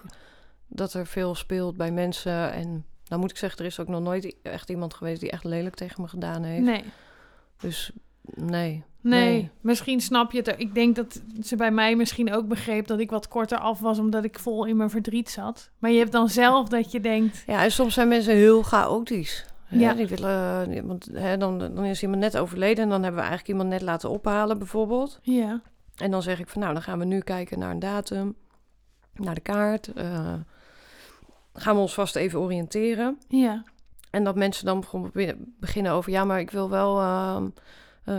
Dat 0.69 0.93
er 0.93 1.07
veel 1.07 1.35
speelt 1.35 1.77
bij 1.77 1.91
mensen. 1.91 2.51
En 2.51 2.85
nou 3.07 3.21
moet 3.21 3.31
ik 3.31 3.37
zeggen, 3.37 3.59
er 3.59 3.65
is 3.65 3.79
ook 3.79 3.87
nog 3.87 4.01
nooit 4.01 4.35
echt 4.41 4.69
iemand 4.69 4.93
geweest... 4.93 5.19
die 5.21 5.31
echt 5.31 5.43
lelijk 5.43 5.75
tegen 5.75 6.01
me 6.01 6.07
gedaan 6.07 6.43
heeft. 6.43 6.63
Nee. 6.65 6.83
Dus 7.57 7.91
nee. 8.21 8.83
Nee, 9.01 9.29
Nee. 9.29 9.49
misschien 9.61 10.01
snap 10.01 10.31
je 10.31 10.37
het. 10.37 10.55
Ik 10.57 10.73
denk 10.73 10.95
dat 10.95 11.21
ze 11.41 11.55
bij 11.55 11.71
mij 11.71 11.95
misschien 11.95 12.33
ook 12.33 12.47
begreep 12.47 12.87
dat 12.87 12.99
ik 12.99 13.09
wat 13.09 13.27
korter 13.27 13.57
af 13.57 13.79
was 13.79 13.99
omdat 13.99 14.23
ik 14.23 14.39
vol 14.39 14.65
in 14.65 14.77
mijn 14.77 14.89
verdriet 14.89 15.29
zat. 15.29 15.69
Maar 15.77 15.91
je 15.91 15.97
hebt 15.99 16.11
dan 16.11 16.29
zelf 16.29 16.67
dat 16.69 16.91
je 16.91 16.99
denkt, 16.99 17.43
Ja, 17.47 17.63
en 17.63 17.71
soms 17.71 17.93
zijn 17.93 18.07
mensen 18.07 18.33
heel 18.33 18.61
chaotisch. 18.63 19.45
Hè? 19.65 19.77
Ja. 19.79 19.93
Die 19.93 20.07
willen, 20.07 20.87
want 20.87 21.09
hè, 21.13 21.37
dan, 21.37 21.57
dan 21.59 21.85
is 21.85 22.01
iemand 22.01 22.21
net 22.21 22.37
overleden... 22.37 22.83
en 22.83 22.89
dan 22.89 23.03
hebben 23.03 23.21
we 23.21 23.27
eigenlijk 23.27 23.49
iemand 23.49 23.69
net 23.69 23.81
laten 23.81 24.09
ophalen 24.09 24.57
bijvoorbeeld. 24.57 25.19
ja, 25.21 25.61
En 25.95 26.11
dan 26.11 26.21
zeg 26.21 26.39
ik 26.39 26.47
van 26.49 26.61
nou, 26.61 26.73
dan 26.73 26.81
gaan 26.81 26.99
we 26.99 27.05
nu 27.05 27.19
kijken 27.19 27.59
naar 27.59 27.71
een 27.71 27.79
datum, 27.79 28.35
naar 29.13 29.35
de 29.35 29.41
kaart. 29.41 29.93
eh, 29.93 30.33
gaan 31.59 31.75
we 31.75 31.81
ons 31.81 31.93
vast 31.93 32.15
even 32.15 32.39
oriënteren. 32.39 33.17
ja, 33.27 33.63
En 34.09 34.23
dat 34.23 34.35
mensen 34.35 34.65
dan 34.65 34.83
beginnen 35.59 35.91
over 35.91 36.11
ja, 36.11 36.23
maar 36.23 36.39
ik 36.39 36.51
wil 36.51 36.69
wel 36.69 36.99
eh, 36.99 37.41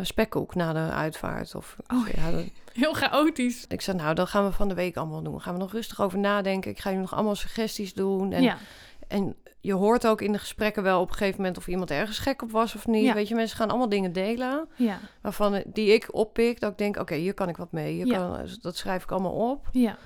spekkoek 0.03 0.55
na 0.55 0.73
de 0.73 0.93
uitvaart. 0.93 1.55
Of, 1.55 1.77
Oh. 1.95 2.09
ja, 2.09 2.31
dat- 2.31 2.45
heel 2.73 2.93
chaotisch. 2.93 3.65
ik 3.69 3.81
zeg 3.81 3.95
nou, 3.95 4.15
dat 4.15 4.29
gaan 4.29 4.45
we 4.45 4.53
van 4.53 4.69
de 4.69 4.75
week 4.75 4.97
allemaal 4.97 5.23
doen. 5.23 5.41
Gaan 5.41 5.53
we 5.55 5.61
nog 5.61 5.73
rustig 5.73 6.01
over 6.01 6.19
nadenken. 6.19 6.71
Ik 6.71 6.79
ga 6.79 6.91
je 6.91 6.99
nog 6.99 7.15
allemaal 7.15 7.35
suggesties 7.35 7.95
doen. 7.95 8.33
En, 8.33 8.43
ja, 8.43 8.57
en 9.09 9.37
je 9.61 9.73
hoort 9.73 10.07
ook 10.07 10.21
in 10.21 10.33
de 10.33 10.39
gesprekken 10.39 10.83
wel 10.83 11.01
op 11.01 11.09
een 11.09 11.15
gegeven 11.15 11.37
moment 11.41 11.57
of 11.59 11.69
iemand 11.69 11.91
ergens 11.91 12.19
gek 12.19 12.43
op 12.43 12.51
was 12.51 12.75
of 12.75 12.87
niet. 12.87 13.05
Ja. 13.05 13.15
Weet 13.15 13.29
je, 13.29 13.35
mensen 13.35 13.57
gaan 13.57 13.69
allemaal 13.69 13.89
dingen 13.89 14.13
delen 14.13 14.69
ja, 14.77 14.99
waarvan 15.21 15.63
die 15.67 15.93
ik 15.93 16.15
oppik. 16.15 16.61
Dat 16.61 16.71
ik 16.73 16.79
denk, 16.79 16.97
oké, 16.97 17.15
hier 17.15 17.35
kan 17.35 17.49
ik 17.49 17.57
wat 17.57 17.73
mee. 17.73 17.93
Hier 17.95 18.07
Ja. 18.07 18.17
kan, 18.19 18.49
dat 18.61 18.77
schrijf 18.77 19.03
ik 19.03 19.11
allemaal 19.13 19.51
op. 19.51 19.69
ja, 19.73 19.97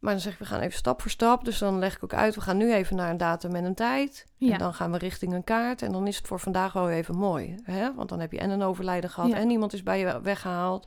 Maar 0.00 0.12
dan 0.12 0.20
zeg 0.20 0.32
ik, 0.32 0.38
we 0.38 0.44
gaan 0.44 0.60
even 0.60 0.78
stap 0.78 1.00
voor 1.00 1.10
stap. 1.10 1.44
Dus 1.44 1.58
dan 1.58 1.78
leg 1.78 1.96
ik 1.96 2.04
ook 2.04 2.14
uit, 2.14 2.34
we 2.34 2.40
gaan 2.40 2.56
nu 2.56 2.72
even 2.72 2.96
naar 2.96 3.10
een 3.10 3.16
datum 3.16 3.54
en 3.54 3.64
een 3.64 3.74
tijd. 3.74 4.26
Ja. 4.36 4.52
En 4.52 4.58
dan 4.58 4.74
gaan 4.74 4.92
we 4.92 4.98
richting 4.98 5.32
een 5.32 5.44
kaart. 5.44 5.82
En 5.82 5.92
dan 5.92 6.06
is 6.06 6.16
het 6.16 6.26
voor 6.26 6.40
vandaag 6.40 6.72
wel 6.72 6.90
even 6.90 7.16
mooi. 7.16 7.54
Hè? 7.62 7.94
Want 7.94 8.08
dan 8.08 8.20
heb 8.20 8.32
je 8.32 8.38
en 8.38 8.50
een 8.50 8.62
overlijden 8.62 9.10
gehad 9.10 9.30
Ja. 9.30 9.36
en 9.36 9.50
iemand 9.50 9.72
is 9.72 9.82
bij 9.82 9.98
je 9.98 10.20
weggehaald. 10.22 10.86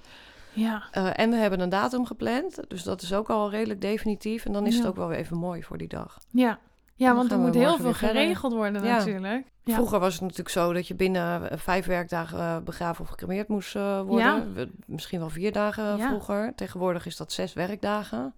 ja, 0.53 0.83
Eh, 0.91 1.09
en 1.19 1.29
we 1.29 1.35
hebben 1.35 1.59
een 1.59 1.69
datum 1.69 2.05
gepland. 2.05 2.59
Dus 2.67 2.83
dat 2.83 3.01
is 3.01 3.13
ook 3.13 3.29
al 3.29 3.49
redelijk 3.49 3.81
definitief. 3.81 4.45
En 4.45 4.53
dan 4.53 4.65
is 4.65 4.77
het 4.77 4.85
ook 4.87 4.95
wel 4.95 5.07
weer 5.07 5.17
even 5.17 5.37
mooi 5.37 5.63
voor 5.63 5.77
die 5.77 5.87
dag. 5.87 6.17
ja. 6.31 6.59
Ja, 6.95 7.07
dan 7.07 7.15
want 7.17 7.31
er 7.31 7.37
moet 7.39 7.53
heel 7.53 7.77
veel 7.77 7.93
geregeld 7.93 8.53
worden 8.53 8.83
Ja. 8.83 8.97
natuurlijk. 8.97 9.47
Ja. 9.63 9.73
Vroeger 9.73 9.99
was 9.99 10.13
het 10.13 10.21
natuurlijk 10.21 10.49
zo 10.49 10.73
dat 10.73 10.87
je 10.87 10.95
binnen 10.95 11.49
eh, 11.49 11.57
vijf 11.57 11.85
werkdagen 11.85 12.39
eh, 12.39 12.57
begraven 12.57 13.03
of 13.03 13.09
gecremeerd 13.09 13.47
moest 13.47 13.73
worden. 13.73 14.71
Misschien 14.85 15.19
wel 15.19 15.29
vier 15.29 15.51
dagen 15.51 15.99
vroeger. 15.99 16.53
Tegenwoordig 16.55 17.05
is 17.05 17.17
dat 17.17 17.31
zes 17.31 17.53
werkdagen. 17.53 18.33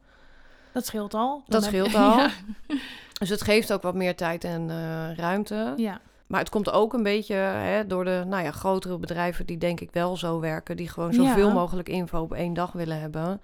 Dat 0.75 0.85
scheelt 0.85 1.13
al. 1.13 1.43
Dat 1.47 1.63
scheelt 1.63 1.91
je- 1.91 1.97
al. 1.97 2.17
Ja, 2.19 2.29
Dus 3.19 3.29
het 3.29 3.41
geeft 3.41 3.73
ook 3.73 3.81
wat 3.81 3.95
meer 3.95 4.15
tijd 4.15 4.43
en 4.43 4.69
eh, 4.69 5.15
ruimte. 5.17 5.73
ja, 5.75 5.99
Maar 6.27 6.39
het 6.39 6.49
komt 6.49 6.71
ook 6.71 6.93
een 6.93 7.03
beetje 7.03 7.33
hè, 7.35 7.87
door 7.87 8.05
de 8.05 8.23
nou 8.27 8.43
ja, 8.43 8.51
grotere 8.51 8.97
bedrijven 8.97 9.45
die 9.45 9.57
denk 9.57 9.79
ik 9.79 9.91
wel 9.91 10.17
zo 10.17 10.39
werken. 10.39 10.77
Die 10.77 10.89
gewoon 10.89 11.13
zoveel 11.13 11.47
Ja. 11.47 11.53
mogelijk 11.53 11.89
info 11.89 12.21
op 12.21 12.33
één 12.33 12.53
dag 12.53 12.71
willen 12.71 12.99
hebben. 12.99 13.41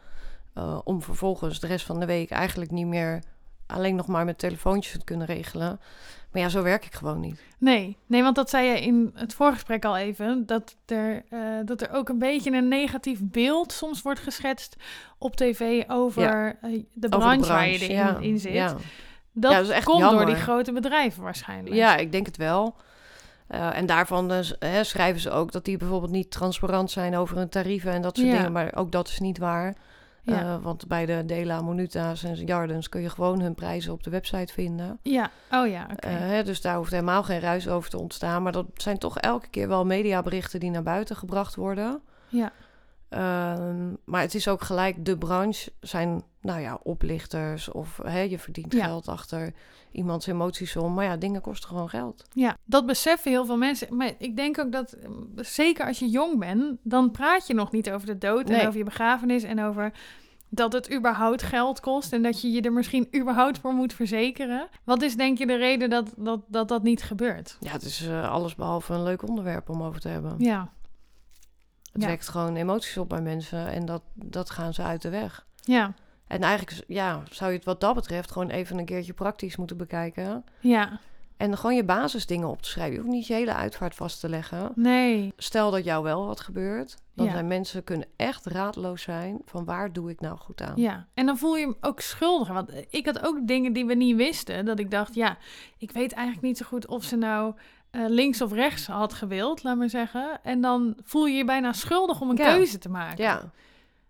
eh, 0.54 0.80
om 0.84 1.02
vervolgens 1.02 1.60
de 1.60 1.68
rest 1.68 1.86
van 1.86 2.00
de 2.00 2.06
week 2.06 2.30
eigenlijk 2.32 2.72
niet 2.72 2.86
meer 2.88 3.24
alleen 3.68 3.96
nog 3.96 4.08
maar 4.08 4.26
met 4.26 4.38
telefoontjes 4.38 4.94
te 4.98 5.04
kunnen 5.04 5.28
regelen. 5.28 5.80
Maar 6.32 6.42
ja, 6.42 6.50
zo 6.50 6.64
werk 6.64 6.86
ik 6.86 6.94
gewoon 6.94 7.20
niet. 7.20 7.42
Nee, 7.58 7.98
nee, 8.06 8.24
want 8.24 8.36
dat 8.36 8.50
zei 8.50 8.68
je 8.68 8.82
in 8.82 9.12
het 9.16 9.34
voorgesprek 9.34 9.86
al 9.86 9.98
even. 9.98 10.46
Dat 10.46 10.76
er, 10.86 11.24
eh, 11.30 11.40
dat 11.66 11.82
er 11.82 11.92
ook 11.92 12.10
een 12.10 12.20
beetje 12.20 12.52
een 12.52 12.68
negatief 12.68 13.20
beeld 13.22 13.72
soms 13.72 14.02
wordt 14.02 14.20
geschetst 14.20 14.76
op 15.18 15.36
tv 15.36 15.84
over 15.88 16.22
Ja. 16.22 16.56
eh, 16.62 16.84
de 16.94 17.08
Over 17.08 17.20
branche 17.20 17.48
waar 17.48 17.68
je 17.70 17.80
erin 17.80 17.96
ja, 17.96 18.18
in 18.18 18.40
zit. 18.40 18.54
Ja. 18.54 18.76
Dat, 19.34 19.52
dat 19.52 19.64
is 19.64 19.70
echt 19.70 19.86
komt 19.86 20.10
door 20.10 20.26
die 20.26 20.36
grote 20.36 20.72
bedrijven 20.72 21.24
waarschijnlijk. 21.24 21.76
ja, 21.76 21.96
ik 21.98 22.12
denk 22.12 22.26
het 22.26 22.38
wel. 22.38 22.76
Eh, 23.48 23.78
en 23.78 23.86
daarvan 23.86 24.44
schrijven 24.82 25.22
ze 25.22 25.32
ook 25.32 25.52
dat 25.52 25.66
die 25.66 25.78
bijvoorbeeld 25.78 26.12
niet 26.12 26.32
transparant 26.32 26.92
zijn 26.92 27.16
over 27.16 27.38
hun 27.38 27.50
tarieven 27.50 27.92
en 27.92 28.02
dat 28.02 28.18
soort 28.18 28.32
dingen. 28.32 28.52
Maar 28.52 28.76
ook 28.76 28.92
dat 28.92 29.08
is 29.08 29.20
niet 29.20 29.38
waar. 29.38 29.76
Ja. 30.24 30.42
Eh, 30.42 30.64
want 30.64 30.88
bij 30.88 31.06
de 31.06 31.26
Dela, 31.26 31.62
Monuta's 31.62 32.24
en 32.24 32.36
Jardens 32.36 32.90
kun 32.90 33.02
je 33.02 33.10
gewoon 33.10 33.42
hun 33.42 33.56
prijzen 33.56 33.94
op 33.94 34.04
de 34.04 34.10
website 34.10 34.54
vinden. 34.54 35.00
ja. 35.04 35.32
Oh 35.52 35.68
ja, 35.68 35.88
oké. 35.92 36.08
Eh, 36.08 36.46
dus 36.46 36.62
daar 36.62 36.76
hoeft 36.76 36.92
helemaal 36.92 37.24
geen 37.24 37.40
ruis 37.40 37.68
over 37.68 37.90
te 37.90 37.98
ontstaan. 37.98 38.44
Maar 38.44 38.52
dat 38.52 38.66
zijn 38.76 38.98
toch 38.98 39.18
elke 39.18 39.48
keer 39.48 39.68
wel 39.68 39.86
mediaberichten 39.86 40.60
die 40.60 40.72
naar 40.72 40.84
buiten 40.84 41.16
gebracht 41.16 41.56
worden. 41.56 42.02
ja, 42.28 42.52
Ehm, 43.12 43.90
maar 44.06 44.22
het 44.22 44.36
is 44.36 44.48
ook 44.48 44.62
gelijk 44.62 45.06
de 45.06 45.18
branche 45.18 45.72
zijn, 45.80 46.24
nou 46.42 46.60
ja, 46.62 46.80
oplichters 46.84 47.72
of 47.72 48.00
hè, 48.04 48.20
je 48.20 48.40
verdient 48.40 48.74
Ja. 48.74 48.86
geld 48.86 49.08
achter 49.08 49.54
iemands 49.92 50.28
emoties 50.28 50.76
om. 50.76 50.94
Maar 50.94 51.06
ja, 51.06 51.18
dingen 51.18 51.42
kosten 51.42 51.70
gewoon 51.70 51.90
geld. 51.90 52.26
ja, 52.34 52.58
dat 52.66 52.86
beseffen 52.86 53.32
heel 53.32 53.46
veel 53.46 53.58
mensen. 53.58 53.96
Maar 53.98 54.12
ik 54.18 54.36
denk 54.36 54.60
ook 54.60 54.72
dat, 54.72 54.98
zeker 55.36 55.86
als 55.86 56.00
je 56.00 56.10
jong 56.10 56.40
bent, 56.40 56.78
dan 56.84 57.12
praat 57.12 57.48
je 57.48 57.54
nog 57.54 57.72
niet 57.72 57.92
over 57.92 58.08
de 58.08 58.18
dood 58.18 58.50
en 58.50 58.56
Nee. 58.56 58.68
over 58.68 58.78
je 58.78 58.84
begrafenis 58.84 59.44
en 59.44 59.64
over 59.64 59.92
dat 60.50 60.74
het 60.74 60.94
überhaupt 60.94 61.42
geld 61.44 61.80
kost 61.80 62.14
en 62.14 62.22
dat 62.24 62.42
je 62.42 62.52
je 62.52 62.62
er 62.62 62.74
misschien 62.74 63.08
überhaupt 63.20 63.58
voor 63.60 63.74
moet 63.74 63.94
verzekeren. 63.94 64.68
Wat 64.84 65.02
is 65.02 65.16
denk 65.16 65.38
je 65.38 65.48
de 65.48 65.56
reden 65.58 65.90
dat 65.90 66.14
dat, 66.18 66.40
dat, 66.48 66.68
dat 66.68 66.84
niet 66.84 67.04
gebeurt? 67.04 67.58
Ja, 67.60 67.72
het 67.72 67.84
is 67.84 68.08
eh, 68.08 68.32
alles 68.32 68.56
behalve 68.56 68.94
een 68.94 69.04
leuk 69.04 69.28
onderwerp 69.28 69.70
om 69.70 69.84
over 69.84 70.02
te 70.02 70.08
hebben. 70.08 70.36
Ja, 70.38 70.72
Het 71.92 72.02
Ja. 72.02 72.08
wekt 72.08 72.28
gewoon 72.28 72.56
emoties 72.56 72.98
op 72.98 73.10
bij 73.10 73.22
mensen 73.22 73.68
en 73.68 73.86
dat, 73.86 74.02
dat 74.14 74.50
gaan 74.50 74.74
ze 74.74 74.82
uit 74.84 75.02
de 75.02 75.10
weg. 75.10 75.46
ja, 75.64 75.94
En 76.28 76.42
eigenlijk 76.42 76.84
ja, 76.88 77.24
zou 77.32 77.52
je 77.52 77.56
het 77.58 77.66
wat 77.66 77.82
dat 77.82 77.96
betreft 77.96 78.32
gewoon 78.32 78.50
even 78.50 78.78
een 78.78 78.86
keertje 78.86 79.14
praktisch 79.14 79.56
moeten 79.56 79.78
bekijken. 79.78 80.46
ja, 80.60 81.00
En 81.38 81.58
gewoon 81.58 81.76
je 81.76 81.84
basisdingen 81.84 82.48
op 82.48 82.62
te 82.62 82.70
schrijven. 82.70 82.94
Je 82.96 83.00
hoeft 83.02 83.12
niet 83.14 83.28
je 83.28 83.34
hele 83.34 83.54
uitvaart 83.54 83.96
vast 83.96 84.20
te 84.20 84.30
leggen. 84.30 84.72
Nee. 84.76 85.34
Stel 85.38 85.72
dat 85.72 85.84
jou 85.84 86.04
wel 86.04 86.26
wat 86.26 86.40
gebeurt. 86.40 86.98
Dan 87.16 87.26
Ja. 87.26 87.32
zijn 87.32 87.48
mensen 87.48 87.84
kunnen 87.84 88.08
echt 88.16 88.46
raadloos 88.46 89.02
zijn 89.02 89.42
van 89.46 89.66
waar 89.66 89.94
doe 89.94 90.10
ik 90.10 90.20
nou 90.22 90.38
goed 90.38 90.62
aan. 90.62 90.74
Ja, 90.76 91.08
en 91.14 91.26
dan 91.26 91.38
voel 91.38 91.56
je 91.58 91.66
hem 91.66 91.76
ook 91.82 92.00
schuldiger. 92.00 92.54
Want 92.54 92.72
ik 92.90 93.06
had 93.06 93.24
ook 93.26 93.48
dingen 93.48 93.74
die 93.74 93.86
we 93.86 93.94
niet 93.94 94.16
wisten. 94.16 94.66
Dat 94.66 94.80
ik 94.80 94.92
dacht, 94.92 95.16
ja, 95.16 95.38
ik 95.78 95.92
weet 95.92 96.14
eigenlijk 96.14 96.46
niet 96.46 96.58
zo 96.58 96.66
goed 96.66 96.88
of 96.88 97.04
ze 97.04 97.16
nou 97.16 97.54
eh, 97.92 98.02
links 98.08 98.42
of 98.42 98.52
rechts 98.52 98.88
had 98.88 99.14
gewild, 99.14 99.64
laat 99.64 99.78
maar 99.78 99.90
zeggen. 99.90 100.40
En 100.44 100.62
dan 100.62 100.96
voel 101.04 101.26
je 101.26 101.38
je 101.38 101.46
bijna 101.46 101.74
schuldig 101.74 102.22
om 102.22 102.30
een 102.30 102.36
Ja. 102.38 102.54
keuze 102.54 102.78
te 102.78 102.90
maken. 102.90 103.24
Ja, 103.24 103.52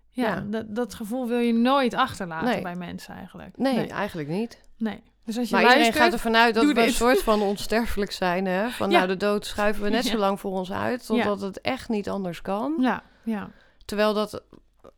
ja, 0.09 0.27
ja. 0.27 0.43
Dat, 0.47 0.75
dat 0.75 0.93
gevoel 0.93 1.27
wil 1.27 1.39
je 1.39 1.53
nooit 1.53 1.93
achterlaten 1.93 2.47
Nee. 2.49 2.61
bij 2.61 2.75
mensen 2.75 3.15
eigenlijk. 3.15 3.57
nee, 3.57 3.75
nee. 3.75 3.87
eigenlijk 3.87 4.29
niet. 4.29 4.61
nee. 4.77 5.01
Dus 5.25 5.37
als 5.37 5.49
je 5.49 5.55
Maar 5.55 5.63
iedereen 5.63 5.93
gaat 5.93 6.13
ervan 6.13 6.35
uit 6.35 6.53
dat 6.55 6.65
we 6.65 6.81
een 6.83 6.91
soort 6.91 7.21
van 7.23 7.41
onsterfelijk 7.51 8.11
zijn. 8.11 8.45
Hè? 8.45 8.69
Van 8.69 8.89
Ja. 8.91 8.97
nou, 8.97 9.07
de 9.09 9.17
dood 9.17 9.45
schuiven 9.45 9.83
we 9.83 9.89
net 9.89 10.05
zo 10.13 10.17
lang 10.17 10.39
voor 10.39 10.51
ons 10.51 10.71
uit. 10.71 11.05
Totdat 11.05 11.41
het 11.41 11.61
echt 11.61 11.89
niet 11.89 12.09
anders 12.09 12.41
kan. 12.41 12.75
Ja, 12.79 13.03
ja, 13.23 13.49
Terwijl 13.85 14.13
dat 14.13 14.43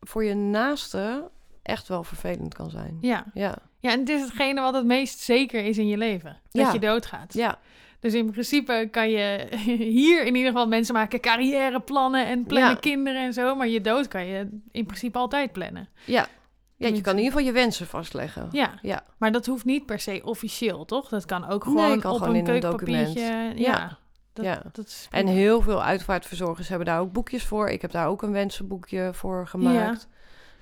voor 0.00 0.24
je 0.24 0.34
naaste 0.34 1.30
echt 1.62 1.88
wel 1.88 2.04
vervelend 2.04 2.54
kan 2.54 2.70
zijn. 2.70 2.98
ja. 3.00 3.24
Ja, 3.34 3.56
Ja, 3.78 3.90
en 3.90 3.98
het 4.00 4.08
is 4.08 4.20
hetgene 4.20 4.60
wat 4.60 4.74
het 4.74 4.84
meest 4.84 5.18
zeker 5.18 5.64
is 5.64 5.78
in 5.78 5.86
je 5.88 5.96
leven. 5.96 6.40
Dat 6.50 6.72
je 6.72 6.78
doodgaat. 6.78 7.34
ja, 7.34 7.58
Dus 8.04 8.14
in 8.14 8.30
principe 8.30 8.88
kan 8.90 9.10
je 9.10 9.46
hier 9.98 10.24
in 10.26 10.34
ieder 10.34 10.50
geval 10.50 10.68
mensen 10.68 10.94
maken 10.94 11.20
carrièreplannen 11.20 12.26
en 12.26 12.44
plannen 12.44 12.70
Ja. 12.70 12.76
kinderen 12.76 13.22
en 13.22 13.32
zo. 13.32 13.54
Maar 13.54 13.68
je 13.68 13.80
dood 13.80 14.08
kan 14.08 14.26
je 14.26 14.48
in 14.72 14.86
principe 14.86 15.18
altijd 15.18 15.52
plannen. 15.52 15.88
ja. 16.04 16.26
ja 16.76 16.88
je 16.88 17.00
kan 17.00 17.12
in 17.12 17.18
ieder 17.18 17.32
geval 17.32 17.46
je 17.46 17.52
wensen 17.52 17.86
vastleggen. 17.86 18.48
Ja, 18.52 18.78
Ja, 18.82 19.04
maar 19.18 19.32
dat 19.32 19.46
hoeft 19.46 19.64
niet 19.64 19.86
per 19.86 19.98
se 20.00 20.20
officieel, 20.24 20.84
toch? 20.84 21.08
Dat 21.08 21.24
kan 21.24 21.48
ook 21.48 21.64
Nee, 21.66 21.74
gewoon 21.74 22.00
kan 22.00 22.12
op 22.12 22.18
gewoon 22.18 22.34
een 22.34 22.46
in 22.46 22.54
een 22.54 22.60
document. 22.60 23.12
Ja, 23.12 23.50
Ja. 23.54 23.98
dat, 24.32 24.44
ja. 24.44 24.62
dat 24.72 24.86
is 24.86 25.08
En 25.10 25.26
heel 25.26 25.60
veel 25.60 25.82
uitvaartverzorgers 25.82 26.68
hebben 26.68 26.86
daar 26.86 27.00
ook 27.00 27.12
boekjes 27.12 27.44
voor. 27.44 27.68
Ik 27.68 27.82
heb 27.82 27.90
daar 27.90 28.08
ook 28.08 28.22
een 28.22 28.32
wensenboekje 28.32 29.10
voor 29.12 29.46
gemaakt. 29.46 30.08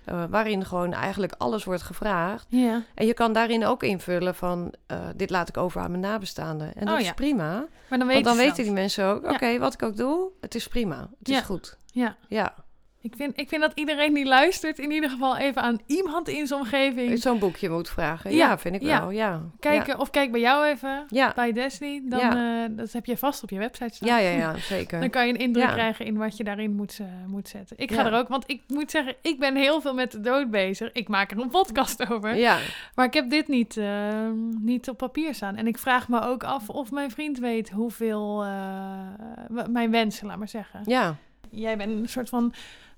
Eh, 0.04 0.24
waarin 0.30 0.64
gewoon 0.64 0.92
eigenlijk 0.92 1.34
alles 1.38 1.64
wordt 1.64 1.82
gevraagd. 1.82 2.46
Ja, 2.48 2.82
En 2.94 3.06
je 3.06 3.14
kan 3.14 3.32
daarin 3.32 3.64
ook 3.66 3.82
invullen 3.82 4.34
van... 4.34 4.72
eh, 4.86 4.98
dit 5.16 5.30
laat 5.30 5.48
ik 5.48 5.56
over 5.56 5.80
aan 5.80 5.90
mijn 5.90 6.02
nabestaanden. 6.02 6.74
En 6.74 6.84
dat 6.84 6.94
Oh, 6.94 7.00
is 7.00 7.06
ja. 7.06 7.12
prima. 7.12 7.48
maar 7.88 7.98
dan 7.98 7.98
Want 7.98 8.10
weten 8.10 8.24
dan 8.24 8.34
ze 8.36 8.42
weten 8.42 8.64
die 8.64 8.72
mensen 8.72 9.04
ook... 9.06 9.30
Oké, 9.30 9.58
wat 9.58 9.74
ik 9.74 9.82
ook 9.82 9.96
doe, 9.96 10.28
het 10.40 10.54
is 10.54 10.68
prima. 10.68 11.08
Het 11.18 11.28
is 11.28 11.40
goed. 11.40 11.76
Ja, 11.86 12.16
Ja, 12.28 12.54
ik 13.02 13.12
vind, 13.16 13.40
ik 13.40 13.48
vind 13.48 13.60
dat 13.60 13.72
iedereen 13.74 14.14
die 14.14 14.24
luistert 14.26 14.78
in 14.78 14.90
ieder 14.90 15.10
geval 15.10 15.36
even 15.36 15.62
aan 15.62 15.80
iemand 15.86 16.28
in 16.28 16.46
zijn 16.46 16.60
omgeving 16.60 17.18
zo'n 17.18 17.38
boekje 17.38 17.70
moet 17.70 17.88
vragen. 17.88 18.30
Ja, 18.30 18.36
Ja, 18.36 18.58
vind 18.58 18.74
ik 18.74 18.82
ja. 18.82 19.00
wel. 19.00 19.10
Ja, 19.10 19.42
kijken. 19.60 19.98
Of 19.98 20.10
kijk 20.10 20.30
bij 20.32 20.40
jou 20.40 20.66
even, 20.66 21.06
bij 21.34 21.52
Destiny. 21.52 22.02
Dan, 22.04 22.20
eh, 22.20 22.64
dat 22.70 22.92
heb 22.92 23.06
je 23.06 23.16
vast 23.16 23.42
op 23.42 23.50
je 23.50 23.58
website 23.58 23.94
staan. 23.94 24.08
ja, 24.08 24.18
ja, 24.18 24.30
ja, 24.30 24.56
zeker. 24.76 25.00
Dan 25.00 25.10
kan 25.10 25.26
je 25.26 25.32
een 25.32 25.38
indruk 25.38 25.68
krijgen 25.68 26.06
in 26.06 26.16
wat 26.16 26.36
je 26.36 26.44
daarin 26.44 26.74
moet, 26.74 26.98
eh, 27.00 27.06
moet 27.26 27.48
zetten. 27.48 27.78
Ik 27.78 27.92
ga 27.92 28.06
er 28.06 28.12
ook, 28.12 28.28
want 28.28 28.44
ik 28.46 28.62
moet 28.68 28.90
zeggen, 28.90 29.14
ik 29.22 29.38
ben 29.38 29.56
heel 29.56 29.80
veel 29.80 29.94
met 29.94 30.10
de 30.12 30.20
dood 30.20 30.50
bezig. 30.50 30.92
Ik 30.92 31.08
maak 31.08 31.30
er 31.30 31.38
een 31.38 31.50
podcast 31.50 32.06
over. 32.10 32.34
Ja, 32.36 32.58
Maar 32.94 33.06
ik 33.06 33.14
heb 33.14 33.30
dit 33.30 33.48
niet, 33.48 33.76
eh, 33.76 34.28
niet 34.60 34.88
op 34.88 34.96
papier 34.96 35.34
staan. 35.34 35.56
En 35.56 35.66
ik 35.66 35.78
vraag 35.78 36.08
me 36.08 36.20
ook 36.20 36.44
af 36.44 36.68
of 36.68 36.90
mijn 36.90 37.10
vriend 37.10 37.38
weet 37.38 37.70
hoeveel 37.70 38.44
eh, 38.44 39.66
mijn 39.68 39.90
wensen, 39.90 40.26
laat 40.26 40.38
maar 40.38 40.48
zeggen. 40.48 40.80
ja. 40.84 41.16
Jij 41.54 41.76
bent 41.76 41.90
een 41.90 42.08
soort 42.08 42.28
van 42.28 42.52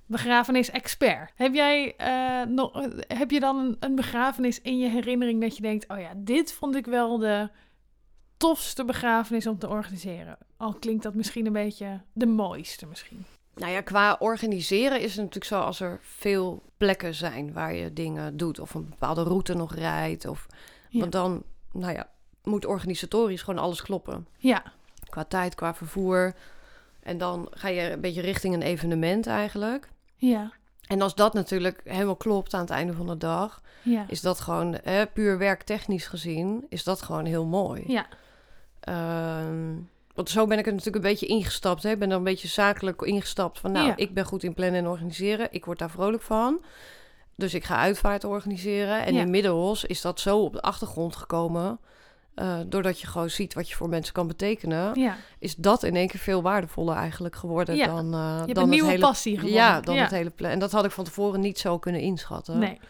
begrafenis-expert. 0.07 1.33
Heb 1.35 1.55
jij 1.55 1.97
eh, 1.97 2.47
nog, 2.47 2.89
heb 3.07 3.31
je 3.31 3.41
dan 3.41 3.59
een, 3.59 3.77
een 3.81 3.95
begrafenis 3.95 4.61
in 4.61 4.79
je 4.79 4.89
herinnering 4.89 5.41
dat 5.41 5.57
je 5.57 5.63
denkt: 5.63 5.89
oh 5.89 5.99
ja, 5.99 6.13
dit 6.17 6.53
vond 6.53 6.75
ik 6.75 6.87
wel 6.87 7.19
de 7.19 7.51
tofste 8.37 8.85
begrafenis 8.85 9.47
om 9.47 9.59
te 9.59 9.69
organiseren? 9.69 10.39
Al 10.57 10.75
klinkt 10.75 11.03
dat 11.03 11.15
misschien 11.15 11.47
een 11.47 11.53
beetje 11.53 12.01
de 12.13 12.27
mooiste, 12.27 12.87
misschien. 12.87 13.25
Nou 13.55 13.73
ja, 13.73 13.81
qua 13.81 14.17
organiseren 14.19 15.01
is 15.01 15.11
het 15.11 15.17
natuurlijk 15.17 15.45
zo 15.45 15.61
als 15.61 15.81
er 15.81 15.99
veel 16.03 16.63
plekken 16.77 17.15
zijn 17.15 17.53
waar 17.53 17.75
je 17.75 17.93
dingen 17.93 18.37
doet. 18.37 18.59
Of 18.59 18.75
een 18.75 18.89
bepaalde 18.89 19.23
route 19.23 19.55
nog 19.55 19.75
rijdt. 19.75 20.27
Of, 20.27 20.47
Ja. 20.89 21.01
Want 21.01 21.13
dan, 21.13 21.43
nou 21.73 21.93
ja, 21.93 22.09
moet 22.43 22.67
organisatorisch 22.67 23.43
gewoon 23.43 23.63
alles 23.63 23.83
kloppen. 23.83 24.27
Ja, 24.39 24.73
Qua 25.15 25.25
tijd, 25.25 25.55
qua 25.55 25.75
vervoer. 25.75 26.35
En 27.03 27.19
dan 27.19 27.49
ga 27.51 27.69
je 27.69 27.91
een 27.91 28.01
beetje 28.01 28.21
richting 28.21 28.55
een 28.55 28.63
evenement 28.63 29.27
eigenlijk. 29.27 29.89
Ja, 30.29 30.53
En 30.87 31.03
als 31.03 31.15
dat 31.15 31.35
natuurlijk 31.35 31.81
helemaal 31.85 32.17
klopt 32.17 32.55
aan 32.55 32.61
het 32.61 32.71
einde 32.71 32.93
van 32.93 33.07
de 33.07 33.17
dag, 33.17 33.63
ja. 33.83 34.05
is 34.09 34.21
dat 34.21 34.41
gewoon, 34.41 34.79
puur 35.13 35.39
werktechnisch 35.39 36.07
gezien, 36.07 36.67
is 36.69 36.85
dat 36.85 37.03
gewoon 37.03 37.25
heel 37.25 37.47
mooi. 37.47 37.85
Ja, 37.87 38.07
Ehm, 38.81 39.73
want 40.15 40.31
zo 40.31 40.47
ben 40.47 40.59
ik 40.59 40.67
er 40.67 40.71
natuurlijk 40.73 41.05
een 41.05 41.11
beetje 41.11 41.27
ingestapt. 41.27 41.83
Hè. 41.83 41.91
Ik 41.91 41.99
ben 41.99 42.11
er 42.11 42.17
een 42.17 42.23
beetje 42.25 42.49
zakelijk 42.49 43.03
ingestapt 43.03 43.59
van, 43.61 43.73
nou, 43.73 43.87
Ja. 43.87 43.97
ik 43.97 44.15
ben 44.15 44.25
goed 44.25 44.43
in 44.43 44.55
plannen 44.55 44.81
en 44.81 44.89
organiseren. 44.89 45.49
Ik 45.51 45.65
word 45.65 45.79
daar 45.79 45.91
vrolijk 45.91 46.23
van. 46.23 46.65
Dus 47.37 47.55
ik 47.55 47.65
ga 47.65 47.77
uitvaart 47.77 48.25
organiseren. 48.25 49.05
En 49.05 49.15
Ja. 49.15 49.21
inmiddels 49.21 49.85
is 49.85 50.01
dat 50.01 50.21
zo 50.21 50.39
op 50.39 50.53
de 50.53 50.61
achtergrond 50.63 51.17
gekomen. 51.17 51.79
Eh, 52.35 52.59
doordat 52.67 53.01
je 53.01 53.07
gewoon 53.07 53.31
ziet 53.31 53.55
wat 53.55 53.69
je 53.69 53.75
voor 53.75 53.89
mensen 53.89 54.15
kan 54.15 54.27
betekenen, 54.27 55.01
ja. 55.01 55.17
is 55.39 55.55
dat 55.57 55.83
in 55.83 55.97
één 55.97 56.09
keer 56.09 56.21
veel 56.21 56.43
waardevoller 56.43 56.97
eigenlijk 56.97 57.37
geworden 57.37 57.77
Ja. 57.77 57.87
dan, 57.87 58.15
eh 58.15 58.21
Je 58.21 58.27
hebt 58.27 58.47
dan 58.47 58.57
een 58.57 58.61
het 58.61 58.69
nieuwe 58.71 58.89
hele 58.89 59.01
passie 59.01 59.35
gevonden. 59.35 59.59
Ja, 59.59 59.81
dan 59.81 59.97
het 59.97 60.11
hele 60.11 60.31
plan. 60.31 60.51
En 60.51 60.59
dat 60.59 60.73
had 60.73 60.85
ik 60.85 60.91
van 60.91 61.05
tevoren 61.05 61.41
niet 61.41 61.59
zo 61.59 61.79
kunnen 61.79 62.01
inschatten. 62.01 62.59
Nee. 62.59 62.81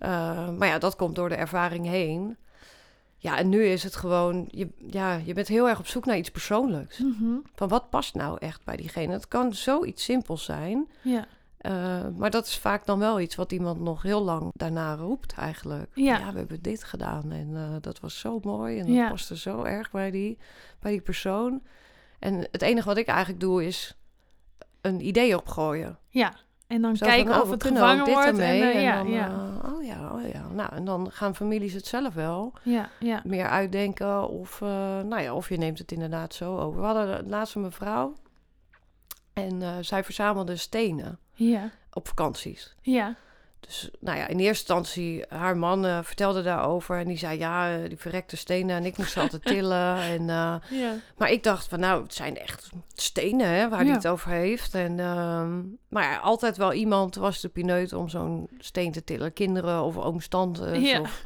Uh, 0.00 0.48
maar 0.50 0.68
ja, 0.68 0.78
dat 0.78 0.96
komt 0.96 1.14
door 1.14 1.28
de 1.28 1.34
ervaring 1.34 1.86
heen. 1.86 2.36
Ja, 3.16 3.38
en 3.38 3.48
nu 3.48 3.64
is 3.64 3.82
het 3.82 3.96
gewoon, 3.96 4.48
je, 4.50 4.68
ja, 4.90 5.20
je 5.24 5.32
bent 5.34 5.48
heel 5.48 5.68
erg 5.68 5.78
op 5.78 5.86
zoek 5.86 6.04
naar 6.04 6.16
iets 6.16 6.30
persoonlijks. 6.30 6.98
Mhm. 6.98 7.34
Van 7.54 7.68
wat 7.68 7.90
past 7.90 8.14
nou 8.14 8.36
echt 8.40 8.64
bij 8.64 8.76
diegene? 8.76 9.12
Het 9.12 9.28
kan 9.28 9.54
zoiets 9.54 10.04
simpels 10.04 10.44
zijn, 10.44 10.88
Ja. 11.02 11.26
Uh, 11.66 12.00
maar 12.16 12.30
dat 12.30 12.46
is 12.46 12.58
vaak 12.58 12.86
dan 12.86 12.98
wel 12.98 13.20
iets 13.20 13.34
wat 13.34 13.52
iemand 13.52 13.80
nog 13.80 14.02
heel 14.02 14.22
lang 14.22 14.50
daarna 14.54 14.94
roept 14.94 15.32
eigenlijk. 15.32 15.90
Ja. 15.94 16.32
we 16.32 16.38
hebben 16.38 16.62
dit 16.62 16.84
gedaan 16.84 17.32
en 17.32 17.48
uh, 17.50 17.62
dat 17.80 18.00
was 18.00 18.18
zo 18.18 18.40
mooi 18.42 18.78
en 18.78 18.86
dat 18.86 18.94
Ja. 18.94 19.08
paste 19.08 19.36
zo 19.36 19.62
erg 19.62 19.90
bij 19.90 20.10
die, 20.10 20.38
bij 20.80 20.90
die 20.90 21.00
persoon. 21.00 21.62
En 22.18 22.48
het 22.50 22.62
enige 22.62 22.86
wat 22.88 22.96
ik 22.96 23.06
eigenlijk 23.06 23.40
doe 23.40 23.64
is 23.66 23.96
een 24.80 25.06
idee 25.06 25.36
opgooien. 25.36 25.98
Ja. 26.08 26.32
En 26.66 26.82
dan 26.82 26.96
Zo 26.96 27.06
kijken 27.06 27.26
van, 27.26 27.34
oh, 27.34 27.40
of 27.42 27.48
we 27.48 27.54
het 27.54 27.64
gevangen 27.64 28.04
wordt. 28.04 28.26
ermee. 28.26 28.62
en, 28.62 28.72
eh, 28.72 28.82
ja, 28.82 28.96
dan, 28.96 29.10
ja. 29.10 29.28
eh, 29.28 29.72
oh 29.72 29.84
ja, 29.84 30.10
oh 30.14 30.28
ja. 30.32 30.48
Nou, 30.48 30.72
en 30.74 30.84
dan 30.84 31.10
gaan 31.10 31.34
families 31.34 31.72
het 31.72 31.86
zelf 31.86 32.14
wel 32.14 32.52
ja, 32.62 32.88
ja. 33.00 33.20
meer 33.24 33.48
uitdenken. 33.48 34.28
Of, 34.28 34.60
eh, 34.62 34.68
nou 35.00 35.20
ja, 35.20 35.34
of 35.34 35.48
je 35.48 35.56
neemt 35.56 35.78
het 35.78 35.92
inderdaad 35.92 36.34
zo 36.34 36.58
over. 36.58 36.80
We 36.80 36.86
hadden 36.86 37.28
laatst 37.28 37.54
een 37.54 37.60
mevrouw. 37.60 38.14
En 39.32 39.62
eh, 39.62 39.72
zij 39.80 40.04
verzamelde 40.04 40.56
stenen 40.56 41.18
Ja, 41.34 41.70
op 41.92 42.08
vakanties. 42.08 42.74
ja. 42.80 43.14
Dus 43.66 43.90
nou 44.00 44.18
ja, 44.18 44.26
in 44.26 44.38
eerste 44.38 44.74
instantie, 44.74 45.24
haar 45.28 45.56
man 45.56 45.86
eh, 45.86 45.98
vertelde 46.02 46.42
daarover. 46.42 46.98
En 46.98 47.06
die 47.06 47.18
zei, 47.18 47.38
ja, 47.38 47.76
eh, 47.76 47.88
die 47.88 47.98
verrekte 47.98 48.36
stenen. 48.36 48.76
En 48.76 48.84
ik 48.84 48.96
moest 48.96 49.12
ze 49.12 49.20
altijd 49.20 49.44
tillen. 49.54 49.96
En, 49.96 50.20
eh, 50.20 50.56
ja. 50.70 50.94
maar 51.16 51.30
ik 51.30 51.42
dacht 51.42 51.68
van, 51.68 51.80
nou, 51.80 52.02
het 52.02 52.14
zijn 52.14 52.38
echt 52.38 52.70
stenen 52.94 53.48
hè, 53.48 53.68
waar 53.68 53.84
hij 53.84 53.92
het 53.92 54.06
over 54.08 54.30
heeft. 54.30 54.74
En, 54.74 55.00
ehm, 55.00 55.60
maar 55.88 56.02
ja, 56.02 56.16
altijd 56.16 56.56
wel 56.56 56.72
iemand 56.72 57.14
was 57.14 57.40
de 57.40 57.48
pineut 57.48 57.92
om 57.92 58.08
zo'n 58.08 58.48
steen 58.58 58.92
te 58.92 59.04
tillen. 59.04 59.32
Kinderen 59.32 59.82
of 59.82 59.96
ooms, 59.96 60.28
tantes. 60.28 60.90
Ja. 60.90 61.00
Of... 61.00 61.24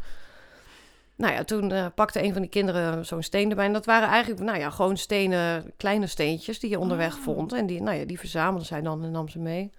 Nou 1.16 1.32
ja, 1.32 1.44
toen 1.44 1.92
pakte 1.94 2.22
een 2.22 2.32
van 2.32 2.42
die 2.42 2.50
kinderen 2.50 3.06
zo'n 3.06 3.22
steen 3.22 3.50
erbij. 3.50 3.66
En 3.66 3.72
dat 3.72 3.86
waren 3.86 4.08
eigenlijk, 4.08 4.42
nou 4.42 4.58
ja, 4.58 4.70
gewoon 4.70 4.96
stenen, 4.96 5.72
kleine 5.76 6.06
steentjes 6.06 6.60
die 6.60 6.70
je 6.70 6.78
onderweg 6.78 7.16
Oh. 7.16 7.22
vond. 7.22 7.52
En 7.52 7.66
die, 7.66 7.82
nou 7.82 7.96
ja, 7.96 8.04
die 8.04 8.18
verzamelde 8.18 8.64
zij 8.64 8.82
dan 8.82 9.04
en 9.04 9.10
nam 9.10 9.28
ze 9.28 9.38
mee. 9.38 9.70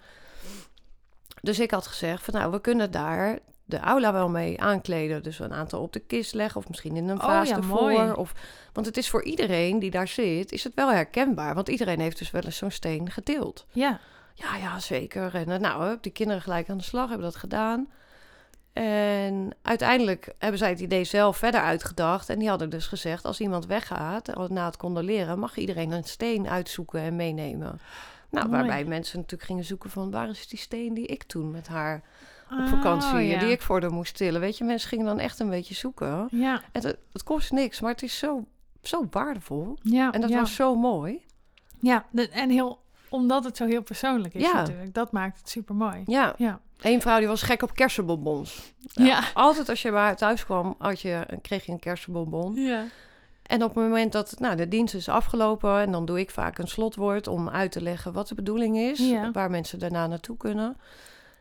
Dus 1.40 1.58
ik 1.58 1.70
had 1.70 1.86
gezegd 1.86 2.24
van, 2.24 2.34
nou, 2.34 2.50
we 2.50 2.60
kunnen 2.60 2.90
daar 2.90 3.38
de 3.64 3.78
aula 3.78 4.12
wel 4.12 4.28
mee 4.28 4.60
aankleden. 4.60 5.22
Dus 5.22 5.38
een 5.38 5.52
aantal 5.52 5.80
op 5.82 5.92
de 5.92 6.00
kist 6.00 6.34
leggen 6.34 6.60
of 6.60 6.68
misschien 6.68 6.96
in 6.96 7.08
een 7.08 7.20
Oh 7.20 7.24
vaas 7.24 7.48
ja, 7.48 7.56
ervoor. 7.56 7.80
mooi. 7.90 8.12
Of, 8.12 8.32
want 8.72 8.86
het 8.86 8.96
is 8.96 9.10
voor 9.10 9.24
iedereen 9.24 9.78
die 9.78 9.90
daar 9.90 10.08
zit, 10.08 10.52
is 10.52 10.64
het 10.64 10.74
wel 10.74 10.90
herkenbaar. 10.92 11.54
Want 11.54 11.68
iedereen 11.68 12.00
heeft 12.00 12.18
dus 12.18 12.30
wel 12.30 12.42
eens 12.42 12.56
zo'n 12.56 12.70
steen 12.70 13.10
getild. 13.10 13.66
Ja. 13.72 14.00
Ja, 14.34 14.56
ja, 14.56 14.78
zeker. 14.78 15.34
En 15.34 15.50
eh, 15.50 15.58
nou, 15.58 15.98
die 16.00 16.12
kinderen 16.12 16.42
gelijk 16.42 16.68
aan 16.70 16.78
de 16.78 16.84
slag 16.84 17.08
hebben 17.08 17.26
dat 17.26 17.36
gedaan. 17.36 17.88
En 18.72 19.56
uiteindelijk 19.62 20.32
hebben 20.38 20.58
zij 20.58 20.68
het 20.68 20.80
idee 20.80 21.04
zelf 21.04 21.36
verder 21.36 21.60
uitgedacht. 21.60 22.28
En 22.28 22.38
die 22.38 22.48
hadden 22.48 22.70
dus 22.70 22.86
gezegd, 22.86 23.24
als 23.24 23.40
iemand 23.40 23.66
weggaat, 23.66 24.28
eh, 24.28 24.48
na 24.48 24.64
het 24.66 24.76
condoleren, 24.76 25.38
mag 25.38 25.56
iedereen 25.56 25.90
een 25.90 26.04
steen 26.04 26.48
uitzoeken 26.48 27.00
en 27.00 27.16
meenemen. 27.16 27.80
Nou, 28.30 28.48
Mooi. 28.48 28.58
waarbij 28.58 28.84
mensen 28.84 29.16
natuurlijk 29.18 29.48
gingen 29.48 29.64
zoeken 29.64 29.90
van, 29.90 30.10
waar 30.10 30.28
is 30.28 30.48
die 30.48 30.58
steen 30.58 30.94
die 30.94 31.06
ik 31.06 31.22
toen 31.22 31.50
met 31.50 31.68
haar 31.68 32.02
op 32.50 32.58
Oh, 32.58 32.68
vakantie, 32.68 33.18
ja. 33.26 33.38
die 33.38 33.50
ik 33.50 33.62
voor 33.62 33.80
haar 33.80 33.92
moest 33.92 34.16
tillen. 34.16 34.40
Weet 34.40 34.58
je, 34.58 34.64
mensen 34.64 34.88
gingen 34.88 35.06
dan 35.06 35.18
echt 35.18 35.38
een 35.40 35.48
beetje 35.50 35.74
zoeken. 35.74 36.28
Ja, 36.30 36.62
En 36.72 36.82
het, 36.86 36.96
het 37.12 37.22
kost 37.22 37.52
niks, 37.52 37.80
maar 37.80 37.90
het 37.90 38.02
is 38.02 38.18
zo, 38.18 38.44
zo 38.82 39.06
waardevol. 39.10 39.78
ja. 39.82 40.12
En 40.12 40.20
dat 40.20 40.30
ja. 40.30 40.38
was 40.40 40.54
zo 40.54 40.74
mooi. 40.74 41.24
Ja, 41.80 42.06
en 42.32 42.50
heel, 42.50 42.82
omdat 43.08 43.44
het 43.44 43.56
zo 43.56 43.66
heel 43.66 43.82
persoonlijk 43.82 44.34
is 44.34 44.42
Ja. 44.42 44.52
natuurlijk. 44.52 44.94
Dat 44.94 45.12
maakt 45.12 45.38
het 45.38 45.48
super 45.48 45.74
mooi. 45.74 46.02
Ja, 46.06 46.34
Ja. 46.36 46.60
Eén 46.80 47.00
vrouw 47.00 47.18
die 47.18 47.28
was 47.28 47.42
gek 47.42 47.62
op 47.62 47.74
kersenbonbons. 47.74 48.72
Ja. 48.92 49.22
Altijd 49.34 49.68
als 49.68 49.82
je 49.82 49.90
haar 49.92 50.16
thuis 50.16 50.44
kwam, 50.44 50.74
had 50.78 51.00
je, 51.00 51.26
kreeg 51.42 51.66
je 51.66 51.72
een 51.72 51.78
kersenbonbon. 51.78 52.54
Ja. 52.54 52.84
En 53.50 53.62
op 53.62 53.74
het 53.74 53.84
moment 53.84 54.12
dat 54.12 54.34
nou, 54.38 54.56
de 54.56 54.68
dienst 54.68 54.94
is 54.94 55.08
afgelopen... 55.08 55.80
en 55.80 55.92
dan 55.92 56.04
doe 56.04 56.20
ik 56.20 56.30
vaak 56.30 56.58
een 56.58 56.68
slotwoord 56.68 57.26
om 57.26 57.48
uit 57.48 57.72
te 57.72 57.82
leggen 57.82 58.12
wat 58.12 58.28
de 58.28 58.34
bedoeling 58.34 58.78
is... 58.78 58.98
Ja. 58.98 59.30
waar 59.30 59.50
mensen 59.50 59.78
daarna 59.78 60.06
naartoe 60.06 60.36
kunnen. 60.36 60.76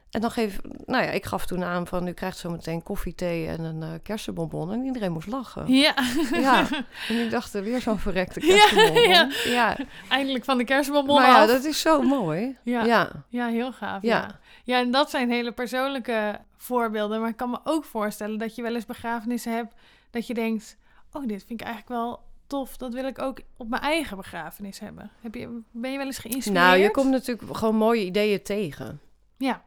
En 0.10 0.22
dan 0.22 0.32
geef... 0.32 0.60
Nou 0.86 1.04
ja, 1.04 1.10
ik 1.10 1.26
gaf 1.26 1.46
toen 1.46 1.64
aan 1.64 1.88
van... 1.88 2.08
u 2.08 2.12
krijgt 2.12 2.38
zo 2.38 2.50
meteen 2.50 2.84
koffie, 2.84 3.16
thee 3.16 3.48
en 3.48 3.64
een 3.64 3.84
eh, 3.84 3.90
kersenbonbon. 4.04 4.72
En 4.72 4.86
iedereen 4.86 5.12
moest 5.12 5.28
lachen. 5.28 5.74
Ja. 5.74 5.94
Ja, 6.32 6.68
en 7.10 7.16
ik 7.24 7.32
dacht, 7.32 7.56
eh, 7.56 7.62
weer 7.62 7.82
zo'n 7.82 8.00
verrekte 8.00 8.46
Ja, 8.46 8.54
kersenbonbon. 8.56 9.10
ja. 9.10 9.30
ja. 9.46 9.78
Eindelijk 10.10 10.46
van 10.46 10.58
de 10.58 10.64
kerstbonbon 10.64 11.16
Maar 11.16 11.30
ja, 11.30 11.42
af. 11.42 11.48
dat 11.48 11.64
is 11.64 11.82
zo 11.82 12.02
mooi. 12.18 12.58
Ja. 12.64 12.84
ja. 12.84 13.12
Ja, 13.28 13.48
heel 13.48 13.72
gaaf. 13.72 14.02
Ja. 14.02 14.18
Ja. 14.18 14.40
ja, 14.64 14.80
en 14.80 14.92
dat 14.92 15.10
zijn 15.10 15.32
hele 15.32 15.52
persoonlijke 15.52 16.40
voorbeelden. 16.58 17.20
Maar 17.20 17.30
ik 17.30 17.38
kan 17.38 17.50
me 17.50 17.60
ook 17.64 17.86
voorstellen 17.86 18.38
dat 18.38 18.56
je 18.56 18.62
wel 18.62 18.76
eens 18.76 18.86
begrafenissen 18.86 19.54
hebt 19.54 19.74
dat 20.12 20.28
je 20.28 20.34
denkt: 20.34 20.78
Oh, 21.14 21.28
dit 21.28 21.44
vind 21.48 21.62
ik 21.62 21.68
eigenlijk 21.68 22.02
wel 22.02 22.20
tof. 22.48 22.78
Dat 22.78 22.94
wil 22.94 23.06
ik 23.06 23.22
ook 23.22 23.40
op 23.58 23.70
mijn 23.70 23.82
eigen 23.82 24.18
begrafenis 24.18 24.80
hebben. 24.80 25.12
Heb 25.22 25.36
je, 25.36 25.60
ben 25.72 25.92
je 25.92 25.98
wel 25.98 26.06
eens 26.06 26.18
geïnspireerd? 26.18 26.64
Nou, 26.64 26.78
je 26.78 26.92
komt 26.92 27.10
natuurlijk 27.12 27.58
gewoon 27.58 27.76
mooie 27.76 28.06
ideeën 28.06 28.44
tegen. 28.44 29.00
Ja, 29.38 29.62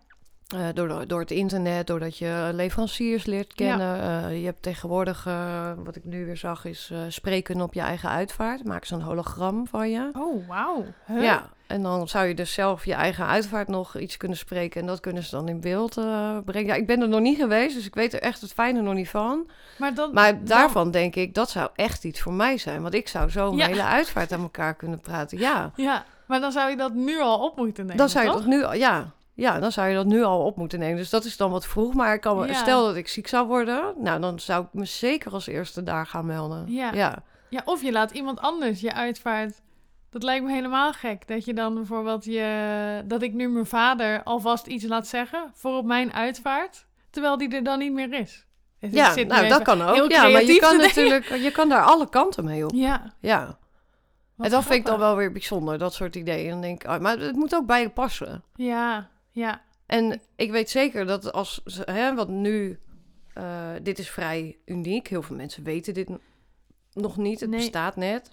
Eh, 0.52 0.68
door, 0.74 1.06
door 1.06 1.20
het 1.20 1.30
internet, 1.30 1.86
doordat 1.86 2.18
je 2.18 2.50
leveranciers 2.52 3.24
leert 3.24 3.54
kennen. 3.54 4.00
Eh, 4.00 4.38
je 4.38 4.44
hebt 4.44 4.62
tegenwoordig, 4.62 5.26
eh, 5.26 5.72
wat 5.76 5.96
ik 5.96 6.04
nu 6.04 6.24
weer 6.24 6.36
zag, 6.36 6.64
is 6.64 6.92
spreken 7.08 7.60
op 7.60 7.74
je 7.74 7.80
eigen 7.80 8.08
uitvaart. 8.08 8.64
Maak 8.64 8.84
ze 8.84 8.94
een 8.94 9.02
hologram 9.02 9.66
van 9.66 9.90
je. 9.90 10.10
Oh, 10.12 10.48
wauw. 10.48 10.84
Huh? 11.06 11.22
Ja, 11.22 11.50
en 11.72 11.82
dan 11.82 12.08
zou 12.08 12.26
je 12.26 12.34
dus 12.34 12.52
zelf 12.52 12.84
je 12.84 12.94
eigen 12.94 13.26
uitvaart 13.26 13.68
nog 13.68 13.98
iets 13.98 14.16
kunnen 14.16 14.38
spreken. 14.38 14.80
En 14.80 14.86
dat 14.86 15.00
kunnen 15.00 15.22
ze 15.22 15.30
dan 15.30 15.48
in 15.48 15.60
beeld 15.60 15.96
eh, 15.96 16.36
brengen. 16.44 16.66
Ja, 16.68 16.74
ik 16.74 16.86
ben 16.86 17.00
er 17.02 17.08
nog 17.08 17.20
niet 17.20 17.38
geweest, 17.38 17.74
dus 17.74 17.86
ik 17.86 17.94
weet 17.94 18.12
er 18.12 18.20
echt 18.20 18.40
het 18.40 18.52
fijne 18.52 18.80
nog 18.80 18.94
niet 18.94 19.08
van. 19.08 19.50
Maar, 19.78 19.94
dan, 19.94 20.12
Maar 20.12 20.34
dan- 20.34 20.44
daarvan 20.44 20.90
denk 20.90 21.14
ik, 21.16 21.34
dat 21.34 21.50
zou 21.50 21.68
echt 21.74 22.04
iets 22.04 22.20
voor 22.20 22.32
mij 22.32 22.58
zijn. 22.58 22.82
Want 22.82 22.94
ik 22.94 23.08
zou 23.08 23.30
zo 23.30 23.52
mijn 23.52 23.58
Ja. 23.58 23.66
hele 23.76 23.88
uitvaart 23.88 24.32
aan 24.32 24.42
elkaar 24.42 24.74
kunnen 24.74 25.00
praten. 25.00 25.38
Ja, 25.38 25.70
Ja, 25.76 26.04
maar 26.26 26.40
dan 26.40 26.52
zou 26.52 26.70
je 26.70 26.76
dat 26.76 26.92
nu 26.94 27.20
al 27.20 27.38
op 27.38 27.56
moeten 27.56 27.82
nemen. 27.82 27.98
dan 27.98 28.08
zou 28.08 28.24
je 28.24 28.30
toch? 28.30 28.40
dat 28.40 28.48
nu 28.48 28.62
al, 28.64 28.74
ja. 28.74 29.10
Ja, 29.34 29.58
dan 29.58 29.72
zou 29.72 29.88
je 29.88 29.94
dat 29.94 30.06
nu 30.06 30.22
al 30.22 30.44
op 30.44 30.56
moeten 30.56 30.78
nemen. 30.78 30.96
Dus 30.96 31.10
dat 31.10 31.24
is 31.24 31.36
dan 31.36 31.50
wat 31.50 31.66
vroeg. 31.66 31.94
Maar 31.94 32.14
ik 32.14 32.20
kan 32.20 32.46
Ja. 32.46 32.54
stel 32.54 32.86
dat 32.86 32.96
ik 32.96 33.08
ziek 33.08 33.28
zou 33.28 33.46
worden, 33.46 33.94
nou 33.98 34.20
dan 34.20 34.40
zou 34.40 34.62
ik 34.64 34.68
me 34.72 34.84
zeker 34.84 35.32
als 35.32 35.46
eerste 35.46 35.82
daar 35.82 36.06
gaan 36.06 36.26
melden. 36.26 36.64
Ja. 36.68 36.92
ja. 36.92 37.22
Ja, 37.48 37.62
of 37.64 37.82
je 37.82 37.92
laat 37.92 38.10
iemand 38.10 38.40
anders 38.40 38.80
je 38.80 38.92
uitvaart. 38.94 39.60
Dat 40.12 40.22
lijkt 40.22 40.44
me 40.44 40.52
helemaal 40.52 40.92
gek. 40.92 41.26
Dat 41.28 41.44
je 41.44 41.54
dan 41.54 41.74
bijvoorbeeld 41.74 42.24
je. 42.24 43.02
Dat 43.04 43.22
ik 43.22 43.32
nu 43.32 43.48
mijn 43.48 43.66
vader 43.66 44.22
alvast 44.22 44.66
iets 44.66 44.84
laat 44.84 45.06
zeggen 45.06 45.50
voor 45.54 45.76
op 45.76 45.84
mijn 45.84 46.12
uitvaart. 46.12 46.86
Terwijl 47.10 47.36
die 47.38 47.48
er 47.48 47.62
dan 47.64 47.78
niet 47.78 47.92
meer 47.92 48.12
is. 48.12 48.46
Dus 48.80 48.92
Ja, 48.92 49.14
nou 49.14 49.48
dat 49.48 49.62
kan 49.62 49.82
ook. 49.82 50.10
Ja, 50.10 50.28
maar 50.28 50.44
je 50.44 50.58
kan 50.58 50.76
natuurlijk, 50.76 51.24
je 51.34 51.50
kan 51.50 51.68
daar 51.68 51.82
alle 51.84 52.08
kanten 52.08 52.44
mee 52.44 52.64
op. 52.64 52.70
Ja. 52.74 53.14
Ja. 53.20 53.58
wat 54.36 54.46
en 54.46 54.52
dat 54.52 54.62
vind 54.62 54.74
ik 54.74 54.86
dan 54.86 54.98
wel 54.98 55.16
weer 55.16 55.32
bijzonder, 55.32 55.78
dat 55.78 55.94
soort 55.94 56.16
ideeën. 56.16 56.50
Dan 56.50 56.60
denk 56.60 56.82
ik, 56.84 56.90
oh, 56.90 56.98
maar 56.98 57.18
het 57.18 57.36
moet 57.36 57.54
ook 57.54 57.66
bij 57.66 57.80
je 57.80 57.90
passen. 57.90 58.44
Ja, 58.54 59.08
ja. 59.30 59.62
En 59.86 60.20
ik 60.36 60.50
weet 60.50 60.70
zeker 60.70 61.06
dat 61.06 61.32
als, 61.32 61.60
hè, 61.84 62.14
wat 62.14 62.28
nu, 62.28 62.78
eh, 63.34 63.70
dit 63.82 63.98
is 63.98 64.10
vrij 64.10 64.56
uniek. 64.64 65.08
Heel 65.08 65.22
veel 65.22 65.36
mensen 65.36 65.64
weten 65.64 65.94
dit 65.94 66.08
nog 66.92 67.16
niet. 67.16 67.40
Het 67.40 67.50
Nee. 67.50 67.58
bestaat 67.60 67.96
net. 67.96 68.30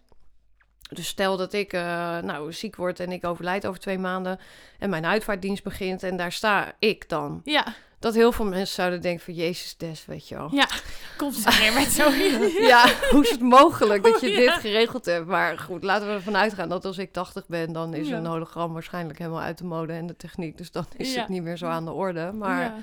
Dus 0.90 1.08
stel 1.08 1.38
dat 1.38 1.54
ik 1.54 1.74
eh, 1.74 1.82
nou, 2.18 2.54
ziek 2.54 2.76
word 2.76 3.00
en 3.00 3.12
ik 3.12 3.26
overlijd 3.26 3.66
over 3.68 3.80
twee 3.80 3.98
maanden 3.98 4.40
en 4.80 4.90
mijn 4.90 5.06
uitvaartdienst 5.06 5.64
begint 5.64 6.04
en 6.04 6.18
daar 6.18 6.32
sta 6.32 6.72
ik 6.80 7.10
dan. 7.10 7.42
Ja, 7.44 7.66
Dat 8.00 8.14
heel 8.14 8.32
veel 8.32 8.46
mensen 8.46 8.76
zouden 8.76 9.02
denken 9.02 9.24
van 9.26 9.34
Jezus 9.34 9.78
des, 9.78 10.06
weet 10.06 10.28
je 10.28 10.36
wel. 10.36 10.50
ja. 10.52 10.68
Komt 11.18 11.36
ze 11.36 11.58
weer 11.60 11.74
met 11.74 11.88
zo. 11.88 12.10
Ja, 12.68 12.86
hoe 13.12 13.24
is 13.24 13.30
het 13.30 13.42
mogelijk 13.42 14.04
dat 14.04 14.22
je 14.22 14.30
Oh, 14.30 14.36
dit 14.36 14.52
geregeld 14.52 15.06
hebt? 15.06 15.26
Maar 15.28 15.58
goed, 15.60 15.84
laten 15.84 16.08
we 16.08 16.14
ervan 16.14 16.38
uitgaan 16.38 16.70
dat 16.70 16.86
als 16.86 16.98
ik 16.98 17.14
80 17.14 17.48
ben, 17.48 17.74
dan 17.74 17.94
is 17.94 18.08
Ja. 18.08 18.18
een 18.18 18.26
hologram 18.26 18.74
waarschijnlijk 18.74 19.20
helemaal 19.20 19.42
uit 19.42 19.58
de 19.58 19.64
mode 19.66 19.94
en 19.94 20.08
de 20.08 20.16
techniek. 20.16 20.58
Dus 20.58 20.72
dan 20.72 20.86
is 20.98 21.14
Ja. 21.14 21.20
het 21.20 21.30
niet 21.30 21.44
meer 21.44 21.58
zo 21.58 21.66
aan 21.66 21.86
de 21.86 21.92
orde. 21.92 22.32
Maar 22.32 22.62
Ja. 22.62 22.76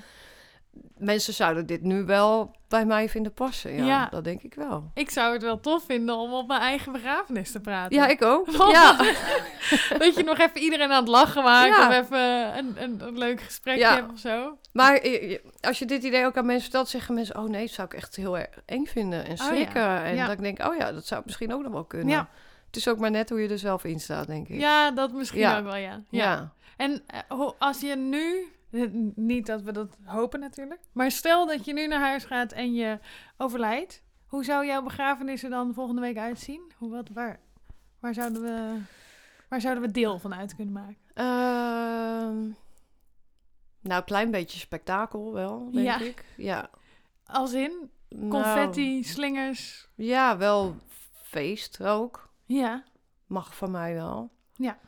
Mensen 0.98 1.34
zouden 1.34 1.66
dit 1.66 1.82
nu 1.82 2.04
wel 2.04 2.54
bij 2.68 2.84
mij 2.86 3.08
vinden 3.08 3.32
passen. 3.32 3.72
Ja, 3.74 3.84
Ja. 3.84 4.06
dat 4.10 4.24
denk 4.24 4.42
ik 4.42 4.54
wel. 4.54 4.90
Ik 4.94 5.10
zou 5.10 5.32
het 5.32 5.42
wel 5.42 5.60
tof 5.60 5.84
vinden 5.84 6.16
om 6.16 6.32
op 6.32 6.46
mijn 6.48 6.60
eigen 6.60 6.92
begrafenis 6.92 7.52
te 7.52 7.60
praten. 7.60 7.96
Ja, 7.96 8.06
ik 8.06 8.22
ook. 8.22 8.50
Want- 8.50 8.72
Ja, 8.72 8.96
Dat 9.98 10.14
je 10.16 10.22
nog 10.24 10.38
even 10.38 10.60
iedereen 10.60 10.90
aan 10.92 11.00
het 11.00 11.08
lachen 11.08 11.42
maakt. 11.42 11.76
Ja. 11.76 11.88
Of 11.88 11.94
even 11.94 12.18
een, 12.58 12.82
een, 12.82 13.06
een 13.06 13.18
leuk 13.18 13.40
gesprekje 13.40 13.80
Ja. 13.80 13.94
hebt 13.94 14.12
of 14.12 14.18
zo. 14.18 14.58
maar 14.72 15.00
als 15.60 15.78
je 15.78 15.84
dit 15.84 16.02
idee 16.02 16.24
ook 16.26 16.36
aan 16.36 16.46
mensen 16.46 16.62
vertelt, 16.62 16.88
zeggen 16.88 17.14
mensen... 17.14 17.36
oh 17.38 17.48
nee, 17.48 17.60
dat 17.66 17.74
zou 17.74 17.86
ik 17.88 17.94
echt 17.94 18.16
heel 18.16 18.38
erg 18.38 18.48
eng 18.66 18.84
vinden 18.86 19.24
en 19.24 19.32
Oh 19.32 19.46
schrikken. 19.46 20.02
En 20.02 20.16
dat 20.16 20.30
ik 20.30 20.40
denk, 20.40 20.64
oh 20.66 20.76
ja, 20.76 20.92
dat 20.92 21.06
zou 21.06 21.22
misschien 21.24 21.52
ook 21.52 21.62
nog 21.62 21.72
wel 21.72 21.84
kunnen. 21.84 22.28
Het 22.66 22.76
is 22.76 22.88
ook 22.88 22.98
maar 22.98 23.10
net 23.10 23.30
hoe 23.30 23.40
je 23.42 23.48
er 23.48 23.58
zelf 23.58 23.84
in 23.84 24.00
staat, 24.00 24.26
denk 24.26 24.48
ik. 24.48 24.60
Ja, 24.60 24.90
dat 24.90 25.12
misschien 25.12 25.46
ook 25.48 25.64
wel, 25.64 25.76
ja. 25.76 26.02
ja. 26.10 26.52
En 26.76 27.02
eh, 27.06 27.48
als 27.58 27.80
je 27.80 27.96
nu, 27.96 28.52
niet 29.14 29.46
dat 29.46 29.62
we 29.62 29.72
dat 29.72 29.96
hopen 30.04 30.40
natuurlijk, 30.40 30.80
maar 30.92 31.10
stel 31.10 31.46
dat 31.46 31.64
je 31.64 31.72
nu 31.72 31.86
naar 31.86 32.00
huis 32.00 32.24
gaat 32.24 32.52
en 32.52 32.74
je 32.74 32.98
overlijdt, 33.36 34.02
hoe 34.26 34.44
zou 34.44 34.66
jouw 34.66 34.82
begrafenis 34.82 35.42
er 35.42 35.50
dan 35.50 35.74
volgende 35.74 36.00
week 36.00 36.16
uitzien? 36.18 36.72
Hoe, 36.76 36.90
wat, 36.90 37.08
waar, 37.08 37.40
waar, 38.00 38.14
zouden 38.14 38.42
we, 38.42 38.80
waar 39.48 39.60
zouden 39.60 39.82
we 39.84 39.90
deel 39.90 40.18
van 40.18 40.34
uit 40.34 40.54
kunnen 40.54 40.74
maken? 40.74 40.96
Ehm, 41.14 42.36
nou, 43.80 43.98
een 44.00 44.04
klein 44.04 44.30
beetje 44.30 44.58
spektakel 44.58 45.32
wel, 45.32 45.70
denk 45.70 45.86
Ja. 45.86 46.00
ik. 46.00 46.24
Ja. 46.36 46.70
Als 47.26 47.52
in 47.52 47.90
Nou, 48.08 48.28
confetti, 48.30 49.04
slingers. 49.04 49.88
ja, 49.94 50.36
wel 50.36 50.76
feest 51.22 51.82
ook. 51.84 52.28
Ja, 52.44 52.84
Mag 53.26 53.56
van 53.56 53.70
mij 53.70 53.94
wel. 53.94 54.30
Ja. 54.54 54.78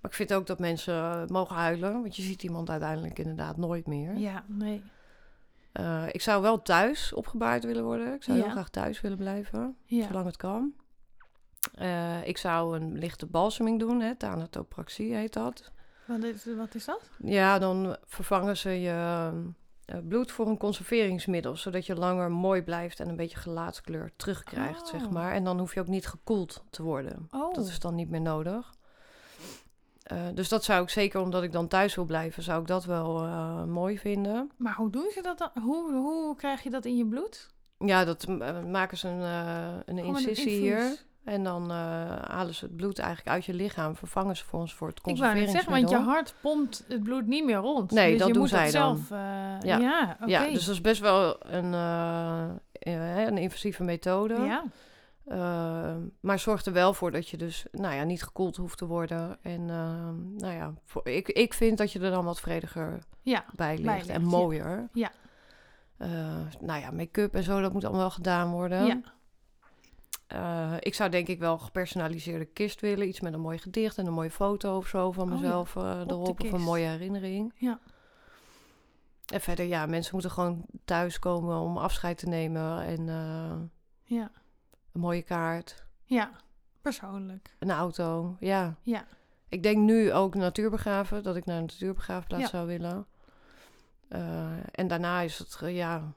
Maar 0.00 0.10
ik 0.10 0.16
vind 0.16 0.32
ook 0.34 0.46
dat 0.46 0.58
mensen 0.58 0.94
eh, 0.94 1.26
mogen 1.26 1.56
huilen. 1.56 1.92
Want 1.92 2.16
je 2.16 2.22
ziet 2.22 2.42
iemand 2.42 2.70
uiteindelijk 2.70 3.18
inderdaad 3.18 3.56
nooit 3.56 3.86
meer. 3.86 4.16
ja, 4.18 4.44
nee. 4.46 4.82
Eh, 5.72 6.04
ik 6.12 6.20
zou 6.20 6.42
wel 6.42 6.62
thuis 6.62 7.12
opgebaard 7.12 7.64
willen 7.64 7.84
worden. 7.84 8.14
Ik 8.14 8.22
zou 8.22 8.36
Ja. 8.38 8.42
heel 8.44 8.52
graag 8.52 8.68
thuis 8.68 9.00
willen 9.00 9.18
blijven. 9.18 9.76
Ja. 9.84 10.06
Zolang 10.06 10.26
het 10.26 10.36
kan. 10.36 10.72
Eh, 11.74 12.26
ik 12.26 12.38
zou 12.38 12.76
een 12.80 12.98
lichte 12.98 13.26
balseming 13.26 13.78
doen. 13.78 14.00
Hè, 14.00 14.14
Thanatopraxie 14.14 15.14
heet 15.14 15.32
dat. 15.32 15.72
Wat 16.06 16.22
is, 16.22 16.46
wat 16.56 16.74
is 16.74 16.84
dat? 16.84 17.10
Ja, 17.18 17.58
dan 17.58 17.96
vervangen 18.06 18.56
ze 18.56 18.70
je 18.70 19.30
bloed 20.08 20.32
voor 20.32 20.46
een 20.48 20.56
conserveringsmiddel. 20.58 21.56
Zodat 21.56 21.86
je 21.86 21.94
langer 21.94 22.30
mooi 22.30 22.62
blijft 22.62 23.00
en 23.00 23.08
een 23.08 23.16
beetje 23.16 23.36
gelaatskleur 23.38 24.10
terugkrijgt, 24.16 24.88
zeg 24.88 25.04
Oh. 25.04 25.10
maar. 25.10 25.32
En 25.32 25.44
dan 25.44 25.58
hoef 25.58 25.74
je 25.74 25.80
ook 25.80 25.86
niet 25.88 26.06
gekoeld 26.06 26.64
te 26.70 26.82
worden. 26.82 27.28
Oh, 27.30 27.54
Dat 27.54 27.66
is 27.66 27.78
dan 27.78 27.94
niet 27.94 28.10
meer 28.10 28.20
nodig. 28.20 28.72
Eh, 30.02 30.18
dus 30.34 30.48
dat 30.48 30.64
zou 30.64 30.82
ik 30.82 30.88
zeker, 30.88 31.20
omdat 31.20 31.42
ik 31.42 31.52
dan 31.52 31.68
thuis 31.68 31.94
wil 31.94 32.04
blijven, 32.04 32.42
zou 32.42 32.60
ik 32.60 32.66
dat 32.66 32.84
wel 32.84 33.24
eh, 33.24 33.64
mooi 33.64 33.98
vinden. 33.98 34.50
maar 34.56 34.74
hoe 34.74 34.90
doen 34.90 35.10
ze 35.14 35.22
dat 35.22 35.38
dan? 35.38 35.50
Hoe, 35.62 35.92
hoe 35.92 36.36
krijg 36.36 36.62
je 36.62 36.70
dat 36.70 36.84
in 36.84 36.96
je 36.96 37.06
bloed? 37.06 37.48
Ja, 37.78 38.04
dat 38.04 38.24
eh, 38.24 38.64
maken 38.64 38.98
ze 38.98 39.08
een, 39.08 39.22
een 39.86 40.04
incisie 40.04 40.60
hier. 40.60 41.08
En 41.24 41.44
dan 41.44 41.70
halen 41.70 42.54
ze 42.54 42.64
het 42.64 42.76
bloed 42.76 42.98
eigenlijk 42.98 43.28
uit 43.28 43.44
je 43.44 43.54
lichaam. 43.54 43.96
Vervangen 43.96 44.36
ze 44.36 44.44
voor 44.44 44.60
ons 44.60 44.74
voor 44.74 44.88
het 44.88 44.98
Ik 44.98 45.04
wou 45.04 45.16
net 45.16 45.22
zeggen, 45.22 45.44
conserveringsmiddel. 45.44 46.04
want 46.04 46.06
je 46.06 46.12
hart 46.12 46.34
pompt 46.40 46.84
het 46.88 47.02
bloed 47.02 47.26
niet 47.26 47.44
meer 47.44 47.56
rond. 47.56 47.90
Nee, 47.90 48.10
dus 48.10 48.18
dat 48.18 48.26
je 48.26 48.32
doen 48.32 48.42
moet 48.42 48.50
zij 48.50 48.70
dan. 48.70 48.96
zelf. 48.96 49.08
Ja. 49.08 49.78
ja, 49.78 50.16
oké. 50.20 50.30
Ja, 50.30 50.44
dus 50.50 50.64
dat 50.64 50.74
is 50.74 50.80
best 50.80 51.00
wel 51.00 51.36
een, 51.46 51.72
een 52.72 53.38
invasieve 53.38 53.82
methode. 53.82 54.34
Ja, 54.34 54.64
Eh, 55.30 55.96
maar 56.20 56.38
zorg 56.38 56.64
er 56.64 56.72
wel 56.72 56.94
voor 56.94 57.10
dat 57.10 57.28
je 57.28 57.36
dus 57.36 57.66
nou 57.72 57.94
ja, 57.94 58.04
niet 58.04 58.22
gekoeld 58.22 58.56
hoeft 58.56 58.78
te 58.78 58.86
worden. 58.86 59.38
En 59.42 59.60
eh, 59.70 60.10
nou 60.42 60.54
ja, 60.54 60.74
voor, 60.84 61.08
ik, 61.08 61.28
ik 61.28 61.54
vind 61.54 61.78
dat 61.78 61.92
je 61.92 62.00
er 62.00 62.10
dan 62.10 62.24
wat 62.24 62.40
vrediger 62.40 62.98
ja, 63.22 63.44
bij 63.54 63.76
ligt 63.76 64.06
Bij 64.06 64.14
en 64.14 64.20
ligt, 64.20 64.32
mooier. 64.32 64.88
Ja. 64.92 65.10
Eh, 65.96 66.08
nou 66.60 66.80
ja, 66.80 66.90
make-up 66.90 67.34
en 67.34 67.42
zo, 67.42 67.60
dat 67.60 67.72
moet 67.72 67.84
allemaal 67.84 68.00
wel 68.00 68.10
gedaan 68.10 68.50
worden. 68.50 68.86
ja. 68.86 69.00
Eh, 70.26 70.76
ik 70.78 70.94
zou 70.94 71.10
denk 71.10 71.28
ik 71.28 71.38
wel 71.38 71.52
een 71.52 71.60
gepersonaliseerde 71.60 72.44
kist 72.44 72.80
willen. 72.80 73.08
Iets 73.08 73.20
met 73.20 73.32
een 73.32 73.40
mooi 73.40 73.58
gedicht 73.58 73.98
en 73.98 74.06
een 74.06 74.12
mooie 74.12 74.30
foto 74.30 74.76
of 74.76 74.86
zo 74.86 75.12
van 75.12 75.24
Oh 75.24 75.30
ja, 75.30 75.40
mezelf 75.40 75.76
eh, 75.76 76.00
erop. 76.06 76.42
Of 76.42 76.52
een 76.52 76.60
mooie 76.60 76.86
herinnering. 76.86 77.52
Ja. 77.54 77.80
En 79.26 79.40
verder, 79.40 79.66
ja, 79.66 79.86
mensen 79.86 80.12
moeten 80.12 80.30
gewoon 80.30 80.66
thuiskomen 80.84 81.58
om 81.58 81.76
afscheid 81.76 82.18
te 82.18 82.26
nemen. 82.26 82.82
En 82.82 83.06
ja, 84.02 84.30
een 84.92 85.00
mooie 85.00 85.22
kaart, 85.22 85.84
ja, 86.04 86.30
persoonlijk. 86.82 87.54
een 87.58 87.70
auto, 87.70 88.36
ja. 88.40 88.74
Ja. 88.82 89.04
Ik 89.48 89.62
denk 89.62 89.76
nu 89.78 90.12
ook 90.12 90.34
natuurbegraven, 90.34 91.22
dat 91.22 91.36
ik 91.36 91.44
naar 91.44 91.56
een 91.56 91.62
natuurbegraafplaats 91.62 92.42
Ja. 92.42 92.48
zou 92.48 92.66
willen. 92.66 93.06
Eh, 94.08 94.50
en 94.72 94.88
daarna 94.88 95.20
is 95.20 95.38
het, 95.38 95.58
eh, 95.62 95.76
ja... 95.76 96.12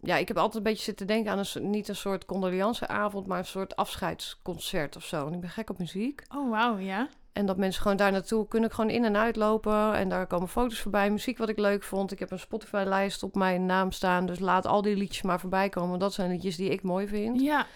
Ja, 0.00 0.16
ik 0.16 0.28
heb 0.28 0.36
altijd 0.36 0.56
een 0.56 0.62
beetje 0.70 0.84
zitten 0.84 1.06
denken 1.06 1.32
aan 1.32 1.38
een, 1.54 1.70
niet 1.70 1.88
een 1.88 1.96
soort 1.96 2.24
condoleanceavond, 2.24 3.26
maar 3.26 3.38
een 3.38 3.44
soort 3.44 3.76
afscheidsconcert 3.76 4.96
of 4.96 5.04
zo. 5.04 5.26
En 5.26 5.32
ik 5.32 5.40
ben 5.40 5.50
gek 5.50 5.70
op 5.70 5.78
muziek. 5.78 6.22
Oh, 6.34 6.50
wauw, 6.50 6.76
ja. 6.76 7.08
En 7.32 7.46
dat 7.46 7.56
mensen 7.56 7.82
gewoon 7.82 7.96
daar 7.96 8.12
naartoe 8.12 8.48
kunnen 8.48 8.70
gewoon 8.70 8.90
in 8.90 9.04
en 9.04 9.16
uitlopen. 9.16 9.94
En 9.94 10.08
daar 10.08 10.26
komen 10.26 10.48
foto's 10.48 10.80
voorbij, 10.80 11.10
muziek 11.10 11.38
wat 11.38 11.48
ik 11.48 11.58
leuk 11.58 11.82
vond. 11.82 12.12
Ik 12.12 12.18
heb 12.18 12.30
een 12.30 12.38
Spotify-lijst 12.38 13.22
op 13.22 13.34
mijn 13.34 13.66
naam 13.66 13.92
staan. 13.92 14.26
Dus 14.26 14.38
laat 14.38 14.66
al 14.66 14.82
die 14.82 14.96
liedjes 14.96 15.22
maar 15.22 15.40
voorbij 15.40 15.68
komen. 15.68 15.88
Want 15.88 16.00
dat 16.00 16.12
zijn 16.12 16.30
liedjes 16.30 16.56
die 16.56 16.70
ik 16.70 16.82
mooi 16.82 17.08
vind. 17.08 17.40
Ja, 17.40 17.66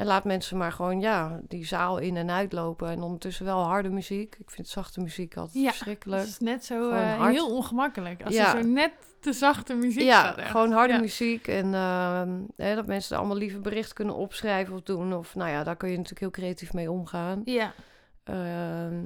En 0.00 0.06
laat 0.06 0.24
mensen 0.24 0.56
maar 0.56 0.72
gewoon, 0.72 1.00
ja, 1.00 1.40
die 1.48 1.66
zaal 1.66 1.98
in 1.98 2.16
en 2.16 2.30
uitlopen. 2.30 2.88
En 2.88 3.02
ondertussen 3.02 3.44
wel 3.44 3.62
harde 3.62 3.88
muziek. 3.88 4.36
Ik 4.38 4.50
vind 4.50 4.68
zachte 4.68 5.00
muziek 5.00 5.36
altijd 5.36 5.64
Ja, 5.64 5.70
verschrikkelijk. 5.70 6.20
Dat 6.20 6.30
is 6.30 6.38
net 6.38 6.64
zo 6.64 6.90
eh, 6.90 7.26
heel 7.26 7.54
ongemakkelijk. 7.56 8.24
Als 8.24 8.34
Ja. 8.34 8.56
er 8.56 8.62
zo 8.62 8.68
net 8.68 8.92
te 9.20 9.32
zachte 9.32 9.74
muziek 9.74 10.02
ja, 10.02 10.20
staat. 10.20 10.36
echt. 10.36 10.50
gewoon 10.50 10.72
harde 10.72 10.92
Ja. 10.92 11.00
muziek. 11.00 11.48
En 11.48 11.74
ehm, 11.74 12.40
hè, 12.56 12.74
dat 12.74 12.86
mensen 12.86 13.12
er 13.12 13.18
allemaal 13.18 13.36
liever 13.38 13.60
bericht 13.60 13.92
kunnen 13.92 14.14
opschrijven 14.14 14.74
of 14.74 14.80
doen. 14.82 15.14
Of 15.14 15.34
nou 15.34 15.50
ja, 15.50 15.64
daar 15.64 15.76
kun 15.76 15.88
je 15.88 15.94
natuurlijk 15.94 16.20
heel 16.20 16.30
creatief 16.30 16.72
mee 16.72 16.90
omgaan. 16.90 17.42
Ja, 17.44 17.72
Ehm, 18.24 19.04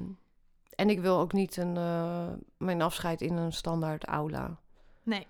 en 0.75 0.91
ik 0.91 1.01
wil 1.01 1.19
ook 1.19 1.33
niet 1.33 1.57
een, 1.57 1.77
eh, 1.77 2.27
mijn 2.59 2.83
afscheid 2.83 3.21
in 3.21 3.37
een 3.37 3.53
standaard 3.53 4.05
aula. 4.05 4.57
nee. 5.03 5.27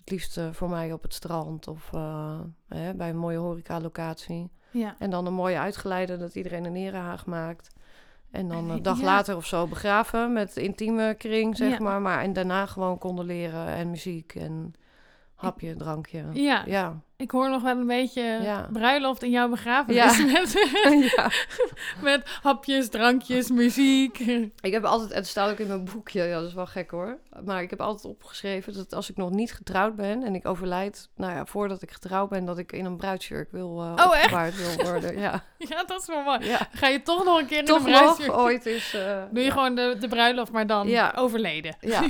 Het 0.00 0.10
liefst 0.10 0.38
eh, 0.38 0.48
voor 0.52 0.68
mij 0.68 0.92
op 0.92 1.02
het 1.02 1.14
strand 1.14 1.68
of 1.68 1.90
eh, 1.92 2.40
hè, 2.68 2.94
bij 2.94 3.08
een 3.08 3.16
mooie 3.16 3.36
horecalocatie. 3.38 4.50
Ja. 4.70 4.94
En 4.98 5.10
dan 5.10 5.26
een 5.26 5.32
mooie 5.32 5.58
uitgeleide 5.58 6.16
dat 6.16 6.34
iedereen 6.34 6.64
een 6.64 6.76
erehaag 6.76 7.26
maakt. 7.26 7.70
En 8.30 8.48
dan 8.48 8.70
een 8.70 8.82
dag 8.82 8.98
Ja. 8.98 9.04
later 9.04 9.36
of 9.36 9.46
zo 9.46 9.66
begraven 9.66 10.32
met 10.32 10.56
intieme 10.56 11.14
kring, 11.18 11.56
zeg 11.56 11.70
Ja. 11.70 11.78
maar. 11.84 12.00
Maar 12.00 12.22
en 12.22 12.32
daarna 12.32 12.66
gewoon 12.66 12.98
condoleren 12.98 13.66
en 13.66 13.90
muziek 13.90 14.34
en 14.34 14.74
hapje, 15.34 15.76
drankje. 15.76 16.24
Ja, 16.32 16.62
Ja. 16.66 17.00
Ik 17.20 17.30
hoor 17.30 17.50
nog 17.50 17.62
wel 17.62 17.76
een 17.76 17.86
beetje 17.86 18.22
Ja. 18.22 18.68
bruiloft 18.72 19.22
in 19.22 19.30
jouw 19.30 19.48
begrafenis. 19.48 20.16
Ja. 20.18 20.24
Met, 20.32 20.52
ja. 21.16 21.30
met 22.02 22.38
hapjes, 22.42 22.88
drankjes, 22.88 23.50
muziek. 23.50 24.18
Ik 24.60 24.72
heb 24.72 24.84
altijd, 24.84 25.14
het 25.14 25.26
staat 25.26 25.50
ook 25.50 25.58
in 25.58 25.66
mijn 25.66 25.84
boekje, 25.84 26.22
ja, 26.22 26.38
dat 26.38 26.48
is 26.48 26.54
wel 26.54 26.66
gek 26.66 26.90
hoor. 26.90 27.18
Maar 27.44 27.62
ik 27.62 27.70
heb 27.70 27.80
altijd 27.80 28.04
opgeschreven 28.14 28.72
dat 28.74 28.94
als 28.94 29.10
ik 29.10 29.16
nog 29.16 29.30
niet 29.30 29.52
getrouwd 29.52 29.96
ben 29.96 30.22
en 30.22 30.34
ik 30.34 30.46
overlijd, 30.46 31.08
nou 31.16 31.32
ja, 31.32 31.46
voordat 31.46 31.82
ik 31.82 31.90
getrouwd 31.90 32.28
ben, 32.28 32.44
dat 32.44 32.58
ik 32.58 32.72
in 32.72 32.84
een 32.84 32.96
bruidsjurk 32.96 33.48
wil 33.52 33.82
uh, 33.98 34.06
Oh, 34.06 34.16
echt? 34.22 34.56
wil 34.76 34.86
worden. 34.90 35.18
Ja. 35.18 35.42
Ja, 35.68 35.84
dat 35.84 36.00
is 36.00 36.06
wel 36.06 36.22
mooi. 36.22 36.38
Ga 36.72 36.86
je 36.88 37.02
toch 37.02 37.24
nog 37.24 37.38
een 37.40 37.46
keer 37.46 37.58
in 37.58 37.64
Toch 37.64 37.82
de 37.82 37.90
nog 37.90 37.98
bruidsjurk? 38.00 38.32
ooit 38.38 38.66
is. 38.66 38.94
eh, 38.94 39.22
Doe 39.30 39.42
je 39.44 39.50
gewoon 39.50 39.74
de, 39.74 39.96
de 40.00 40.08
bruiloft, 40.08 40.52
maar 40.52 40.66
dan 40.66 40.88
Ja. 40.88 41.12
overleden. 41.16 41.76
Ja. 41.80 42.02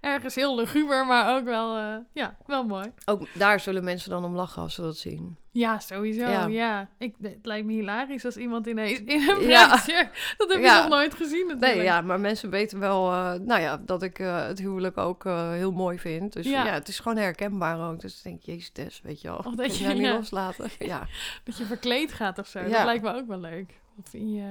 Ja. 0.00 0.08
Ergens 0.14 0.34
heel 0.34 0.56
luguber, 0.56 1.06
maar 1.06 1.36
ook 1.36 1.44
wel, 1.44 1.76
eh, 1.76 1.96
ja, 2.12 2.36
wel 2.46 2.64
mooi. 2.64 2.92
Ook 3.04 3.26
daar 3.34 3.60
zullen 3.60 3.84
mensen 3.84 4.10
dan 4.10 4.24
om 4.24 4.34
lachen 4.34 4.62
als 4.62 4.74
ze 4.74 4.80
dat 4.82 4.96
zien. 4.96 5.36
Ja, 5.52 5.78
sowieso. 5.78 6.20
Ja. 6.28 6.46
Ja. 6.46 6.88
Ik, 6.98 7.14
het 7.22 7.38
lijkt 7.42 7.66
me 7.66 7.72
hilarisch 7.72 8.24
als 8.24 8.36
iemand 8.36 8.66
ineens 8.66 8.98
in 9.00 9.28
een 9.28 9.40
Ja. 9.40 9.66
bruidsjurk... 9.66 10.34
Dat 10.36 10.52
heb 10.52 10.62
Ja. 10.62 10.78
nog 10.80 10.88
nooit 10.88 11.14
gezien 11.14 11.46
natuurlijk. 11.46 11.74
Nee, 11.74 11.84
ja, 11.84 12.00
maar 12.00 12.20
mensen 12.20 12.50
weten 12.50 12.78
wel, 12.78 13.12
eh, 13.12 13.32
nou 13.34 13.60
ja, 13.60 13.76
dat 13.84 14.02
ik 14.02 14.18
eh, 14.18 14.46
het 14.46 14.58
huwelijk 14.58 14.96
ook 14.98 15.24
heel 15.52 15.72
mooi 15.72 15.98
vind. 15.98 16.32
Dus 16.32 16.46
Ja. 16.46 16.64
ja. 16.66 16.72
het 16.72 16.88
is 16.88 16.98
gewoon 16.98 17.18
herkenbaar 17.18 17.90
ook. 17.90 18.00
Dus 18.00 18.16
ik 18.16 18.22
denk, 18.22 18.42
jezus, 18.42 18.70
Tess, 18.70 19.00
weet 19.00 19.20
je 19.20 19.28
wel. 19.28 19.36
Of 19.36 19.54
dat 19.54 19.78
je- 19.78 19.86
niet 19.88 19.98
ja. 19.98 20.12
loslaten. 20.14 20.70
Ja. 20.78 21.06
Dat 21.44 21.56
je 21.56 21.64
verkleed 21.64 22.12
gaat 22.12 22.38
of 22.38 22.46
zo. 22.46 22.60
Dat 22.62 22.70
Ja. 22.70 22.84
lijkt 22.84 23.02
me 23.02 23.14
ook 23.14 23.26
wel 23.26 23.40
leuk. 23.40 23.80
Of 24.04 24.14
in 24.14 24.32
je... 24.32 24.44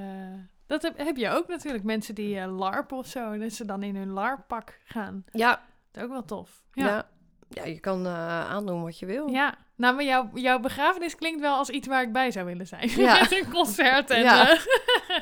Dat 0.66 0.82
heb, 0.82 0.98
heb 0.98 1.16
je 1.16 1.30
ook 1.30 1.48
natuurlijk. 1.48 1.84
Mensen 1.84 2.14
die 2.14 2.38
eh 2.38 2.56
larpen 2.58 2.96
of 2.96 3.06
zo. 3.06 3.38
Dat 3.38 3.52
ze 3.52 3.64
dan 3.64 3.82
in 3.82 3.96
hun 3.96 4.10
larppak 4.10 4.78
gaan. 4.84 5.24
Ja, 5.32 5.50
Dat 5.90 6.02
is 6.02 6.02
ook 6.02 6.10
wel 6.10 6.24
tof. 6.24 6.62
ja. 6.72 6.86
Ja. 6.86 7.08
ja. 7.48 7.64
je 7.64 7.80
kan 7.80 8.06
eh, 8.06 8.50
aandoen 8.50 8.82
wat 8.82 8.98
je 8.98 9.06
wil. 9.06 9.28
Ja, 9.28 9.54
nou, 9.76 9.94
maar 9.94 10.04
jouw, 10.04 10.30
jouw 10.34 10.58
begrafenis 10.58 11.14
klinkt 11.14 11.40
wel 11.40 11.56
als 11.56 11.70
iets 11.70 11.88
waar 11.88 12.02
ik 12.02 12.12
bij 12.12 12.30
zou 12.30 12.46
willen 12.46 12.66
zijn. 12.66 12.88
Ja. 12.88 13.18
Met 13.20 13.32
een 13.32 13.50
concert 13.50 14.10
en... 14.10 14.22
Ja. 14.22 14.50
eh, 14.50 14.60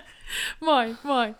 mooi, 0.69 0.97
mooi. 1.03 1.35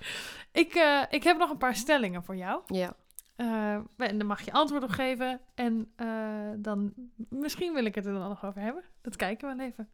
Ik, 0.53 0.75
ik 1.11 1.23
heb 1.25 1.39
nog 1.39 1.51
een 1.51 1.59
paar 1.59 1.75
stellingen 1.75 2.25
voor 2.25 2.37
jou. 2.37 2.63
Ja. 2.67 2.95
En 3.37 4.19
daar 4.19 4.27
mag 4.27 4.43
je 4.45 4.53
antwoord 4.53 4.83
op 4.83 4.91
geven. 4.91 5.41
En 5.55 5.93
dan... 6.57 6.93
Misschien 7.29 7.73
wil 7.75 7.85
ik 7.85 7.95
het 7.95 8.07
er 8.07 8.13
dan 8.13 8.29
nog 8.29 8.45
over 8.45 8.61
hebben. 8.61 8.83
Dat 9.03 9.17
kijken 9.17 9.49
we 9.49 9.55
wel 9.57 9.67
even. 9.67 9.89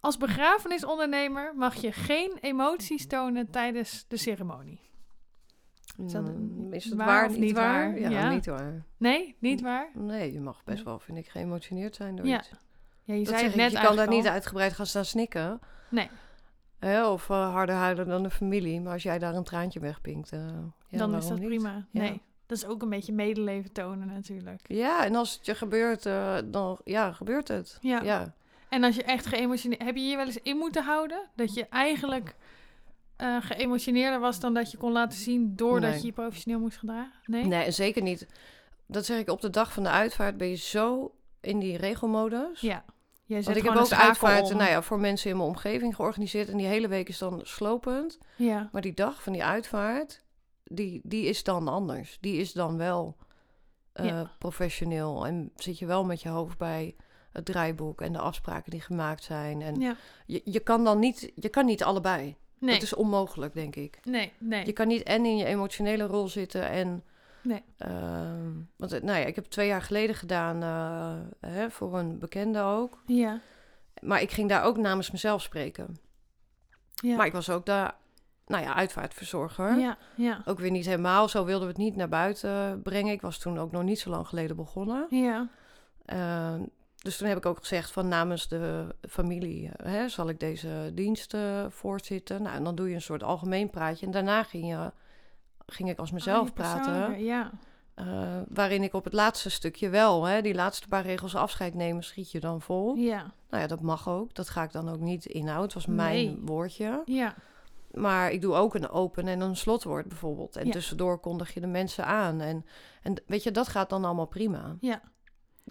Als 0.00 0.16
begrafenisondernemer 0.16 1.52
mag 1.56 1.74
je 1.74 1.92
geen 1.92 2.32
emoties 2.40 3.06
tonen 3.06 3.50
tijdens 3.50 4.04
de 4.08 4.16
ceremonie. 4.16 4.80
Is 6.04 6.12
dat 6.12 6.22
Mm, 6.22 6.72
is 6.72 6.84
het 6.84 6.94
waar 6.94 7.06
waar, 7.06 7.26
of 7.28 7.36
niet 7.38 7.52
waar? 7.52 7.90
waar? 7.90 8.00
Ja, 8.00 8.08
Ja. 8.10 8.30
niet 8.30 8.46
waar. 8.46 8.84
Nee, 8.96 9.36
niet 9.38 9.60
waar? 9.60 9.90
Nee, 9.94 10.32
je 10.32 10.40
mag 10.40 10.64
best 10.64 10.82
wel, 10.84 10.98
vind 10.98 11.18
ik, 11.18 11.28
geëmotioneerd 11.28 11.94
zijn 11.96 12.16
door 12.16 12.26
Ja. 12.26 12.38
iets. 12.38 12.50
Ja, 13.04 13.14
je 13.14 13.20
Dat 13.24 13.28
zei 13.28 13.42
het 13.42 13.50
ik, 13.52 13.56
net 13.60 13.70
je 13.72 13.80
kan 13.80 13.96
daar 13.96 14.08
niet 14.08 14.26
uitgebreid 14.26 14.72
gaan 14.72 14.86
staan 14.86 15.04
snikken. 15.04 15.60
Nee. 15.90 16.10
Of 17.04 17.30
eh, 17.30 17.50
harder 17.52 17.74
huilen 17.74 18.06
dan 18.08 18.22
de 18.22 18.30
familie. 18.30 18.80
Maar 18.80 18.92
als 18.92 19.02
jij 19.02 19.18
daar 19.18 19.34
een 19.34 19.44
traantje 19.44 19.80
wegpinkt, 19.80 20.32
eh, 20.32 20.40
ja, 20.88 20.98
dan 20.98 21.14
is 21.14 21.26
dat 21.28 21.38
niet? 21.38 21.48
prima. 21.48 21.86
Ja. 21.90 22.00
Nee, 22.00 22.22
dat 22.46 22.56
is 22.56 22.66
ook 22.66 22.82
een 22.82 22.88
beetje 22.88 23.12
medeleven 23.12 23.72
tonen 23.72 24.06
natuurlijk. 24.06 24.60
Ja, 24.68 25.04
en 25.04 25.14
als 25.14 25.34
het 25.34 25.46
je 25.46 25.54
gebeurt, 25.54 26.06
eh, 26.06 26.36
dan 26.44 26.80
ja, 26.84 27.12
gebeurt 27.12 27.48
het. 27.48 27.78
Ja. 27.80 28.02
Ja. 28.02 28.34
En 28.68 28.84
als 28.84 28.94
je 28.96 29.02
echt 29.02 29.26
geëmotioneerd... 29.26 29.82
Heb 29.82 29.96
je 29.96 30.02
je 30.02 30.16
wel 30.16 30.26
eens 30.26 30.42
in 30.42 30.56
moeten 30.56 30.84
houden? 30.84 31.28
Dat 31.34 31.54
je 31.54 31.66
eigenlijk 31.68 32.34
eh 33.16 33.36
geëmotioneerder 33.40 34.20
was 34.20 34.40
dan 34.40 34.54
dat 34.54 34.70
je 34.70 34.76
kon 34.76 34.92
laten 34.92 35.18
zien... 35.18 35.56
doordat 35.56 35.90
Nee. 35.90 36.00
je 36.00 36.06
je 36.06 36.12
professioneel 36.12 36.60
moest 36.60 36.78
gedragen? 36.78 37.12
Nee? 37.24 37.44
Nee, 37.44 37.70
zeker 37.70 38.02
niet. 38.02 38.26
Dat 38.86 39.04
zeg 39.06 39.18
ik 39.18 39.30
op 39.30 39.40
de 39.40 39.50
dag 39.50 39.72
van 39.72 39.82
de 39.82 39.88
uitvaart 39.88 40.36
ben 40.36 40.48
je 40.48 40.56
zo 40.56 41.14
in 41.40 41.58
die 41.58 41.76
regelmodus. 41.76 42.60
Ja. 42.60 42.84
Jij 43.24 43.42
Want 43.42 43.56
ik 43.56 43.62
heb 43.62 43.76
ook 43.76 43.92
uitvaarten 43.92 44.56
nou 44.56 44.70
ja, 44.70 44.82
voor 44.82 45.00
mensen 45.00 45.30
in 45.30 45.36
mijn 45.36 45.48
omgeving 45.48 45.94
georganiseerd. 45.94 46.48
En 46.48 46.56
die 46.56 46.66
hele 46.66 46.88
week 46.88 47.08
is 47.08 47.18
dan 47.18 47.40
slopend. 47.42 48.18
Ja. 48.36 48.68
Maar 48.72 48.82
die 48.82 48.94
dag 48.94 49.22
van 49.22 49.32
die 49.32 49.44
uitvaart, 49.44 50.22
die, 50.64 51.00
die 51.04 51.24
is 51.26 51.42
dan 51.44 51.68
anders. 51.68 52.18
Die 52.20 52.40
is 52.40 52.52
dan 52.52 52.76
wel 52.76 53.16
eh, 53.92 54.06
Ja. 54.06 54.30
professioneel. 54.38 55.26
En 55.26 55.52
zit 55.56 55.78
je 55.78 55.86
wel 55.86 56.04
met 56.04 56.22
je 56.22 56.28
hoofd 56.28 56.58
bij 56.58 56.96
het 57.38 57.46
draaiboek 57.46 58.00
en 58.00 58.12
de 58.12 58.18
afspraken 58.18 58.70
die 58.70 58.80
gemaakt 58.80 59.24
zijn. 59.24 59.62
En 59.62 59.80
ja. 59.80 59.96
je, 60.26 60.40
je 60.44 60.60
kan 60.60 60.84
dan 60.84 60.98
niet, 60.98 61.32
je 61.34 61.48
kan 61.48 61.66
niet 61.66 61.84
allebei. 61.84 62.36
Nee. 62.58 62.74
Dat 62.74 62.82
is 62.82 62.94
onmogelijk, 62.94 63.54
denk 63.54 63.76
ik. 63.76 63.98
Nee, 64.04 64.32
nee. 64.38 64.66
Je 64.66 64.72
kan 64.72 64.88
niet 64.88 65.02
en 65.02 65.24
in 65.24 65.36
je 65.36 65.44
emotionele 65.44 66.06
rol 66.06 66.28
zitten 66.28 66.68
en... 66.68 67.02
Nee. 67.42 67.62
ehm, 67.78 68.52
want 68.76 68.92
eh, 68.92 69.02
nou 69.02 69.18
ja, 69.18 69.24
ik 69.24 69.34
heb 69.34 69.44
twee 69.44 69.66
jaar 69.66 69.82
geleden 69.82 70.14
gedaan 70.14 70.62
eh, 70.62 71.50
hè, 71.50 71.70
voor 71.70 71.98
een 71.98 72.18
bekende 72.18 72.60
ook. 72.60 73.02
Ja. 73.06 73.40
Maar 74.00 74.22
ik 74.22 74.30
ging 74.30 74.48
daar 74.48 74.64
ook 74.64 74.76
namens 74.76 75.10
mezelf 75.10 75.42
spreken. 75.42 75.98
Ja. 76.94 77.16
Maar 77.16 77.26
ik 77.26 77.32
was 77.32 77.50
ook 77.50 77.66
de 77.66 77.90
nou 78.46 78.62
ja, 78.62 78.74
uitvaartverzorger. 78.74 79.78
Ja, 79.78 79.98
ja. 80.14 80.42
Ook 80.44 80.58
weer 80.58 80.70
niet 80.70 80.86
helemaal. 80.86 81.28
Zo 81.28 81.44
wilden 81.44 81.66
we 81.66 81.72
het 81.72 81.82
niet 81.82 81.96
naar 81.96 82.08
buiten 82.08 82.82
brengen. 82.82 83.12
Ik 83.12 83.20
was 83.20 83.38
toen 83.38 83.58
ook 83.58 83.72
nog 83.72 83.82
niet 83.82 83.98
zo 83.98 84.10
lang 84.10 84.26
geleden 84.26 84.56
begonnen. 84.56 85.06
Ja. 85.10 85.48
Ehm, 86.04 86.62
dus 86.98 87.16
toen 87.16 87.28
heb 87.28 87.36
ik 87.36 87.46
ook 87.46 87.58
gezegd 87.58 87.90
van 87.90 88.08
namens 88.08 88.48
de 88.48 88.94
familie 89.08 89.68
eh, 89.76 89.92
hè, 89.92 90.08
zal 90.08 90.28
ik 90.28 90.40
deze 90.40 90.90
dienst 90.94 91.34
eh, 91.34 91.64
voortzitten. 91.68 92.42
Nou, 92.42 92.56
en 92.56 92.64
dan 92.64 92.74
doe 92.74 92.88
je 92.88 92.94
een 92.94 93.02
soort 93.02 93.22
algemeen 93.22 93.70
praatje. 93.70 94.06
En 94.06 94.12
daarna 94.12 94.42
ging, 94.42 94.68
je, 94.68 94.92
ging 95.66 95.90
ik 95.90 95.98
als 95.98 96.10
mezelf 96.10 96.40
Oh, 96.40 96.46
je 96.46 96.52
praten. 96.52 97.24
Ja. 97.24 97.50
eh, 97.94 98.06
waarin 98.48 98.82
ik 98.82 98.94
op 98.94 99.04
het 99.04 99.12
laatste 99.12 99.50
stukje 99.50 99.88
wel, 99.88 100.24
hè, 100.24 100.42
die 100.42 100.54
laatste 100.54 100.88
paar 100.88 101.02
regels 101.02 101.34
afscheid 101.36 101.74
nemen, 101.74 102.02
schiet 102.04 102.30
je 102.30 102.40
dan 102.40 102.60
vol. 102.60 102.94
Ja. 102.94 103.32
Nou 103.50 103.62
ja, 103.62 103.68
dat 103.68 103.80
mag 103.80 104.08
ook. 104.08 104.34
Dat 104.34 104.48
ga 104.48 104.62
ik 104.62 104.72
dan 104.72 104.88
ook 104.88 105.00
niet 105.00 105.26
inhouden. 105.26 105.64
Het 105.64 105.74
was 105.74 105.86
Nee. 105.86 105.96
mijn 105.96 106.46
woordje. 106.46 107.02
Ja. 107.04 107.34
Maar 107.94 108.30
ik 108.30 108.40
doe 108.40 108.54
ook 108.54 108.74
een 108.74 108.88
open 108.88 109.28
en 109.28 109.40
een 109.40 109.56
slotwoord 109.56 110.08
bijvoorbeeld. 110.08 110.56
En 110.56 110.66
Ja. 110.66 110.72
tussendoor 110.72 111.18
kondig 111.18 111.54
je 111.54 111.60
de 111.60 111.66
mensen 111.66 112.06
aan. 112.06 112.40
En, 112.40 112.66
en 113.02 113.22
weet 113.26 113.42
je, 113.42 113.50
dat 113.50 113.68
gaat 113.68 113.90
dan 113.90 114.04
allemaal 114.04 114.26
prima. 114.26 114.76
Ja. 114.80 115.00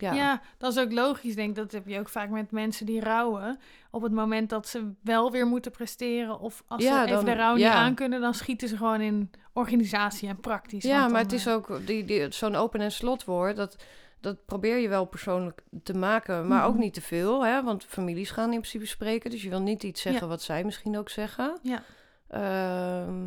Ja, 0.01 0.13
Ja. 0.13 0.41
dat 0.57 0.71
is 0.71 0.79
ook 0.79 0.91
logisch. 0.91 1.35
Denk 1.35 1.55
dat 1.55 1.71
heb 1.71 1.87
je 1.87 1.99
ook 1.99 2.09
vaak 2.09 2.29
met 2.29 2.51
mensen 2.51 2.85
die 2.85 2.99
rouwen. 3.01 3.59
Op 3.91 4.01
het 4.01 4.11
moment 4.11 4.49
dat 4.49 4.67
ze 4.67 4.91
wel 5.01 5.31
weer 5.31 5.47
moeten 5.47 5.71
presteren 5.71 6.39
of 6.39 6.63
als 6.67 6.83
Ja, 6.83 6.97
ze 6.97 7.03
even 7.03 7.15
dan- 7.15 7.25
de 7.25 7.41
rouw 7.41 7.55
ja. 7.55 7.67
niet 7.69 7.77
aankunnen, 7.77 8.21
dan 8.21 8.33
schieten 8.33 8.67
ze 8.67 8.77
gewoon 8.77 9.01
in 9.01 9.31
organisatie 9.53 10.29
en 10.29 10.39
praktisch. 10.39 10.83
ja 10.83 10.99
maar 10.99 11.09
dan, 11.09 11.17
het 11.21 11.31
is 11.31 11.45
eh, 11.45 11.53
ook 11.53 11.79
die, 11.87 12.03
die, 12.05 12.31
zo'n 12.31 12.55
open 12.55 12.81
en 12.81 12.91
slotwoord. 12.91 13.55
Dat, 13.55 13.75
dat 14.21 14.45
probeer 14.45 14.77
je 14.77 14.89
wel 14.89 15.05
persoonlijk 15.05 15.63
te 15.83 15.93
maken, 15.93 16.47
maar 16.47 16.65
ook 16.65 16.73
Mhm. 16.73 16.81
niet 16.81 16.93
te 16.93 17.01
veel. 17.01 17.45
Hè? 17.45 17.63
Want 17.63 17.83
families 17.85 18.31
gaan 18.31 18.53
in 18.53 18.59
principe 18.59 18.85
spreken. 18.85 19.29
Dus 19.29 19.41
je 19.43 19.49
wil 19.49 19.61
niet 19.61 19.83
iets 19.83 20.01
zeggen 20.01 20.27
wat 20.27 20.41
zij 20.41 20.63
misschien 20.63 20.97
ook 20.97 21.09
zeggen. 21.09 21.59
Ja. 21.63 21.83
Ehm, 22.27 23.25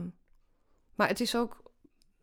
maar 0.94 1.08
het 1.08 1.20
is 1.20 1.36
ook, 1.36 1.62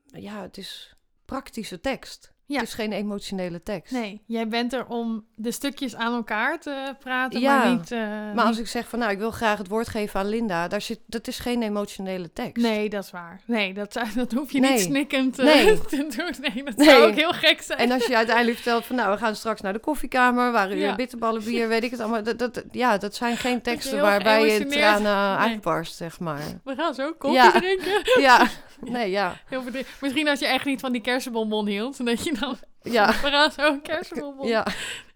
ja, 0.06 0.41
het 0.41 0.58
is 0.58 0.95
praktische 1.26 1.80
tekst. 1.80 2.34
Ja. 2.50 2.60
Het 2.60 2.68
is 2.68 2.74
geen 2.74 2.91
emotionele 2.91 3.64
tekst. 3.64 3.91
Nee, 3.93 4.22
jij 4.26 4.48
bent 4.48 4.74
er 4.74 4.86
om 4.86 5.26
de 5.36 5.52
stukjes 5.52 5.95
aan 5.95 6.14
elkaar 6.14 6.60
te 6.60 6.95
praten, 7.00 7.39
Ja, 7.39 7.58
maar 7.58 7.72
niet... 7.72 7.91
eh, 7.91 8.00
Maar 8.36 8.45
als 8.45 8.58
ik 8.60 8.68
zeg 8.68 8.88
van 8.88 9.00
nou, 9.00 9.12
ik 9.12 9.18
wil 9.18 9.32
graag 9.32 9.58
het 9.58 9.68
woord 9.68 9.88
geven 9.88 10.20
aan 10.20 10.28
Linda, 10.30 10.68
daar 10.68 10.82
zit, 10.82 11.00
dat 11.06 11.28
is 11.28 11.39
geen 11.39 11.62
emotionele 11.64 12.34
tekst. 12.34 12.64
Nee, 12.64 12.89
dat 12.89 13.04
is 13.04 13.12
waar. 13.12 13.41
Nee, 13.45 13.74
dat, 13.74 14.00
dat 14.16 14.32
hoef 14.32 14.52
je 14.52 14.60
Nee. 14.60 14.72
niet 14.72 14.80
snikkend 14.82 15.39
eh, 15.39 15.45
Nee. 15.45 15.82
te 15.89 15.95
doen. 15.95 16.34
Nee, 16.54 16.64
dat 16.64 16.76
Nee. 16.78 16.88
zou 16.89 17.04
ook 17.10 17.16
heel 17.16 17.32
gek 17.34 17.62
zijn. 17.62 17.80
En 17.80 17.91
als 17.91 18.06
je 18.06 18.16
uiteindelijk 18.16 18.56
vertelt 18.56 18.86
van 18.86 18.95
nou, 18.95 19.12
we 19.12 19.18
gaan 19.18 19.36
straks 19.36 19.62
naar 19.62 19.74
de 19.74 19.80
koffiekamer, 19.80 20.52
waar 20.52 20.72
u 20.72 20.76
Ja. 20.80 20.95
bitterballen, 20.95 21.43
bier, 21.43 21.68
weet 21.68 21.84
ik 21.84 21.91
het 21.91 22.00
allemaal. 22.00 22.24
Dat, 22.24 22.39
dat, 22.39 22.64
ja, 22.72 22.98
dat 22.98 23.16
zijn 23.16 23.38
geen 23.38 23.62
teksten 23.62 24.02
waarbij 24.02 24.54
je 24.54 24.66
tranen 24.66 25.38
uitbarst, 25.38 25.95
zeg 25.95 26.20
maar. 26.20 26.41
We 26.64 26.76
gaan 26.76 26.93
zo 26.93 27.14
koffie 27.18 27.39
Ja. 27.39 27.52
drinken. 27.52 28.22
Ja, 28.22 28.48
nee, 28.82 29.10
ja, 29.10 29.36
Heel 29.48 29.64
Misschien 30.02 30.28
als 30.28 30.39
je 30.39 30.48
echt 30.48 30.66
niet 30.66 30.80
van 30.80 30.91
die 30.91 31.02
kersenbonbon 31.02 31.68
hield, 31.68 32.06
dat 32.06 32.24
je 32.24 32.36
dan... 32.40 32.58
ja, 32.82 33.08
We 33.22 33.30
gaan 33.30 33.52
zo 33.52 33.62
een 33.74 33.82
kersenbonbon. 33.82 34.48
ja. 34.48 34.66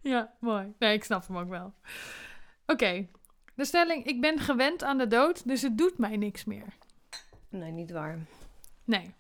Ja, 0.02 0.34
mooi. 0.40 0.74
Nee, 0.80 0.94
ik 0.94 1.04
snap 1.04 1.28
hem 1.28 1.38
ook 1.38 1.50
wel. 1.50 1.74
Oké. 2.66 3.08
De 3.56 3.66
stelling, 3.66 4.06
ik 4.06 4.22
ben 4.22 4.40
gewend 4.40 4.84
aan 4.84 4.98
de 4.98 5.08
dood, 5.08 5.48
dus 5.48 5.62
het 5.62 5.78
doet 5.78 5.98
mij 5.98 6.18
niks 6.18 6.44
meer. 6.46 6.66
Nee, 7.50 7.72
niet 7.72 7.92
waar. 7.92 8.20
Nee. 8.84 9.14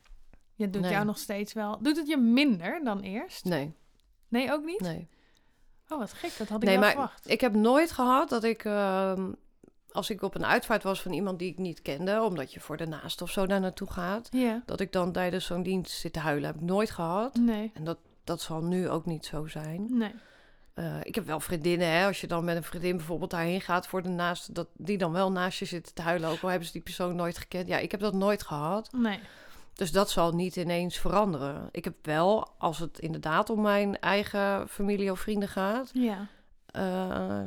Het 0.58 0.74
doet 0.74 0.82
Nee. 0.82 0.92
jou 0.92 1.06
nog 1.06 1.18
steeds 1.18 1.54
wel. 1.54 1.82
Doet 1.82 1.98
het 1.98 2.08
je 2.08 2.18
minder 2.18 2.84
dan 2.84 3.00
eerst? 3.00 3.46
Nee, 3.46 3.74
Nee, 4.28 4.52
ook 4.52 4.64
niet? 4.66 4.80
nee. 4.80 5.08
Oh, 5.88 5.98
wat 5.98 6.14
gek. 6.14 6.38
Dat 6.38 6.50
had 6.50 6.62
ik 6.62 6.68
Nee, 6.68 6.78
wel 6.78 6.84
maar 6.84 6.92
verwacht. 6.92 7.30
ik 7.30 7.42
heb 7.42 7.54
nooit 7.54 7.92
gehad 7.92 8.30
dat 8.30 8.44
ik, 8.44 8.64
ehm, 8.66 9.32
als 9.92 10.10
ik 10.10 10.22
op 10.22 10.36
een 10.36 10.46
uitvaart 10.46 10.84
was 10.84 11.02
van 11.02 11.14
iemand 11.14 11.40
die 11.40 11.52
ik 11.52 11.58
niet 11.58 11.82
kende, 11.82 12.22
omdat 12.22 12.54
je 12.54 12.60
voor 12.60 12.78
de 12.78 12.88
naast 12.88 13.22
of 13.22 13.30
zo 13.32 13.46
daar 13.48 13.60
naartoe 13.60 13.92
gaat, 13.92 14.28
Ja. 14.32 14.62
dat 14.66 14.80
ik 14.80 14.92
dan 14.92 15.12
tijdens 15.12 15.46
zo'n 15.46 15.64
dienst 15.64 15.92
zit 16.00 16.14
te 16.14 16.20
huilen. 16.20 16.46
Heb 16.46 16.56
ik 16.56 16.62
nooit 16.68 16.92
gehad. 16.92 17.36
Nee. 17.36 17.72
En 17.74 17.84
dat, 17.84 17.98
dat 18.24 18.42
zal 18.42 18.62
nu 18.64 18.90
ook 18.90 19.06
niet 19.06 19.26
zo 19.26 19.48
zijn. 19.48 19.88
Nee. 19.98 20.14
Eh, 20.74 20.96
ik 21.04 21.16
heb 21.16 21.26
wel 21.26 21.40
vriendinnen, 21.40 21.88
hè, 21.88 22.06
als 22.06 22.22
je 22.22 22.28
dan 22.28 22.44
met 22.44 22.56
een 22.56 22.64
vriendin 22.64 22.98
bijvoorbeeld 22.98 23.32
daarheen 23.32 23.62
gaat 23.62 23.88
voor 23.88 24.02
de 24.02 24.10
naast, 24.10 24.56
dat 24.56 24.68
die 24.78 24.98
dan 24.98 25.12
wel 25.12 25.32
naast 25.32 25.60
je 25.60 25.66
zitten 25.66 25.94
te 25.94 26.02
huilen, 26.02 26.30
ook 26.30 26.42
al 26.42 26.50
hebben 26.50 26.68
ze 26.68 26.74
die 26.74 26.82
persoon 26.82 27.16
nooit 27.16 27.38
gekend. 27.38 27.68
Ja, 27.68 27.78
ik 27.78 27.92
heb 27.92 28.00
dat 28.00 28.14
nooit 28.14 28.44
gehad. 28.44 28.90
Nee. 28.92 29.20
Dus 29.74 29.92
dat 29.92 30.10
zal 30.10 30.32
niet 30.32 30.56
ineens 30.56 30.98
veranderen. 30.98 31.70
Ik 31.72 31.84
heb 31.84 31.96
wel, 32.02 32.48
als 32.58 32.80
het 32.80 33.00
inderdaad 33.00 33.50
om 33.50 33.62
mijn 33.62 34.00
eigen 34.00 34.68
familie 34.70 35.12
of 35.12 35.20
vrienden 35.20 35.50
gaat, 35.50 35.90
Ja. 35.94 36.28
eh, 36.66 37.40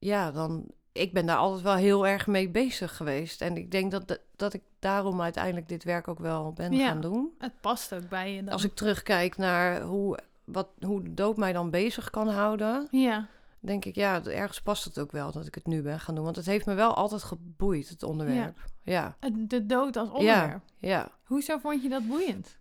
ja, 0.00 0.30
dan. 0.30 0.64
Ik 0.92 1.12
ben 1.12 1.26
daar 1.26 1.36
altijd 1.36 1.62
wel 1.62 1.74
heel 1.74 2.06
erg 2.06 2.26
mee 2.26 2.48
bezig 2.48 2.96
geweest. 2.96 3.40
En 3.40 3.56
ik 3.56 3.70
denk 3.70 3.90
dat, 3.90 4.18
dat 4.36 4.52
ik 4.52 4.62
daarom 4.78 5.20
uiteindelijk 5.20 5.68
dit 5.68 5.84
werk 5.84 6.08
ook 6.08 6.18
wel 6.18 6.52
ben 6.52 6.72
Ja. 6.72 6.86
gaan 6.88 7.00
doen. 7.00 7.34
Het 7.38 7.60
past 7.60 7.94
ook 7.94 8.08
bij 8.08 8.34
je 8.34 8.42
dan. 8.42 8.52
Als 8.52 8.64
ik 8.64 8.74
terugkijk 8.74 9.36
naar 9.36 9.80
hoe, 9.82 10.18
wat, 10.44 10.68
hoe 10.80 11.02
de 11.02 11.14
dood 11.14 11.36
mij 11.36 11.52
dan 11.52 11.70
bezig 11.70 12.10
kan 12.10 12.28
houden, 12.28 12.88
Ja. 12.90 13.26
denk 13.60 13.84
ik, 13.84 13.94
ja, 13.94 14.24
ergens 14.24 14.62
past 14.62 14.84
het 14.84 14.98
ook 14.98 15.12
wel 15.12 15.32
dat 15.32 15.46
ik 15.46 15.54
het 15.54 15.66
nu 15.66 15.82
ben 15.82 16.00
gaan 16.00 16.14
doen. 16.14 16.24
Want 16.24 16.36
het 16.36 16.46
heeft 16.46 16.66
me 16.66 16.74
wel 16.74 16.94
altijd 16.94 17.22
geboeid, 17.22 17.88
het 17.88 18.02
onderwerp. 18.02 18.58
Ja, 18.82 19.16
Het- 19.20 19.50
De 19.50 19.66
dood 19.66 19.96
als 19.96 20.08
ja, 20.08 20.14
onderwerp. 20.14 20.62
ja. 20.78 21.08
Hoezo 21.24 21.58
vond 21.58 21.82
je 21.82 21.88
dat 21.88 22.06
boeiend? 22.06 22.58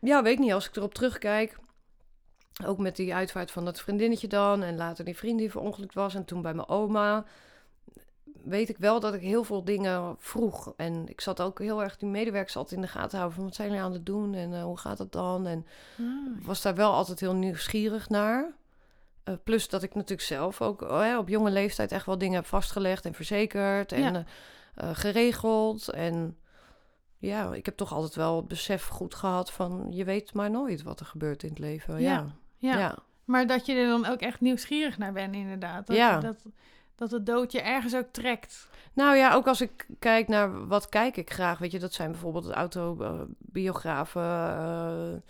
Ja, 0.00 0.22
weet 0.22 0.32
ik 0.32 0.38
niet. 0.38 0.52
Als 0.52 0.68
ik 0.68 0.76
erop 0.76 0.94
terugkijk, 0.94 1.58
ook 2.66 2.78
met 2.78 2.96
die 2.96 3.14
uitvaart 3.14 3.50
van 3.50 3.64
dat 3.64 3.80
vriendinnetje 3.80 4.28
dan... 4.28 4.62
en 4.62 4.76
later 4.76 5.04
die 5.04 5.16
vriend 5.16 5.38
die 5.38 5.50
verongelukt 5.50 5.94
was 5.94 6.14
en 6.14 6.24
toen 6.24 6.42
bij 6.42 6.54
mijn 6.54 6.68
oma... 6.68 7.24
weet 8.44 8.68
ik 8.68 8.78
wel 8.78 9.00
dat 9.00 9.14
ik 9.14 9.20
heel 9.20 9.44
veel 9.44 9.64
dingen 9.64 10.16
vroeg. 10.18 10.72
En 10.76 11.08
ik 11.08 11.20
zat 11.20 11.40
ook 11.40 11.58
heel 11.58 11.82
erg 11.82 11.96
die 11.96 12.08
medewerkers 12.08 12.56
altijd 12.56 12.74
in 12.76 12.80
de 12.86 12.92
gaten 12.92 13.16
houden... 13.16 13.36
van 13.36 13.44
wat 13.46 13.54
zijn 13.54 13.68
jullie 13.68 13.82
aan 13.82 13.92
het 13.92 14.06
doen 14.06 14.34
en 14.34 14.54
eh, 14.54 14.62
hoe 14.62 14.78
gaat 14.78 14.98
het 14.98 15.12
dan? 15.12 15.46
En 15.46 15.66
Ah. 15.98 16.04
was 16.46 16.62
daar 16.62 16.74
wel 16.74 16.92
altijd 16.92 17.20
heel 17.20 17.34
nieuwsgierig 17.34 18.08
naar. 18.08 18.52
Eh, 19.24 19.34
plus 19.44 19.68
dat 19.68 19.82
ik 19.82 19.94
natuurlijk 19.94 20.28
zelf 20.28 20.62
ook 20.62 20.82
oh 20.82 20.88
ja, 20.88 21.18
op 21.18 21.28
jonge 21.28 21.50
leeftijd 21.50 21.92
echt 21.92 22.06
wel 22.06 22.18
dingen 22.18 22.34
heb 22.36 22.46
vastgelegd 22.46 23.04
en 23.04 23.14
verzekerd 23.14 23.92
en 23.92 24.00
Ja. 24.12 24.24
eh, 24.74 24.90
geregeld. 24.92 25.88
En 25.88 26.36
ja, 27.18 27.54
ik 27.54 27.64
heb 27.66 27.76
toch 27.76 27.92
altijd 27.92 28.14
wel 28.14 28.36
het 28.36 28.48
besef 28.48 28.86
goed 28.86 29.14
gehad 29.14 29.50
van 29.52 29.86
je 29.90 30.04
weet 30.04 30.34
maar 30.34 30.50
nooit 30.50 30.82
wat 30.82 31.00
er 31.00 31.06
gebeurt 31.06 31.42
in 31.42 31.48
het 31.48 31.58
leven. 31.58 32.00
Ja. 32.00 32.10
Ja, 32.10 32.26
Ja. 32.58 32.78
ja. 32.78 32.98
Maar 33.24 33.46
dat 33.46 33.66
je 33.66 33.74
er 33.74 33.88
dan 33.88 34.06
ook 34.06 34.20
echt 34.20 34.40
nieuwsgierig 34.40 34.98
naar 34.98 35.12
bent, 35.12 35.34
inderdaad. 35.34 35.86
Dat, 35.86 35.96
Ja. 35.96 36.20
dat, 36.20 36.44
dat 36.94 37.10
het 37.10 37.26
dood 37.26 37.52
je 37.52 37.60
ergens 37.60 37.96
ook 37.96 38.08
trekt. 38.10 38.68
Nou 38.92 39.16
ja, 39.16 39.34
ook 39.34 39.46
als 39.46 39.60
ik 39.60 39.86
kijk 39.98 40.28
naar 40.28 40.66
wat 40.66 40.88
kijk 40.88 41.16
ik 41.16 41.32
graag, 41.32 41.58
weet 41.58 41.70
je, 41.70 41.78
dat 41.78 41.92
zijn 41.92 42.10
bijvoorbeeld 42.10 42.50
autobiografen 42.50 44.22
eh, 44.22 45.12
eh, 45.14 45.20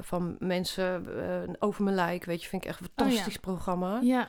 van 0.00 0.36
mensen 0.38 1.06
eh, 1.18 1.52
over 1.58 1.84
mijn 1.84 1.96
lijk, 1.96 2.24
weet 2.24 2.42
je, 2.42 2.48
vind 2.48 2.64
ik 2.64 2.68
echt 2.68 2.80
een 2.80 2.86
Oh 2.86 2.92
ja. 2.96 3.04
fantastisch 3.04 3.36
programma. 3.36 3.98
Ja. 4.02 4.28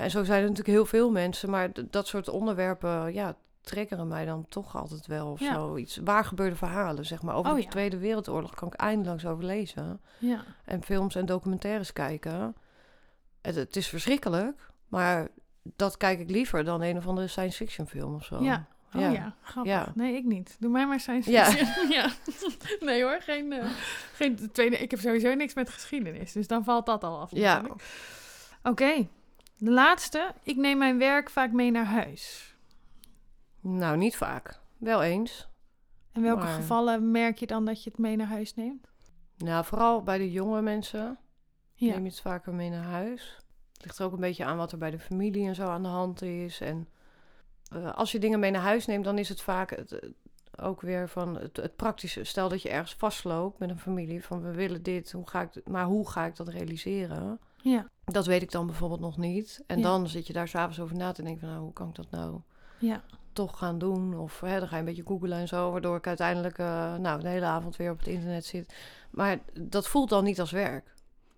En 0.00 0.10
zo 0.10 0.24
zijn 0.24 0.42
er 0.42 0.48
natuurlijk 0.48 0.76
heel 0.76 0.86
veel 0.86 1.10
mensen, 1.10 1.50
maar 1.50 1.70
dat 1.90 2.06
soort 2.06 2.28
onderwerpen, 2.28 3.12
ja, 3.12 3.36
triggeren 3.68 4.08
mij 4.08 4.24
dan 4.24 4.46
toch 4.48 4.76
altijd 4.76 5.06
wel 5.06 5.30
of 5.30 5.40
Ja. 5.40 5.54
zoiets. 5.54 5.96
Waar 6.04 6.24
gebeurde 6.24 6.56
verhalen, 6.56 7.06
zeg 7.06 7.22
maar. 7.22 7.34
Over 7.34 7.50
Oh 7.50 7.56
de 7.56 7.62
ja. 7.62 7.68
Tweede 7.68 7.98
Wereldoorlog 7.98 8.54
kan 8.54 8.68
ik 8.68 8.74
eindeloos 8.74 9.26
over 9.26 9.44
lezen. 9.44 10.00
Ja. 10.18 10.44
En 10.64 10.82
films 10.82 11.14
en 11.14 11.26
documentaires 11.26 11.92
kijken. 11.92 12.54
Het, 13.42 13.54
het 13.54 13.76
is 13.76 13.88
verschrikkelijk, 13.88 14.70
maar 14.88 15.28
dat 15.62 15.96
kijk 15.96 16.18
ik 16.20 16.30
liever 16.30 16.64
dan 16.64 16.82
een 16.82 16.96
of 16.96 17.06
andere 17.06 17.26
science 17.26 17.56
fiction 17.56 17.86
film 17.86 18.14
of 18.14 18.24
zo. 18.24 18.42
Ja. 18.42 18.66
Oh 18.94 19.00
ja, 19.00 19.10
Ja. 19.10 19.34
grappig. 19.42 19.72
Ja. 19.72 19.92
Nee, 19.94 20.14
ik 20.16 20.24
niet. 20.24 20.56
Doe 20.58 20.70
mij 20.70 20.86
maar 20.86 21.00
science 21.00 21.30
Ja. 21.30 21.44
fiction. 21.44 21.88
Ja. 21.98 22.10
Nee 22.86 23.02
hoor, 23.02 23.18
geen, 23.20 23.52
eh, 23.52 23.70
geen 24.14 24.50
tweede. 24.52 24.76
Ik 24.78 24.90
heb 24.90 25.00
sowieso 25.00 25.34
niks 25.34 25.54
met 25.54 25.70
geschiedenis, 25.70 26.32
dus 26.32 26.46
dan 26.46 26.64
valt 26.64 26.86
dat 26.86 27.04
al 27.04 27.20
af. 27.20 27.30
Ja. 27.32 27.62
Oké, 28.62 29.08
de 29.58 29.70
laatste. 29.70 30.32
Ik 30.42 30.56
neem 30.56 30.78
mijn 30.78 30.98
werk 30.98 31.30
vaak 31.30 31.52
mee 31.52 31.70
naar 31.70 31.84
huis. 31.84 32.47
Nou, 33.60 33.96
niet 33.96 34.16
vaak. 34.16 34.60
Wel 34.76 35.02
eens. 35.02 35.48
In 36.12 36.22
welke 36.22 36.44
Maar- 36.44 36.54
gevallen 36.54 37.10
merk 37.10 37.38
je 37.38 37.46
dan 37.46 37.64
dat 37.64 37.82
je 37.84 37.90
het 37.90 37.98
mee 37.98 38.16
naar 38.16 38.26
huis 38.26 38.54
neemt? 38.54 38.86
Nou, 39.36 39.64
vooral 39.64 40.02
bij 40.02 40.18
de 40.18 40.30
jonge 40.32 40.62
mensen 40.62 41.18
Ja. 41.74 41.92
neem 41.94 42.02
je 42.02 42.08
het 42.10 42.20
vaker 42.20 42.54
mee 42.54 42.70
naar 42.70 42.84
huis. 42.84 43.36
Het 43.72 43.84
ligt 43.86 43.98
er 43.98 44.04
ook 44.04 44.12
een 44.12 44.20
beetje 44.20 44.44
aan 44.44 44.56
wat 44.56 44.72
er 44.72 44.78
bij 44.78 44.90
de 44.90 44.98
familie 44.98 45.46
en 45.46 45.54
zo 45.54 45.68
aan 45.68 45.82
de 45.82 45.88
hand 45.88 46.22
is. 46.22 46.60
En 46.60 46.88
eh, 47.72 47.94
als 47.94 48.12
je 48.12 48.18
dingen 48.18 48.40
mee 48.40 48.50
naar 48.50 48.62
huis 48.62 48.86
neemt, 48.86 49.04
dan 49.04 49.18
is 49.18 49.28
het 49.28 49.40
vaak 49.40 49.70
het, 49.70 49.90
het- 49.90 50.12
ook 50.60 50.80
weer 50.80 51.08
van 51.08 51.34
het, 51.38 51.56
het 51.56 51.76
praktische. 51.76 52.24
Stel 52.24 52.48
dat 52.48 52.62
je 52.62 52.68
ergens 52.68 52.94
vastloopt 52.94 53.58
met 53.58 53.70
een 53.70 53.78
familie 53.78 54.24
van 54.24 54.42
we 54.42 54.50
willen 54.52 54.82
dit, 54.82 55.12
hoe 55.12 55.28
ga 55.28 55.42
ik, 55.42 55.68
maar 55.68 55.84
hoe 55.84 56.08
ga 56.08 56.24
ik 56.24 56.36
dat 56.36 56.48
realiseren? 56.48 57.40
Ja. 57.56 57.88
Dat 58.04 58.26
weet 58.26 58.42
ik 58.42 58.50
dan 58.50 58.66
bijvoorbeeld 58.66 59.00
nog 59.00 59.16
niet. 59.16 59.62
En 59.66 59.76
Ja. 59.78 59.82
dan 59.82 60.08
zit 60.08 60.26
je 60.26 60.32
daar 60.32 60.48
s'avonds 60.48 60.80
over 60.80 60.96
na 60.96 61.12
te 61.12 61.22
denken 61.22 61.40
van 61.40 61.48
nou, 61.48 61.62
hoe 61.62 61.72
kan 61.72 61.88
ik 61.88 61.94
dat 61.94 62.10
nou 62.10 62.40
Ja. 62.78 63.02
Toch 63.46 63.58
gaan 63.58 63.78
doen? 63.78 64.18
Of 64.18 64.40
hè, 64.40 64.58
dan 64.58 64.68
ga 64.68 64.74
je 64.74 64.80
een 64.80 64.84
beetje 64.88 65.04
googlen 65.06 65.38
en 65.38 65.48
zo, 65.48 65.70
waardoor 65.70 65.96
ik 65.96 66.06
uiteindelijk 66.06 66.58
eh, 66.58 66.94
nou, 66.96 67.20
de 67.20 67.28
hele 67.28 67.46
avond 67.46 67.76
weer 67.76 67.90
op 67.90 67.98
het 67.98 68.06
internet 68.06 68.44
zit. 68.44 68.74
Maar 69.10 69.38
dat 69.60 69.88
voelt 69.88 70.08
dan 70.08 70.24
niet 70.24 70.40
als 70.40 70.50
werk. 70.50 70.84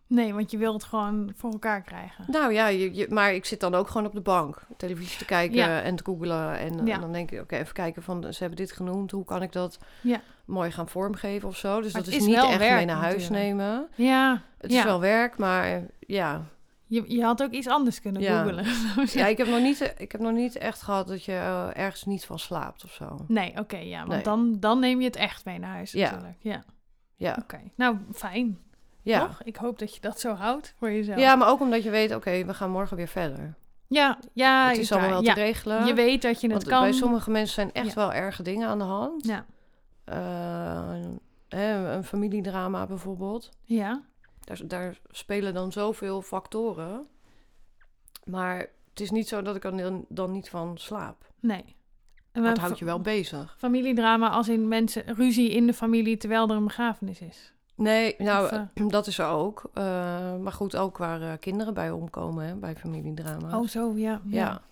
Nee, 0.07 0.35
want 0.35 0.51
je 0.51 0.59
wilt 0.59 0.75
het 0.75 0.85
gewoon 0.85 1.33
voor 1.37 1.51
elkaar 1.53 1.83
krijgen. 1.83 2.25
Nou 2.29 2.53
ja, 2.53 2.67
je, 2.69 2.95
je- 2.95 3.07
maar 3.11 3.35
ik 3.35 3.45
zit 3.45 3.61
dan 3.61 3.75
ook 3.75 3.89
gewoon 3.89 4.07
op 4.07 4.13
de 4.13 4.21
bank 4.21 4.63
televisie 4.77 5.19
te 5.19 5.25
kijken 5.25 5.57
Ja. 5.57 5.81
en 5.83 5.97
te 5.97 6.05
googlen. 6.05 6.59
En, 6.59 6.87
Ja. 6.87 6.95
en 6.95 7.01
dan 7.01 7.13
denk 7.13 7.31
ik, 7.31 7.41
oké, 7.41 7.57
even 7.57 7.75
kijken 7.75 8.03
van, 8.03 8.23
ze 8.33 8.39
hebben 8.39 8.57
dit 8.59 8.73
genoemd. 8.73 9.11
Hoe 9.11 9.25
kan 9.25 9.43
ik 9.43 9.53
dat 9.53 9.79
Ja. 10.01 10.21
mooi 10.45 10.71
gaan 10.71 10.89
vormgeven 10.89 11.49
of 11.49 11.57
zo? 11.57 11.81
Dus 11.81 11.93
Maar 11.93 12.03
dat 12.03 12.11
is, 12.13 12.17
is 12.19 12.27
niet 12.27 12.37
echt 12.37 12.57
werk 12.59 12.75
mee 12.77 12.85
naar 12.87 12.97
huis 12.97 13.29
natuurlijk. 13.29 13.57
nemen. 13.57 13.89
Ja. 13.95 14.43
Het 14.59 14.73
is 14.73 14.83
wel 14.85 15.01
werk, 15.01 15.39
maar 15.39 15.83
ja. 15.99 16.45
Je, 16.91 17.05
je 17.07 17.23
had 17.25 17.43
ook 17.43 17.51
iets 17.51 17.69
anders 17.69 18.01
kunnen 18.01 18.23
Ja. 18.23 18.39
googelen. 18.43 18.65
ja 19.21 19.27
ik, 19.27 19.39
heb 19.39 19.47
nog 19.47 19.61
niet, 19.61 19.95
ik 19.99 20.13
heb 20.13 20.21
nog 20.21 20.33
niet 20.33 20.57
echt 20.57 20.83
gehad 20.83 21.09
dat 21.09 21.25
je 21.25 21.33
eh, 21.33 21.69
ergens 21.77 22.05
niet 22.05 22.25
van 22.25 22.39
slaapt 22.39 22.85
of 22.85 22.93
zo. 22.93 23.25
Nee, 23.29 23.59
oké, 23.59 23.77
ja. 23.77 23.99
Want 23.99 24.11
Nee. 24.11 24.23
Dan, 24.23 24.57
dan 24.61 24.79
neem 24.81 24.99
je 25.01 25.07
het 25.07 25.17
echt 25.17 25.45
mee 25.45 25.59
naar 25.59 25.71
huis 25.75 25.93
Ja. 25.93 26.11
natuurlijk. 26.11 26.37
Ja, 26.41 26.65
Ja, 27.17 27.37
oké. 27.43 27.61
Nou, 27.75 27.97
fijn. 28.13 28.59
ja. 29.03 29.27
Toch? 29.27 29.43
Ik 29.43 29.57
hoop 29.57 29.79
dat 29.79 29.95
je 29.95 30.01
dat 30.01 30.21
zo 30.21 30.35
houdt 30.35 30.75
voor 30.79 30.91
jezelf. 30.91 31.19
ja 31.19 31.35
maar 31.35 31.49
ook 31.49 31.61
omdat 31.61 31.83
je 31.83 31.91
weet, 31.91 32.15
oké, 32.15 32.45
we 32.45 32.55
gaan 32.55 32.71
morgen 32.71 32.97
weer 32.97 33.09
verder. 33.09 33.55
ja, 33.87 34.19
ja 34.33 34.69
het 34.69 34.79
is 34.79 34.93
allemaal 34.93 35.11
wel 35.11 35.23
te 35.23 35.33
regelen. 35.33 35.87
Je 35.87 35.95
weet 35.95 36.23
dat 36.23 36.41
je 36.41 36.47
het 36.47 36.57
Want 36.57 36.69
kan. 36.69 36.81
bij 36.83 36.93
sommige 36.93 37.31
mensen 37.31 37.55
zijn 37.55 37.73
echt 37.73 37.95
wel 37.95 38.13
erge 38.13 38.43
dingen 38.43 38.69
aan 38.69 38.79
de 38.79 38.85
hand. 38.85 39.27
Ja. 39.27 39.45
Eh, 41.49 41.93
een 41.95 42.05
familiedrama 42.05 42.87
bijvoorbeeld. 42.87 43.51
Ja. 43.65 44.03
Daar, 44.59 44.67
daar 44.67 44.99
spelen 45.11 45.55
dan 45.55 45.73
zoveel 45.73 46.23
factoren. 46.23 47.07
Maar 48.25 48.59
het 48.91 49.01
is 49.01 49.11
niet 49.11 49.29
zo 49.29 49.43
dat 49.43 49.57
ik 49.57 49.65
er 49.65 49.77
dan, 49.77 50.05
dan 50.09 50.33
niet 50.33 50.49
van 50.49 50.79
slaap. 50.79 51.27
Nee. 51.41 51.77
En 52.33 52.45
fa- 52.45 52.61
houdt 52.61 52.79
je 52.79 52.85
wel 52.85 53.01
bezig. 53.01 53.55
Familiedrama 53.59 54.29
als 54.31 54.49
in 54.49 54.69
mensen 54.69 55.15
ruzie 55.15 55.51
in 55.51 55.67
de 55.67 55.75
familie 55.75 56.17
terwijl 56.17 56.49
er 56.49 56.57
een 56.57 56.65
begrafenis 56.65 57.21
is. 57.21 57.53
Nee, 57.75 58.15
nou, 58.19 58.45
Of, 58.45 58.51
eh, 58.53 58.63
dat 58.89 59.07
is 59.07 59.19
er 59.19 59.27
ook. 59.27 59.71
Eh, 59.75 59.85
maar 60.37 60.53
goed, 60.53 60.77
ook 60.77 60.99
waar 60.99 61.23
eh, 61.23 61.33
kinderen 61.41 61.75
bij 61.75 61.91
omkomen, 61.91 62.45
hè, 62.47 62.55
bij 62.55 62.77
familiedrama's. 62.77 63.55
Oh, 63.55 63.69
zo, 63.69 63.93
ja. 63.97 64.21
ja. 64.27 64.63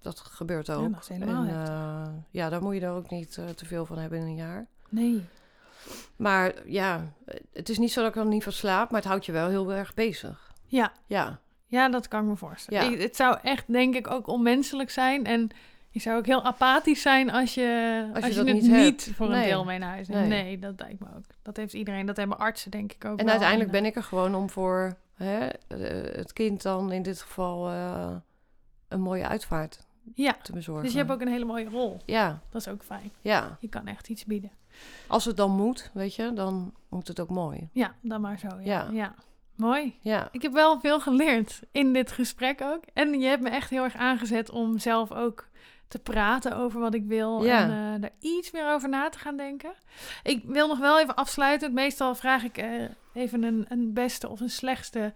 dat 0.00 0.18
gebeurt 0.18 0.70
ook. 0.70 0.92
dat 0.92 1.02
is 1.02 1.08
helemaal 1.08 1.44
en, 1.44 2.26
ja, 2.30 2.48
daar 2.48 2.62
moet 2.62 2.74
je 2.74 2.80
er 2.80 2.92
ook 2.92 3.10
niet 3.10 3.32
te 3.32 3.66
veel 3.66 3.86
van 3.86 3.98
hebben 3.98 4.18
in 4.18 4.26
een 4.26 4.34
jaar. 4.34 4.66
Nee. 4.88 5.24
Maar 6.16 6.52
ja, 6.66 7.12
het 7.52 7.68
is 7.68 7.78
niet 7.78 7.92
zo 7.92 8.00
dat 8.02 8.10
ik 8.10 8.16
er 8.16 8.26
niet 8.26 8.42
van 8.42 8.52
slaap, 8.52 8.90
maar 8.90 9.00
het 9.00 9.08
houdt 9.08 9.26
je 9.26 9.32
wel 9.32 9.48
heel 9.48 9.72
erg 9.72 9.94
bezig. 9.94 10.52
Ja. 10.66 10.92
Ja, 11.06 11.40
Ja, 11.66 11.88
dat 11.88 12.08
kan 12.08 12.22
ik 12.22 12.28
me 12.28 12.36
voorstellen. 12.36 12.84
Ja. 12.84 12.90
Ik- 12.96 13.02
het 13.02 13.16
zou 13.16 13.38
echt, 13.42 13.72
denk 13.72 13.94
ik, 13.94 14.10
ook 14.10 14.26
onmenselijk 14.26 14.90
zijn. 14.90 15.24
En 15.24 15.50
je 15.90 16.00
zou 16.00 16.18
ook 16.18 16.26
heel 16.26 16.42
apathisch 16.44 17.02
zijn 17.02 17.30
als 17.30 17.54
je, 17.54 18.08
als 18.14 18.24
je 18.24 18.30
je, 18.30 18.36
dat 18.36 18.46
het 18.46 18.62
niet 18.62 19.12
voor 19.14 19.32
een 19.32 19.42
deel 19.42 19.64
mee 19.64 19.78
naar 19.78 19.88
huis 19.94 20.08
neemt. 20.08 20.28
Nee. 20.28 20.42
Nee. 20.42 20.58
dat 20.58 20.74
lijkt 20.80 21.00
me 21.00 21.06
ook. 21.16 21.24
Dat 21.42 21.56
heeft 21.56 21.72
iedereen. 21.72 22.06
Dat 22.06 22.16
hebben 22.16 22.38
artsen, 22.38 22.70
denk 22.70 22.92
ik 22.92 23.04
ook. 23.04 23.18
En 23.18 23.28
uiteindelijk 23.30 23.70
En, 23.72 23.80
ben 23.80 23.84
ik 23.90 23.96
er 23.96 24.02
gewoon 24.02 24.34
om 24.34 24.50
voor 24.50 24.96
hè, 25.14 25.46
eh, 25.48 26.16
het 26.16 26.32
kind 26.32 26.62
dan 26.62 26.92
in 26.92 27.02
dit 27.02 27.20
geval 27.20 27.68
eh, 27.68 28.16
een 28.88 29.00
mooie 29.00 29.26
uitvaart 29.28 29.86
Ja, 30.14 30.36
te 30.42 30.52
bezorgen. 30.52 30.84
dus 30.84 30.92
je 30.92 30.98
hebt 30.98 31.10
ook 31.10 31.20
een 31.20 31.28
hele 31.28 31.44
mooie 31.44 31.68
rol. 31.68 32.00
Ja, 32.04 32.40
Dat 32.50 32.60
is 32.60 32.68
ook 32.68 32.82
fijn. 32.82 33.12
ja. 33.20 33.56
Je 33.60 33.68
kan 33.68 33.86
echt 33.86 34.08
iets 34.08 34.24
bieden. 34.24 34.50
Als 35.06 35.24
het 35.24 35.36
dan 35.36 35.50
moet, 35.50 35.90
weet 35.94 36.14
je, 36.14 36.32
dan 36.32 36.74
moet 36.88 37.08
het 37.08 37.20
ook 37.20 37.30
mooi. 37.30 37.68
Ja, 37.72 37.94
dan 38.00 38.20
maar 38.20 38.38
zo. 38.38 38.48
Ja. 38.60 38.88
Ja. 38.92 39.14
Mooi. 39.56 39.98
Ja, 40.00 40.28
Ik 40.32 40.42
heb 40.42 40.52
wel 40.52 40.80
veel 40.80 41.00
geleerd 41.00 41.60
in 41.72 41.92
dit 41.92 42.12
gesprek 42.12 42.60
ook. 42.62 42.84
En 42.92 43.20
je 43.20 43.26
hebt 43.26 43.42
me 43.42 43.48
echt 43.48 43.70
heel 43.70 43.84
erg 43.84 43.94
aangezet 43.94 44.50
om 44.50 44.78
zelf 44.78 45.12
ook 45.12 45.48
te 45.88 45.98
praten 45.98 46.56
over 46.56 46.80
wat 46.80 46.94
ik 46.94 47.04
wil. 47.04 47.44
Ja. 47.44 47.62
En 47.62 47.70
eh, 47.70 48.00
daar 48.00 48.12
iets 48.18 48.50
meer 48.50 48.72
over 48.72 48.88
na 48.88 49.08
te 49.08 49.18
gaan 49.18 49.36
denken. 49.36 49.72
Ik 50.22 50.44
wil 50.44 50.68
nog 50.68 50.78
wel 50.78 51.00
even 51.00 51.14
afsluiten. 51.14 51.72
Meestal 51.72 52.14
vraag 52.14 52.44
ik 52.44 52.58
eh, 52.58 52.84
even 53.14 53.42
een, 53.42 53.66
een 53.68 53.92
beste 53.92 54.28
of 54.28 54.40
een 54.40 54.50
slechtste 54.50 55.12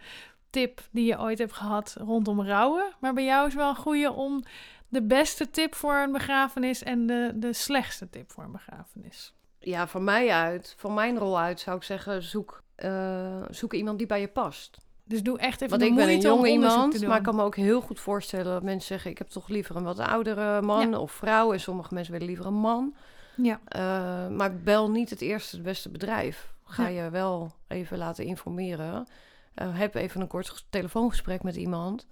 tip 0.51 0.81
die 0.91 1.05
je 1.05 1.21
ooit 1.21 1.39
hebt 1.39 1.53
gehad 1.53 1.97
rondom 1.99 2.43
rouwen. 2.43 2.93
Maar 3.01 3.15
bij 3.15 3.25
jou 3.25 3.47
is 3.47 3.55
wel 3.55 3.69
een 3.69 3.77
goede 3.77 4.13
om 4.13 4.43
de 4.89 5.03
beste 5.03 5.51
tip 5.51 5.75
voor 5.75 5.95
een 5.95 6.13
begrafenis 6.13 6.83
en 6.83 7.07
de, 7.07 7.33
de 7.35 7.53
slechtste 7.53 8.11
tip 8.11 8.33
voor 8.33 8.45
een 8.45 8.53
begrafenis. 8.53 9.35
Ja, 9.69 9.87
van 9.87 10.05
mij 10.05 10.31
uit, 10.31 10.75
van 10.77 10.95
mijn 10.95 11.19
rol 11.19 11.39
uit 11.39 11.61
zou 11.61 11.77
ik 11.77 11.83
zeggen, 11.83 12.23
zoek, 12.23 12.63
eh, 12.75 13.43
zoek 13.51 13.73
iemand 13.73 13.99
die 13.99 14.07
bij 14.07 14.21
je 14.21 14.29
past. 14.29 14.79
Dus 15.05 15.23
doe 15.23 15.39
echt 15.39 15.61
even 15.61 15.69
Want 15.79 15.91
ik 15.91 15.95
ben 15.97 16.09
een 16.09 16.21
te 16.21 16.49
iemand, 16.49 17.07
maar 17.07 17.17
ik 17.17 17.23
kan 17.23 17.37
me 17.37 17.43
ook 17.43 17.57
heel 17.57 17.81
goed 17.81 18.01
voorstellen 18.01 18.45
dat 18.53 18.63
mensen 18.63 18.87
zeggen... 18.87 19.11
ik 19.11 19.19
heb 19.19 19.29
toch 19.29 19.49
liever 19.49 19.77
een 19.77 19.85
wat 19.85 19.99
oudere 19.99 20.63
man 20.63 20.95
of 20.95 21.13
vrouw. 21.13 21.53
En 21.53 21.61
sommige 21.61 21.95
mensen 21.95 22.13
willen 22.13 22.27
liever 22.29 22.47
een 22.47 22.55
man. 22.55 22.95
Ja, 23.37 23.61
Eh, 23.69 24.29
maar 24.29 24.57
bel 24.57 24.91
niet 24.91 25.11
het 25.11 25.21
eerste, 25.21 25.57
het 25.57 25.65
beste 25.65 25.89
bedrijf. 25.91 26.55
Ga 26.65 26.87
Ja. 26.89 27.03
je 27.05 27.11
wel 27.11 27.53
even 27.69 27.99
laten 27.99 28.25
informeren. 28.25 29.07
Eh, 29.55 29.69
heb 29.79 29.95
even 29.95 30.21
een 30.21 30.27
kort 30.27 30.49
ges- 30.51 30.67
telefoongesprek 30.71 31.43
met 31.43 31.57
iemand. 31.57 32.07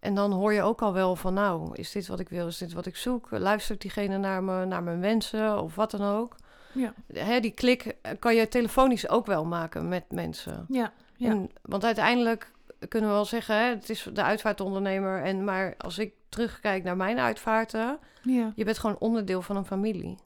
En 0.00 0.14
dan 0.14 0.32
hoor 0.32 0.52
je 0.52 0.62
ook 0.62 0.82
al 0.82 0.92
wel 0.92 1.16
van, 1.16 1.34
nou, 1.34 1.70
is 1.74 1.92
dit 1.92 2.06
wat 2.06 2.20
ik 2.20 2.28
wil? 2.28 2.46
Is 2.46 2.58
dit 2.58 2.72
wat 2.72 2.86
ik 2.86 2.96
zoek? 2.96 3.28
Luistert 3.30 3.80
diegene 3.80 4.18
naar, 4.18 4.42
me, 4.42 4.64
naar 4.64 4.82
mijn 4.82 5.00
wensen 5.00 5.62
of 5.62 5.74
wat 5.74 5.90
dan 5.90 6.02
ook? 6.02 6.36
Ja, 6.72 6.94
Hè, 7.12 7.40
die 7.40 7.50
klik 7.50 7.94
eh, 8.02 8.12
kan 8.18 8.34
je 8.34 8.48
telefonisch 8.48 9.08
ook 9.08 9.26
wel 9.26 9.44
maken 9.44 9.88
met 9.88 10.04
mensen. 10.08 10.64
ja. 10.68 10.92
ja. 11.16 11.30
En, 11.30 11.50
want 11.62 11.84
uiteindelijk 11.84 12.50
kunnen 12.88 13.08
we 13.08 13.14
wel 13.14 13.24
zeggen, 13.24 13.56
hè, 13.56 13.62
het 13.62 13.90
is 13.90 14.08
de 14.12 14.22
uitvaartondernemer. 14.22 15.22
En, 15.22 15.44
maar 15.44 15.74
als 15.78 15.98
ik 15.98 16.12
terugkijk 16.28 16.84
naar 16.84 16.96
mijn 16.96 17.18
uitvaarten, 17.18 17.98
ja. 18.22 18.52
je 18.54 18.64
bent 18.64 18.78
gewoon 18.78 18.98
onderdeel 18.98 19.42
van 19.42 19.56
een 19.56 19.64
familie. 19.64 20.18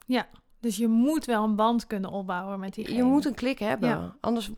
Dus 0.61 0.77
je 0.77 0.89
moet 0.89 1.25
wel 1.25 1.45
een 1.45 1.57
band 1.57 1.87
kunnen 1.87 2.11
opbouwen 2.11 2.61
met 2.61 2.75
die. 2.75 2.95
Je 2.95 3.03
moet 3.03 3.25
een 3.25 3.35
klik 3.35 3.59
hebben. 3.59 3.89
Ja. 3.89 4.15
Anders 4.21 4.51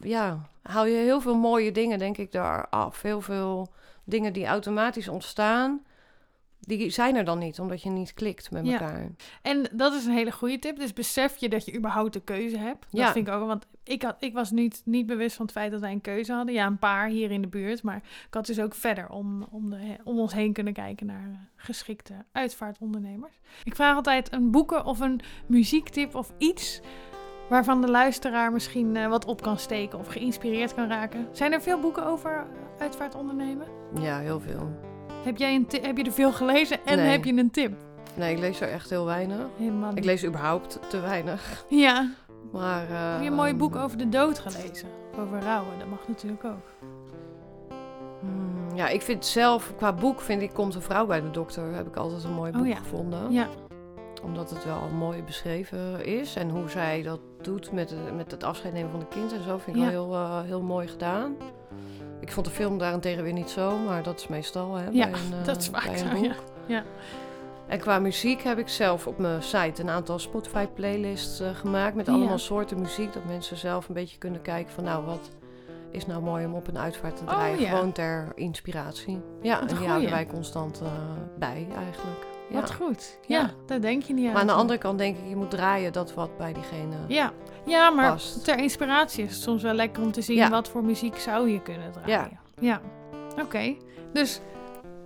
ja, 0.00 0.48
haal 0.62 0.86
je 0.86 0.96
heel 0.96 1.20
veel 1.20 1.36
mooie 1.36 1.72
dingen, 1.72 1.98
denk 1.98 2.18
ik, 2.18 2.32
daar 2.32 2.68
af. 2.68 3.02
Heel 3.02 3.20
veel 3.20 3.68
dingen 4.04 4.32
die 4.32 4.46
automatisch 4.46 5.08
ontstaan, 5.08 5.84
die 6.60 6.90
zijn 6.90 7.16
er 7.16 7.24
dan 7.24 7.38
niet, 7.38 7.60
omdat 7.60 7.82
je 7.82 7.90
niet 7.90 8.14
klikt 8.14 8.50
met 8.50 8.66
Ja. 8.66 8.72
elkaar. 8.72 9.10
En 9.42 9.68
dat 9.72 9.92
is 9.94 10.04
een 10.04 10.12
hele 10.12 10.32
goede 10.32 10.58
tip. 10.58 10.76
Dus 10.78 10.92
besef 10.92 11.36
je 11.36 11.48
dat 11.48 11.64
je 11.64 11.76
überhaupt 11.76 12.14
een 12.14 12.24
keuze 12.24 12.58
hebt. 12.58 12.86
Dat 12.90 13.00
Ja. 13.00 13.12
vind 13.12 13.28
ik 13.28 13.34
ook. 13.34 13.46
Want 13.46 13.66
ik, 13.84 14.02
had, 14.02 14.16
ik 14.20 14.32
was 14.34 14.50
niet, 14.50 14.82
niet 14.84 15.06
bewust 15.06 15.36
van 15.36 15.44
het 15.44 15.54
feit 15.54 15.70
dat 15.70 15.80
wij 15.80 15.92
een 15.92 16.00
keuze 16.00 16.32
hadden. 16.32 16.54
Ja, 16.54 16.66
een 16.66 16.78
paar 16.78 17.08
hier 17.08 17.30
in 17.30 17.40
de 17.42 17.48
buurt. 17.48 17.82
Maar 17.82 17.96
ik 17.96 18.34
had 18.34 18.46
dus 18.46 18.60
ook 18.60 18.74
verder 18.74 19.08
om, 19.08 19.42
om, 19.50 19.70
de, 19.70 19.96
om 20.04 20.18
ons 20.18 20.32
heen 20.32 20.52
kunnen 20.52 20.72
kijken 20.72 21.06
naar 21.06 21.28
eh, 21.30 21.36
geschikte 21.56 22.14
uitvaartondernemers. 22.32 23.40
Ik 23.64 23.74
vraag 23.74 23.96
altijd 23.96 24.32
een 24.32 24.50
boeken 24.50 24.84
of 24.84 25.00
een 25.00 25.20
muziektip 25.46 26.14
of 26.14 26.32
iets 26.38 26.80
waarvan 27.48 27.80
de 27.80 27.90
luisteraar 27.90 28.52
misschien 28.52 28.96
eh, 28.96 29.08
wat 29.08 29.24
op 29.24 29.42
kan 29.42 29.58
steken 29.58 29.98
of 29.98 30.06
geïnspireerd 30.06 30.74
kan 30.74 30.88
raken. 30.88 31.28
Zijn 31.32 31.52
er 31.52 31.62
veel 31.62 31.80
boeken 31.80 32.06
over 32.06 32.46
uitvaartondernemen? 32.78 33.66
Ja, 34.00 34.18
heel 34.18 34.40
veel. 34.40 34.87
Heb, 35.24 35.36
jij 35.36 35.54
een 35.54 35.66
heb 35.82 35.96
je 35.96 36.04
er 36.04 36.12
veel 36.12 36.32
gelezen 36.32 36.78
en 36.84 36.96
Nee. 36.96 37.06
heb 37.10 37.24
je 37.24 37.32
een 37.36 37.50
tip? 37.50 37.72
Nee, 38.14 38.32
ik 38.34 38.38
lees 38.38 38.60
er 38.60 38.68
echt 38.68 38.90
heel 38.90 39.04
weinig. 39.04 39.38
Helemaal 39.56 39.90
Ik 39.94 40.04
lees 40.04 40.24
überhaupt 40.24 40.78
te 40.88 41.00
weinig. 41.00 41.64
Ja, 41.68 42.10
Maar, 42.52 42.90
eh, 42.90 43.12
heb 43.12 43.22
je 43.22 43.26
een 43.28 43.34
mooi 43.34 43.54
boek 43.54 43.76
over 43.76 43.98
de 43.98 44.08
dood 44.08 44.38
gelezen? 44.38 44.88
Over 45.18 45.40
rouwen, 45.42 45.78
dat 45.78 45.88
mag 45.88 46.08
natuurlijk 46.08 46.44
ook. 46.44 46.88
hmm, 48.20 48.74
ja, 48.76 48.88
ik 48.88 49.02
vind 49.02 49.24
zelf, 49.26 49.72
qua 49.76 49.92
boek 49.92 50.20
vind 50.20 50.42
ik 50.42 50.50
Komt 50.52 50.74
een 50.74 50.82
vrouw 50.82 51.06
bij 51.06 51.20
de 51.20 51.30
dokter, 51.30 51.72
heb 51.74 51.86
ik 51.86 51.96
altijd 51.96 52.24
een 52.24 52.32
mooi 52.34 52.50
Oh 52.50 52.56
boek 52.56 52.66
ja. 52.66 52.76
gevonden. 52.76 53.32
Ja, 53.32 53.46
Omdat 54.22 54.50
het 54.50 54.64
wel 54.64 54.80
mooi 54.98 55.22
beschreven 55.22 56.04
is. 56.04 56.34
En 56.36 56.50
hoe 56.50 56.68
zij 56.68 57.02
dat 57.02 57.20
doet 57.42 57.72
met, 57.72 57.88
de- 57.88 58.12
met 58.16 58.30
het 58.30 58.44
afscheid 58.44 58.72
nemen 58.74 58.90
van 58.90 59.00
de 59.00 59.06
kind 59.08 59.32
en 59.32 59.42
zo 59.42 59.58
vind 59.58 59.76
ik 59.76 59.82
Ja. 59.82 59.90
wel 59.90 60.04
heel, 60.04 60.14
eh, 60.14 60.40
heel 60.42 60.62
mooi 60.62 60.88
gedaan. 60.88 61.36
Ik 62.20 62.32
vond 62.32 62.46
de 62.46 62.52
film 62.52 62.78
daarentegen 62.78 63.22
weer 63.22 63.32
niet 63.32 63.50
zo, 63.50 63.78
maar 63.78 64.02
dat 64.02 64.18
is 64.18 64.28
meestal 64.28 64.74
hè, 64.74 64.84
Ja, 64.90 65.10
bij 65.10 65.20
een, 65.20 65.38
eh, 65.40 65.44
dat 65.44 65.56
is 65.56 65.68
vaak 65.68 65.96
zo, 65.96 66.16
ja. 66.22 66.34
Ja. 66.66 66.82
En 67.66 67.78
qua 67.78 67.98
muziek 67.98 68.42
heb 68.42 68.58
ik 68.58 68.68
zelf 68.68 69.06
op 69.06 69.18
mijn 69.18 69.42
site 69.42 69.82
een 69.82 69.90
aantal 69.90 70.18
Spotify 70.18 70.66
playlists 70.66 71.40
eh, 71.40 71.48
gemaakt 71.54 71.94
met 71.94 72.08
allemaal 72.08 72.28
Ja. 72.28 72.36
soorten 72.36 72.80
muziek. 72.80 73.12
Dat 73.12 73.24
mensen 73.24 73.56
zelf 73.56 73.88
een 73.88 73.94
beetje 73.94 74.18
kunnen 74.18 74.42
kijken 74.42 74.72
van 74.72 74.84
nou 74.84 75.04
wat 75.04 75.30
is 75.90 76.06
nou 76.06 76.22
mooi 76.22 76.44
om 76.46 76.54
op 76.54 76.68
een 76.68 76.78
uitvaart 76.78 77.16
te 77.16 77.22
Oh, 77.22 77.28
draaien. 77.28 77.60
ja. 77.60 77.68
Gewoon 77.68 77.92
ter 77.92 78.32
inspiratie. 78.34 79.20
Ja, 79.42 79.60
en 79.60 79.66
die 79.66 79.76
houden 79.86 80.10
wij 80.10 80.26
constant 80.26 80.80
eh, 80.80 80.88
bij 81.38 81.66
eigenlijk. 81.76 82.26
Ja. 82.50 82.60
wat 82.60 82.74
goed. 82.74 83.18
Ja, 83.26 83.38
Ja. 83.38 83.50
daar 83.66 83.80
denk 83.80 84.02
je 84.02 84.14
niet 84.14 84.26
aan. 84.26 84.32
Maar 84.32 84.40
aan 84.40 84.46
de 84.46 84.52
andere 84.52 84.78
kant 84.78 84.98
denk 84.98 85.16
ik, 85.16 85.22
je 85.28 85.36
moet 85.36 85.50
draaien 85.50 85.92
dat 85.92 86.14
wat 86.14 86.36
bij 86.36 86.52
diegene 86.52 86.96
Ja, 87.08 87.32
ja 87.66 87.90
maar 87.90 88.10
past. 88.12 88.44
ter 88.44 88.58
inspiratie 88.58 89.24
is 89.24 89.32
het 89.32 89.42
soms 89.42 89.62
wel 89.62 89.74
lekker 89.74 90.02
om 90.02 90.12
te 90.12 90.20
zien 90.22 90.36
Ja. 90.36 90.50
wat 90.50 90.68
voor 90.68 90.84
muziek 90.84 91.18
zou 91.18 91.50
je 91.50 91.62
kunnen 91.62 91.92
draaien. 91.92 92.40
Ja, 92.60 92.80
oké. 93.42 93.74
Dus 94.12 94.40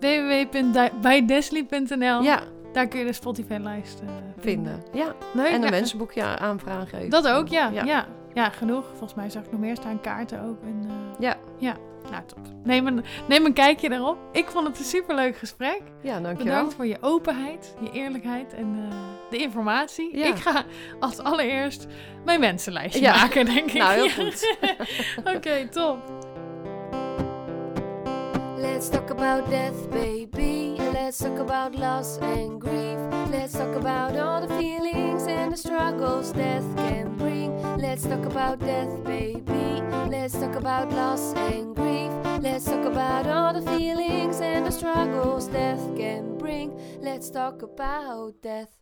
www.bijdesli.nl, 0.01 2.23
Ja, 2.23 2.41
daar 2.73 2.87
kun 2.89 2.99
je 3.01 3.07
de 3.07 3.13
Spotify-lijst 3.13 4.01
eh, 4.01 4.07
vinden. 4.39 4.83
Ja, 4.93 5.15
Leuk. 5.35 5.47
en 5.53 5.63
een 5.63 5.71
mensenboekje 5.71 6.23
aanvragen. 6.39 6.99
even. 6.99 7.11
Dat 7.11 7.29
ook, 7.29 7.49
ja. 7.49 7.69
Ja. 7.69 8.07
ja. 8.35 8.51
Genoeg. 8.51 8.85
Volgens 8.89 9.15
mij 9.15 9.31
zag 9.31 9.45
ik 9.45 9.51
nog 9.51 9.61
meer 9.61 9.77
staan. 9.77 10.01
Kaarten 10.01 10.43
ook. 10.45 10.63
En, 10.63 10.85
eh, 10.89 10.93
Ja. 11.19 11.37
Ja, 11.59 11.77
nou 12.11 12.23
top. 12.27 12.39
Neem 12.65 12.87
een, 12.87 13.05
neem 13.29 13.45
een 13.45 13.53
kijkje 13.53 13.93
erop. 13.93 14.19
Ik 14.33 14.49
vond 14.51 14.67
het 14.67 14.79
een 14.79 14.85
superleuk 14.85 15.37
gesprek. 15.37 15.81
Ja, 16.03 16.13
dankjewel. 16.21 16.45
Bedankt 16.55 16.75
voor 16.75 16.87
je 16.87 16.97
openheid, 17.01 17.75
je 17.81 17.91
eerlijkheid 17.93 18.55
en 18.55 18.89
eh, 18.91 18.97
de 19.31 19.37
informatie. 19.37 20.17
Ja. 20.19 20.27
Ik 20.27 20.37
ga 20.37 20.65
als 21.01 21.19
allereerst 21.19 21.87
mijn 22.25 22.41
mensenlijstje 22.41 23.01
Ja. 23.03 23.13
maken, 23.17 23.45
denk 23.45 23.67
ik. 23.73 23.79
Nou, 23.79 23.95
heel 23.95 24.11
goed. 24.25 24.57
Oké, 25.37 25.69
top. 25.69 25.99
Let's 28.57 28.89
talk 28.89 29.11
about 29.11 29.49
death, 29.51 29.89
baby. 29.91 30.72
Let's 30.93 31.19
talk 31.19 31.39
about 31.39 31.75
loss 31.75 32.19
and 32.19 32.61
grief. 32.61 32.99
Let's 33.31 33.55
talk 33.55 33.75
about 33.75 34.15
all 34.17 34.47
the 34.47 34.55
feelings 34.59 35.27
and 35.27 35.51
the 35.53 35.57
struggles 35.57 36.33
death 36.33 36.65
can 36.77 37.17
bring. 37.17 37.51
Let's 37.79 38.03
talk 38.03 38.25
about 38.27 38.61
death, 38.61 39.03
baby. 39.03 39.83
Let's 40.11 40.35
talk 40.35 40.55
about 40.55 40.93
loss 40.93 41.33
and 41.35 41.75
grief. 41.75 42.13
Let's 42.43 42.67
talk 42.67 42.85
about 42.85 43.27
all 43.27 43.55
the 43.55 43.63
feelings 43.73 44.41
and 44.41 44.67
the 44.67 44.71
struggles 44.71 45.49
death 45.49 45.81
can 45.97 46.37
bring. 46.37 46.79
Let's 47.01 47.31
talk 47.31 47.63
about 47.63 48.35
death. 48.43 48.82